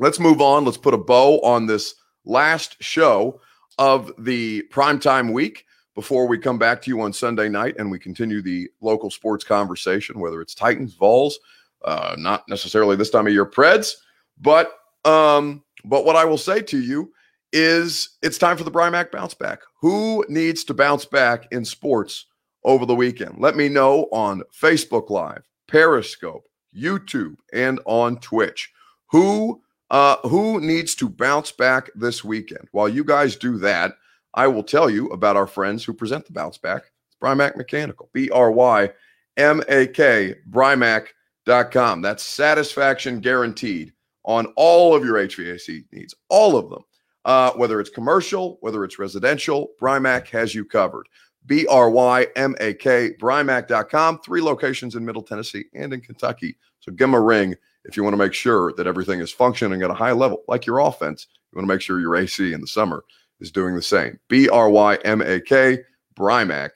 let's 0.00 0.18
move 0.18 0.40
on. 0.40 0.64
Let's 0.64 0.78
put 0.78 0.94
a 0.94 0.98
bow 0.98 1.40
on 1.42 1.66
this 1.66 1.94
last 2.24 2.82
show 2.82 3.40
of 3.78 4.10
the 4.18 4.62
primetime 4.72 5.32
week 5.32 5.66
before 5.94 6.26
we 6.26 6.38
come 6.38 6.58
back 6.58 6.80
to 6.82 6.90
you 6.90 7.00
on 7.02 7.12
Sunday 7.12 7.48
night 7.48 7.74
and 7.78 7.90
we 7.90 7.98
continue 7.98 8.42
the 8.42 8.68
local 8.80 9.10
sports 9.10 9.44
conversation, 9.44 10.18
whether 10.18 10.40
it's 10.40 10.54
Titans, 10.54 10.94
Vols, 10.94 11.38
uh, 11.84 12.16
not 12.18 12.48
necessarily 12.48 12.96
this 12.96 13.10
time 13.10 13.26
of 13.26 13.32
year 13.32 13.46
Preds, 13.46 13.94
but 14.40 14.72
um, 15.04 15.62
but 15.84 16.04
what 16.04 16.16
I 16.16 16.24
will 16.24 16.38
say 16.38 16.60
to 16.62 16.78
you 16.78 17.12
is 17.52 18.16
it's 18.22 18.38
time 18.38 18.56
for 18.56 18.64
the 18.64 18.70
Brymak 18.70 19.10
bounce 19.10 19.34
back. 19.34 19.60
Who 19.80 20.24
needs 20.28 20.64
to 20.64 20.74
bounce 20.74 21.04
back 21.04 21.48
in 21.52 21.64
sports 21.64 22.26
over 22.64 22.86
the 22.86 22.94
weekend? 22.94 23.38
Let 23.38 23.56
me 23.56 23.68
know 23.68 24.08
on 24.12 24.42
Facebook 24.54 25.10
Live, 25.10 25.42
Periscope, 25.68 26.44
YouTube, 26.76 27.36
and 27.52 27.80
on 27.84 28.18
Twitch. 28.20 28.70
Who 29.10 29.62
uh, 29.90 30.16
who 30.28 30.60
needs 30.60 30.94
to 30.96 31.08
bounce 31.08 31.50
back 31.50 31.90
this 31.94 32.22
weekend? 32.24 32.68
While 32.72 32.88
you 32.88 33.02
guys 33.02 33.36
do 33.36 33.58
that, 33.58 33.94
I 34.34 34.46
will 34.46 34.62
tell 34.62 34.88
you 34.88 35.08
about 35.08 35.36
our 35.36 35.48
friends 35.48 35.84
who 35.84 35.92
present 35.92 36.26
the 36.26 36.32
bounce 36.32 36.58
back. 36.58 36.84
It's 37.08 37.16
Brymak 37.20 37.56
Mechanical, 37.56 38.08
B 38.12 38.30
R 38.30 38.52
Y 38.52 38.90
M 39.36 39.62
A 39.68 39.86
K, 39.86 40.36
Brymak.com. 40.48 42.02
That's 42.02 42.22
satisfaction 42.22 43.20
guaranteed 43.20 43.92
on 44.24 44.46
all 44.56 44.94
of 44.94 45.04
your 45.04 45.16
HVAC 45.16 45.84
needs, 45.92 46.14
all 46.28 46.56
of 46.56 46.70
them. 46.70 46.84
Uh, 47.24 47.52
whether 47.52 47.80
it's 47.80 47.90
commercial, 47.90 48.56
whether 48.60 48.84
it's 48.84 48.98
residential, 48.98 49.70
Brymak 49.80 50.28
has 50.28 50.54
you 50.54 50.64
covered. 50.64 51.06
B 51.46 51.66
R 51.66 51.90
Y 51.90 52.26
M 52.36 52.54
A 52.60 52.74
K, 52.74 53.12
Brymak.com. 53.20 54.20
Three 54.20 54.42
locations 54.42 54.94
in 54.94 55.04
Middle 55.04 55.22
Tennessee 55.22 55.64
and 55.74 55.92
in 55.92 56.00
Kentucky. 56.00 56.56
So 56.80 56.92
give 56.92 56.98
them 56.98 57.14
a 57.14 57.20
ring 57.20 57.54
if 57.84 57.96
you 57.96 58.02
want 58.02 58.14
to 58.14 58.18
make 58.18 58.34
sure 58.34 58.72
that 58.74 58.86
everything 58.86 59.20
is 59.20 59.30
functioning 59.30 59.82
at 59.82 59.90
a 59.90 59.94
high 59.94 60.12
level, 60.12 60.42
like 60.48 60.66
your 60.66 60.80
offense. 60.80 61.26
You 61.50 61.56
want 61.56 61.68
to 61.68 61.74
make 61.74 61.80
sure 61.80 62.00
your 62.00 62.16
AC 62.16 62.52
in 62.52 62.60
the 62.60 62.66
summer 62.66 63.04
is 63.40 63.50
doing 63.50 63.74
the 63.74 63.82
same. 63.82 64.18
B 64.28 64.48
R 64.48 64.68
Y 64.70 64.96
M 65.04 65.22
A 65.22 65.40
K, 65.40 65.78
Brymak 66.14 66.70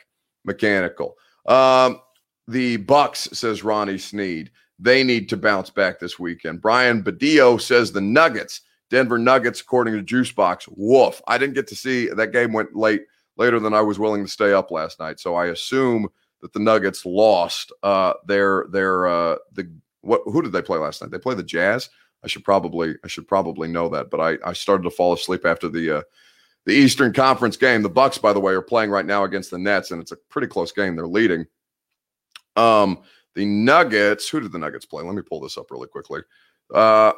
Mechanical. 0.45 1.16
Um, 1.47 2.01
the 2.49 2.76
Bucks, 2.78 3.28
says 3.32 3.64
Ronnie 3.64 3.99
Sneed. 3.99 4.51
They 4.78 5.05
need 5.05 5.28
to 5.28 5.36
bounce 5.36 5.70
back 5.70 5.99
this 5.99 6.18
weekend. 6.18 6.61
Brian 6.61 7.03
Badillo 7.03 7.61
says 7.61 7.92
the 7.92 8.01
Nuggets 8.01 8.62
Denver 8.91 9.18
Nuggets, 9.18 9.61
according 9.61 9.95
to 9.95 10.03
Juicebox. 10.03 10.68
Woof. 10.76 11.20
I 11.26 11.39
didn't 11.39 11.55
get 11.55 11.66
to 11.68 11.76
see 11.76 12.09
that 12.09 12.32
game 12.32 12.53
went 12.53 12.76
late, 12.76 13.03
later 13.37 13.59
than 13.59 13.74
I 13.74 13.80
was 13.80 13.99
willing 13.99 14.24
to 14.24 14.30
stay 14.30 14.53
up 14.53 14.70
last 14.70 15.01
night. 15.01 15.20
So 15.20 15.35
I 15.35 15.47
assume 15.47 16.09
that 16.43 16.53
the 16.53 16.61
Nuggets 16.61 17.07
lost 17.07 17.72
uh, 17.82 18.14
their 18.26 18.66
their 18.70 19.07
uh, 19.07 19.37
the 19.53 19.70
what 20.03 20.20
who 20.26 20.43
did 20.43 20.53
they 20.53 20.62
play 20.62 20.78
last 20.78 21.01
night? 21.01 21.11
They 21.11 21.18
play 21.18 21.35
the 21.35 21.43
Jazz. 21.43 21.89
I 22.22 22.28
should 22.28 22.45
probably 22.45 22.95
I 23.05 23.09
should 23.09 23.26
probably 23.26 23.68
know 23.68 23.89
that, 23.89 24.11
but 24.11 24.20
I 24.20 24.37
I 24.49 24.53
started 24.53 24.85
to 24.85 24.91
fall 24.91 25.12
asleep 25.12 25.45
after 25.45 25.68
the 25.68 25.99
uh, 25.99 26.03
the 26.66 26.72
Eastern 26.72 27.12
Conference 27.12 27.57
game. 27.57 27.82
The 27.82 27.89
Bucks, 27.89 28.18
by 28.18 28.32
the 28.32 28.41
way, 28.41 28.53
are 28.53 28.62
playing 28.62 28.91
right 28.91 29.07
now 29.07 29.24
against 29.24 29.51
the 29.51 29.59
Nets, 29.59 29.91
and 29.91 30.01
it's 30.01 30.12
a 30.12 30.16
pretty 30.28 30.49
close 30.49 30.72
game. 30.72 30.97
They're 30.97 31.07
leading. 31.07 31.47
Um, 32.57 33.03
the 33.35 33.45
Nuggets. 33.45 34.28
Who 34.28 34.41
did 34.41 34.53
the 34.53 34.59
Nuggets 34.59 34.87
play? 34.87 35.03
Let 35.03 35.14
me 35.14 35.22
pull 35.22 35.41
this 35.41 35.59
up 35.59 35.70
really 35.70 35.89
quickly. 35.89 36.20
Uh, 36.72 37.12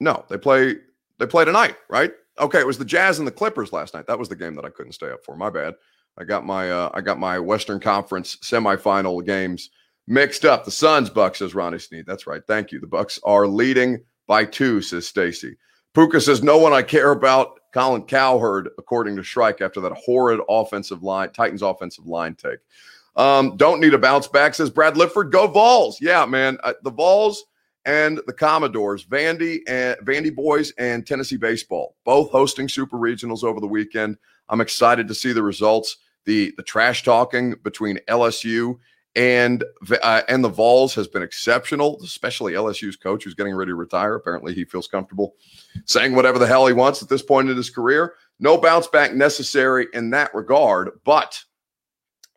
no, 0.00 0.24
they 0.28 0.38
play 0.38 0.76
they 1.18 1.26
play 1.26 1.44
tonight, 1.44 1.76
right? 1.88 2.12
Okay, 2.40 2.58
it 2.58 2.66
was 2.66 2.78
the 2.78 2.84
Jazz 2.84 3.18
and 3.18 3.28
the 3.28 3.32
Clippers 3.32 3.72
last 3.72 3.94
night. 3.94 4.06
That 4.06 4.18
was 4.18 4.28
the 4.28 4.36
game 4.36 4.54
that 4.56 4.64
I 4.64 4.70
couldn't 4.70 4.92
stay 4.92 5.10
up 5.10 5.24
for. 5.24 5.36
My 5.36 5.50
bad. 5.50 5.74
I 6.18 6.24
got 6.24 6.44
my 6.44 6.70
uh, 6.70 6.90
I 6.94 7.00
got 7.00 7.18
my 7.18 7.38
Western 7.38 7.80
Conference 7.80 8.36
semifinal 8.36 9.24
games 9.24 9.70
mixed 10.06 10.44
up. 10.44 10.64
The 10.64 10.70
Suns 10.70 11.10
Bucks 11.10 11.38
says 11.38 11.54
Ronnie 11.54 11.78
Sneed. 11.78 12.06
That's 12.06 12.26
right. 12.26 12.42
Thank 12.46 12.72
you. 12.72 12.80
The 12.80 12.86
Bucks 12.86 13.18
are 13.24 13.46
leading 13.46 14.02
by 14.26 14.44
two, 14.44 14.80
says 14.80 15.06
Stacy. 15.06 15.56
Puka 15.94 16.20
says 16.20 16.42
no 16.42 16.58
one 16.58 16.72
I 16.72 16.82
care 16.82 17.12
about. 17.12 17.60
Colin 17.72 18.02
Cowherd, 18.02 18.70
according 18.78 19.16
to 19.16 19.22
Shrike, 19.24 19.60
after 19.60 19.80
that 19.80 19.92
horrid 19.92 20.40
offensive 20.48 21.02
line, 21.02 21.30
Titans 21.30 21.62
offensive 21.62 22.06
line 22.06 22.36
take. 22.36 22.60
Um, 23.16 23.56
don't 23.56 23.80
need 23.80 23.94
a 23.94 23.98
bounce 23.98 24.28
back, 24.28 24.54
says 24.54 24.70
Brad 24.70 24.96
Lifford. 24.96 25.32
Go 25.32 25.48
Vols. 25.48 26.00
Yeah, 26.00 26.24
man. 26.24 26.58
Uh, 26.62 26.74
the 26.82 26.90
Vols 26.90 27.44
and 27.84 28.20
the 28.26 28.32
Commodores, 28.32 29.04
Vandy 29.04 29.60
and 29.68 29.96
Vandy 30.00 30.34
boys 30.34 30.72
and 30.78 31.06
Tennessee 31.06 31.36
baseball, 31.36 31.96
both 32.04 32.30
hosting 32.30 32.68
super 32.68 32.96
regionals 32.96 33.44
over 33.44 33.60
the 33.60 33.66
weekend. 33.66 34.16
I'm 34.48 34.60
excited 34.60 35.08
to 35.08 35.14
see 35.14 35.32
the 35.32 35.42
results. 35.42 35.96
The 36.24 36.52
the 36.56 36.62
trash 36.62 37.02
talking 37.02 37.54
between 37.62 37.98
LSU 38.08 38.78
and 39.14 39.62
uh, 40.02 40.22
and 40.28 40.42
the 40.42 40.48
Vols 40.48 40.94
has 40.94 41.06
been 41.06 41.22
exceptional, 41.22 42.00
especially 42.02 42.54
LSU's 42.54 42.96
coach 42.96 43.24
who's 43.24 43.34
getting 43.34 43.54
ready 43.54 43.70
to 43.70 43.76
retire. 43.76 44.14
Apparently, 44.14 44.54
he 44.54 44.64
feels 44.64 44.88
comfortable 44.88 45.34
saying 45.84 46.14
whatever 46.14 46.38
the 46.38 46.46
hell 46.46 46.66
he 46.66 46.72
wants 46.72 47.02
at 47.02 47.08
this 47.08 47.22
point 47.22 47.50
in 47.50 47.56
his 47.56 47.70
career. 47.70 48.14
No 48.40 48.58
bounce 48.58 48.88
back 48.88 49.14
necessary 49.14 49.86
in 49.92 50.10
that 50.10 50.34
regard, 50.34 50.90
but 51.04 51.44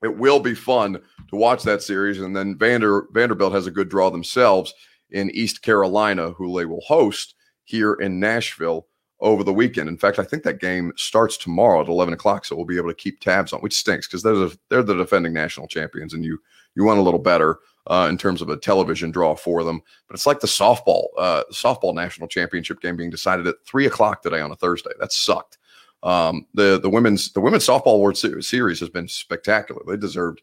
it 0.04 0.16
will 0.16 0.40
be 0.40 0.54
fun 0.54 1.02
to 1.30 1.36
watch 1.36 1.64
that 1.64 1.82
series. 1.82 2.20
And 2.20 2.36
then 2.36 2.58
Vander 2.58 3.08
Vanderbilt 3.14 3.54
has 3.54 3.68
a 3.68 3.72
good 3.72 3.90
draw 3.90 4.10
themselves 4.10 4.74
in 5.12 5.30
East 5.32 5.62
Carolina, 5.62 6.32
who 6.32 6.58
they 6.58 6.66
will 6.66 6.82
host 6.82 7.36
here 7.64 7.94
in 7.94 8.20
Nashville 8.20 8.88
over 9.20 9.44
the 9.44 9.54
weekend. 9.54 9.90
In 9.90 9.98
fact, 9.98 10.20
I 10.20 10.24
think 10.24 10.44
that 10.44 10.60
game 10.60 10.94
starts 10.96 11.38
tomorrow 11.38 11.82
at 11.82 11.88
11 11.88 12.14
o'clock, 12.14 12.46
so 12.46 12.56
we'll 12.56 12.66
be 12.66 12.78
able 12.78 12.90
to 12.90 12.96
keep 12.96 13.20
tabs 13.20 13.52
on, 13.52 13.62
which 13.62 13.76
stinks 13.76 14.08
because 14.08 14.24
they're 14.24 14.36
the, 14.36 14.58
they're 14.70 14.84
the 14.84 14.96
defending 14.96 15.34
national 15.34 15.68
champions, 15.68 16.14
and 16.14 16.24
you 16.24 16.40
you 16.76 16.84
want 16.84 17.00
a 17.00 17.04
little 17.04 17.20
better 17.20 17.60
uh, 17.88 18.08
in 18.10 18.18
terms 18.18 18.42
of 18.42 18.50
a 18.50 18.58
television 18.58 19.10
draw 19.10 19.36
for 19.36 19.64
them. 19.64 19.82
But 20.08 20.14
it's 20.14 20.28
like 20.28 20.40
the 20.40 20.48
softball 20.48 21.08
uh, 21.18 21.44
softball 21.52 21.96
national 21.96 22.28
championship 22.28 22.80
game 22.82 22.96
being 22.96 23.10
decided 23.10 23.48
at 23.48 23.56
three 23.66 23.88
o'clock 23.88 24.22
today 24.22 24.42
on 24.42 24.52
a 24.52 24.56
Thursday. 24.56 24.92
That 25.00 25.12
sucked. 25.12 25.58
Um, 26.04 26.46
the 26.54 26.80
the 26.80 26.90
women's 26.90 27.32
the 27.32 27.42
women's 27.42 27.66
softball 27.66 28.00
World 28.00 28.18
Series 28.18 28.80
has 28.80 28.90
been 28.90 29.08
spectacular. 29.08 29.82
They 29.88 29.98
deserved 29.98 30.42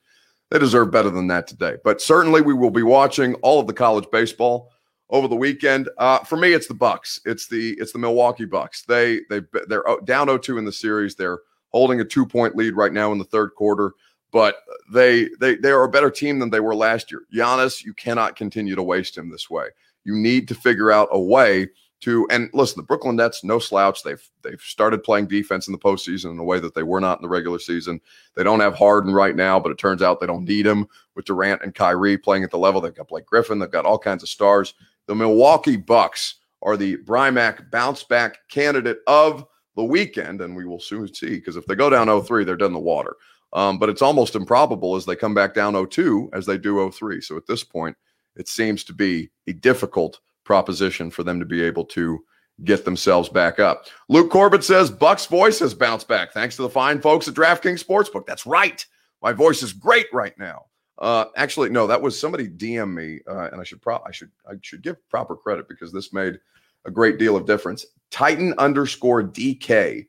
they 0.51 0.59
deserve 0.59 0.91
better 0.91 1.11
than 1.11 1.27
that 1.29 1.47
today. 1.47 1.77
But 1.85 2.01
certainly, 2.01 2.41
we 2.41 2.55
will 2.55 2.71
be 2.71 2.83
watching 2.83 3.35
all 3.37 3.61
of 3.61 3.67
the 3.67 3.73
college 3.73 4.07
baseball 4.13 4.71
over 5.11 5.29
the 5.29 5.37
weekend. 5.37 5.89
Uh, 5.99 6.19
for 6.21 6.37
me, 6.37 6.53
it's 6.53 6.67
the 6.67 6.75
Bucks. 6.75 7.21
It's 7.25 7.49
the 7.49 7.73
it's 7.79 7.93
the 7.93 7.99
Milwaukee 7.99 8.45
Bucks. 8.45 8.83
They 8.83 9.21
they 9.31 9.43
they're 9.69 9.85
down 10.05 10.29
0-2 10.29 10.59
in 10.59 10.65
the 10.65 10.73
series. 10.73 11.15
They're 11.15 11.41
holding 11.71 12.01
a 12.01 12.05
two 12.05 12.27
point 12.27 12.57
lead 12.57 12.77
right 12.77 12.93
now 12.93 13.13
in 13.13 13.19
the 13.19 13.25
third 13.25 13.55
quarter. 13.57 13.93
But 14.33 14.57
they 14.93 15.29
they 15.39 15.57
they 15.57 15.71
are 15.71 15.85
a 15.85 15.91
better 15.91 16.11
team 16.11 16.39
than 16.39 16.51
they 16.51 16.61
were 16.61 16.75
last 16.75 17.11
year. 17.11 17.23
Giannis, 17.35 17.85
you 17.85 17.95
cannot 17.95 18.37
continue 18.37 18.75
to 18.75 18.83
waste 18.83 19.17
him 19.17 19.31
this 19.31 19.49
way. 19.49 19.69
You 20.05 20.17
need 20.17 20.49
to 20.49 20.55
figure 20.55 20.91
out 20.91 21.09
a 21.13 21.21
way 21.21 21.69
to 22.05 22.27
and 22.31 22.51
listen, 22.53 22.79
the 22.79 22.87
Brooklyn 22.87 23.17
Nets, 23.17 23.45
no 23.45 23.59
slouch. 23.59 24.03
They've 24.03 24.23
they've 24.43 24.61
started 24.61 25.03
playing 25.03 25.27
defense 25.27 25.67
in 25.67 25.73
the 25.73 25.79
postseason 25.79 26.31
in 26.31 26.39
a 26.39 26.45
way 26.45 26.61
that 26.61 26.75
they 26.75 26.83
were 26.83 27.01
not 27.01 27.19
in 27.19 27.23
the 27.23 27.29
regular 27.29 27.59
season. 27.59 28.01
They 28.35 28.45
don't 28.45 28.61
have 28.61 28.75
Harden 28.75 29.13
right 29.13 29.35
now, 29.35 29.59
but 29.59 29.73
it 29.73 29.79
turns 29.79 30.03
out 30.03 30.21
they 30.21 30.27
don't 30.27 30.45
need 30.45 30.67
him 30.67 30.87
with 31.15 31.25
Durant 31.25 31.63
and 31.63 31.75
Kyrie 31.75 32.19
playing 32.19 32.45
at 32.45 32.51
the 32.51 32.59
level. 32.59 32.81
They've 32.81 32.95
got 32.95 33.09
Blake 33.09 33.27
Griffin, 33.27 33.59
they've 33.59 33.71
got 33.71 33.87
all 33.87 33.99
kinds 33.99 34.23
of 34.23 34.29
stars. 34.29 34.75
The 35.07 35.15
Milwaukee 35.15 35.77
Bucks 35.77 36.37
are 36.63 36.77
the 36.77 36.97
Brymak 36.99 37.71
bounce 37.71 38.05
back 38.05 38.39
candidate 38.49 38.99
of 39.07 39.45
the 39.77 39.85
weekend, 39.85 40.41
and 40.41 40.57
we 40.57 40.65
will 40.65 40.81
soon 40.81 41.13
see 41.13 41.37
because 41.37 41.57
if 41.57 41.67
they 41.67 41.75
go 41.75 41.91
down 41.91 42.07
0-3, 42.07 42.47
they're 42.47 42.67
in 42.67 42.73
the 42.73 42.79
water. 42.79 43.17
Um, 43.53 43.79
but 43.79 43.89
it's 43.89 44.03
almost 44.03 44.35
improbable 44.35 44.97
as 44.97 45.05
they 45.05 45.15
come 45.15 45.35
back 45.35 45.55
down 45.55 45.75
0-2 45.75 46.31
as 46.33 46.47
they 46.47 46.59
do 46.59 46.75
0-3. 46.75 47.23
So 47.23 47.37
at 47.37 47.47
this 47.47 47.63
point, 47.63 47.97
it 48.37 48.49
seems 48.49 48.83
to 48.85 48.93
be 48.93 49.31
a 49.47 49.53
difficult 49.53 50.21
proposition 50.45 51.11
for 51.11 51.23
them 51.23 51.41
to 51.41 51.47
be 51.47 51.63
able 51.63 51.85
to 51.85 52.23
get 52.63 52.85
themselves 52.85 53.29
back 53.29 53.59
up. 53.59 53.87
Luke 54.09 54.31
Corbett 54.31 54.63
says 54.63 54.91
Buck's 54.91 55.27
voice 55.27 55.59
has 55.59 55.75
bounced 55.75 56.07
back 56.07 56.33
thanks 56.33 56.57
to 56.57 56.63
the 56.63 56.71
fine 56.71 57.01
folks 57.01 57.27
at 57.27 57.35
DraftKings 57.35 57.85
Sportsbook. 57.85 58.27
That's 58.27 58.47
right. 58.47 58.85
My 59.23 59.33
voice 59.33 59.63
is 59.63 59.73
great 59.73 60.07
right 60.13 60.39
now. 60.39 60.67
Uh, 60.99 61.25
actually, 61.37 61.71
no, 61.71 61.87
that 61.87 62.01
was 62.01 62.19
somebody 62.19 62.49
DM 62.49 62.95
me, 62.95 63.21
uh, 63.29 63.49
and 63.51 63.61
I 63.61 63.65
should 63.65 63.83
pro- 63.83 64.03
I 64.07 64.13
should 64.13 64.31
I 64.49 64.55
should 64.63 64.83
give 64.83 64.97
proper 65.09 65.35
credit 65.35 65.69
because 65.69 65.93
this 65.93 66.13
made 66.13 66.39
a 66.85 66.91
great 66.91 67.19
deal 67.19 67.37
of 67.37 67.47
difference. 67.47 67.85
Titan 68.11 68.55
underscore 68.59 69.23
DK 69.25 70.07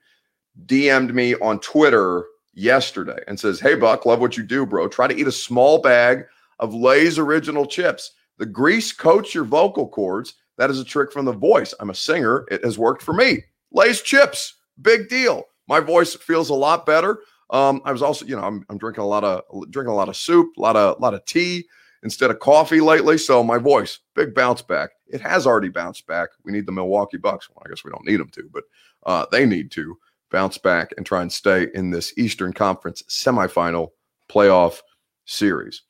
DM'd 0.68 1.14
me 1.16 1.34
on 1.36 1.60
Twitter 1.60 2.26
yesterday 2.54 3.18
and 3.28 3.40
says, 3.40 3.60
"Hey 3.60 3.74
Buck, 3.74 4.06
love 4.06 4.20
what 4.20 4.38
you 4.38 4.44
do, 4.44 4.64
bro. 4.66 4.88
Try 4.88 5.08
to 5.08 5.16
eat 5.16 5.28
a 5.28 5.32
small 5.32 5.80
bag 5.80 6.26
of 6.60 6.74
Lay's 6.74 7.18
original 7.18 7.66
chips. 7.66 8.12
The 8.38 8.46
grease 8.46 8.92
coats 8.92 9.34
your 9.34 9.46
vocal 9.46 9.88
cords. 9.88 10.36
That 10.58 10.70
is 10.70 10.80
a 10.80 10.86
trick 10.86 11.12
from 11.12 11.26
the 11.26 11.34
voice. 11.34 11.74
I'm 11.80 11.90
a 11.90 11.96
singer. 11.96 12.46
It 12.50 12.64
has 12.64 12.78
worked 12.78 13.02
for 13.02 13.14
me. 13.14 13.44
Lay's 13.72 14.02
chips, 14.02 14.56
big 14.82 15.10
deal. 15.10 15.44
My 15.68 15.80
voice 15.80 16.16
feels 16.16 16.50
a 16.50 16.54
lot 16.54 16.86
better. 16.86 17.20
Um, 17.50 17.82
I 17.86 17.92
was 17.92 18.02
also, 18.02 18.26
you 18.26 18.36
know, 18.36 18.44
I'm, 18.44 18.66
I'm 18.70 18.78
drinking 18.78 19.04
a 19.04 19.08
lot 19.08 19.24
of 19.24 19.44
drinking 19.70 19.92
a 19.92 19.96
lot 19.96 20.10
of 20.10 20.16
soup, 20.16 20.50
a 20.58 20.62
lot 20.62 20.76
of 20.76 20.98
a 20.98 21.02
lot 21.02 21.14
of 21.14 21.26
tea 21.26 21.66
instead 22.04 22.32
of 22.32 22.40
coffee 22.40 22.82
lately. 22.82 23.18
So 23.18 23.44
my 23.44 23.58
voice, 23.58 24.00
big 24.16 24.34
bounce 24.34 24.62
back. 24.62 24.92
It 25.08 25.22
has 25.22 25.46
already 25.46 25.70
bounced 25.70 26.08
back. 26.08 26.30
We 26.44 26.52
need 26.52 26.66
the 26.66 26.72
Milwaukee 26.72 27.18
Bucks. 27.18 27.50
Well, 27.50 27.64
I 27.66 27.70
guess 27.70 27.84
we 27.84 27.92
don't 27.92 28.06
need 28.06 28.20
them 28.20 28.30
to, 28.30 28.50
but 28.52 28.64
uh, 29.06 29.26
they 29.32 29.46
need 29.46 29.72
to 29.72 29.98
bounce 30.32 30.58
back 30.58 30.94
and 30.98 31.06
try 31.06 31.22
and 31.22 31.32
stay 31.32 31.68
in 31.74 31.92
this 31.92 32.14
Eastern 32.18 32.54
Conference 32.54 33.04
semifinal 33.10 33.90
playoff 34.30 34.80
series. 35.26 35.84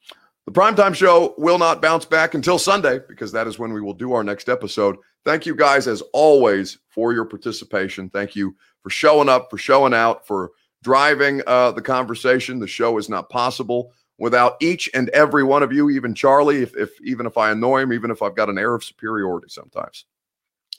The 0.46 0.52
primetime 0.52 0.94
show 0.94 1.34
will 1.38 1.58
not 1.58 1.82
bounce 1.82 2.06
back 2.06 2.36
until 2.36 2.60
Sunday 2.60 3.00
because 3.08 3.32
that 3.32 3.48
is 3.48 3.58
when 3.58 3.74
we 3.74 3.82
will 3.82 3.96
do 3.96 4.14
our 4.14 4.24
next 4.24 4.48
episode. 4.48 4.98
Thank 5.24 5.48
you 5.48 5.56
guys, 5.56 5.88
as 5.88 6.02
always, 6.14 6.78
for 6.88 7.14
your 7.14 7.26
participation. 7.26 8.10
Thank 8.12 8.36
you 8.36 8.56
for 8.84 8.92
showing 8.92 9.28
up, 9.28 9.50
for 9.50 9.58
showing 9.58 9.94
out, 9.94 10.28
for 10.28 10.52
driving 10.84 11.42
uh, 11.48 11.72
the 11.72 11.82
conversation. 11.82 12.60
The 12.60 12.68
show 12.68 13.00
is 13.00 13.10
not 13.10 13.32
possible 13.32 13.92
without 14.20 14.56
each 14.62 14.88
and 14.94 15.10
every 15.10 15.44
one 15.44 15.64
of 15.64 15.74
you, 15.74 15.90
even 15.90 16.14
Charlie, 16.14 16.62
if, 16.62 16.78
if 16.78 16.92
even 17.02 17.26
if 17.26 17.40
I 17.40 17.50
annoy 17.50 17.82
him, 17.82 17.92
even 17.92 18.12
if 18.12 18.22
I've 18.22 18.36
got 18.36 18.50
an 18.50 18.60
air 18.60 18.76
of 18.76 18.84
superiority 18.84 19.48
sometimes. 19.50 20.06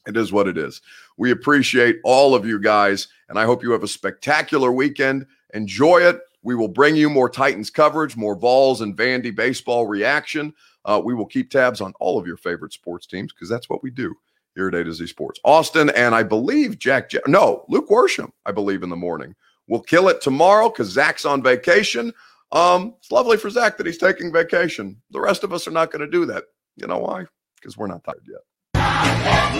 It 0.06 0.16
is 0.16 0.30
what 0.30 0.46
it 0.46 0.56
is. 0.56 0.80
We 1.16 1.32
appreciate 1.32 1.98
all 2.04 2.36
of 2.36 2.46
you 2.46 2.60
guys, 2.60 3.08
and 3.28 3.36
I 3.36 3.44
hope 3.44 3.64
you 3.64 3.72
have 3.72 3.82
a 3.82 3.88
spectacular 3.88 4.70
weekend. 4.70 5.26
Enjoy 5.52 5.98
it. 5.98 6.20
We 6.46 6.54
will 6.54 6.68
bring 6.68 6.94
you 6.94 7.10
more 7.10 7.28
Titans 7.28 7.70
coverage, 7.70 8.16
more 8.16 8.36
Vols 8.36 8.80
and 8.80 8.96
Vandy 8.96 9.34
baseball 9.34 9.88
reaction. 9.88 10.54
Uh, 10.84 11.02
we 11.04 11.12
will 11.12 11.26
keep 11.26 11.50
tabs 11.50 11.80
on 11.80 11.92
all 11.98 12.20
of 12.20 12.26
your 12.28 12.36
favorite 12.36 12.72
sports 12.72 13.04
teams 13.04 13.32
because 13.32 13.48
that's 13.48 13.68
what 13.68 13.82
we 13.82 13.90
do 13.90 14.14
here 14.54 14.68
at 14.68 14.76
A 14.76 14.84
to 14.84 14.92
Z 14.92 15.08
Sports. 15.08 15.40
Austin 15.44 15.90
and 15.90 16.14
I 16.14 16.22
believe 16.22 16.78
Jack, 16.78 17.10
no, 17.26 17.64
Luke 17.68 17.88
Worsham, 17.88 18.30
I 18.46 18.52
believe 18.52 18.84
in 18.84 18.90
the 18.90 18.96
morning. 18.96 19.34
We'll 19.66 19.80
kill 19.80 20.08
it 20.08 20.20
tomorrow 20.20 20.68
because 20.68 20.88
Zach's 20.88 21.24
on 21.24 21.42
vacation. 21.42 22.12
Um, 22.52 22.94
it's 22.98 23.10
lovely 23.10 23.38
for 23.38 23.50
Zach 23.50 23.76
that 23.76 23.86
he's 23.86 23.98
taking 23.98 24.32
vacation. 24.32 25.02
The 25.10 25.20
rest 25.20 25.42
of 25.42 25.52
us 25.52 25.66
are 25.66 25.72
not 25.72 25.90
going 25.90 26.02
to 26.02 26.06
do 26.06 26.26
that. 26.26 26.44
You 26.76 26.86
know 26.86 26.98
why? 26.98 27.24
Because 27.56 27.76
we're 27.76 27.88
not 27.88 28.04
tired 28.04 28.24
yet. 28.24 28.42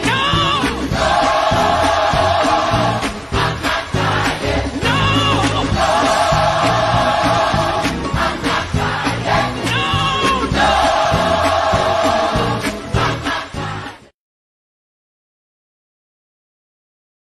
No! 0.07 0.17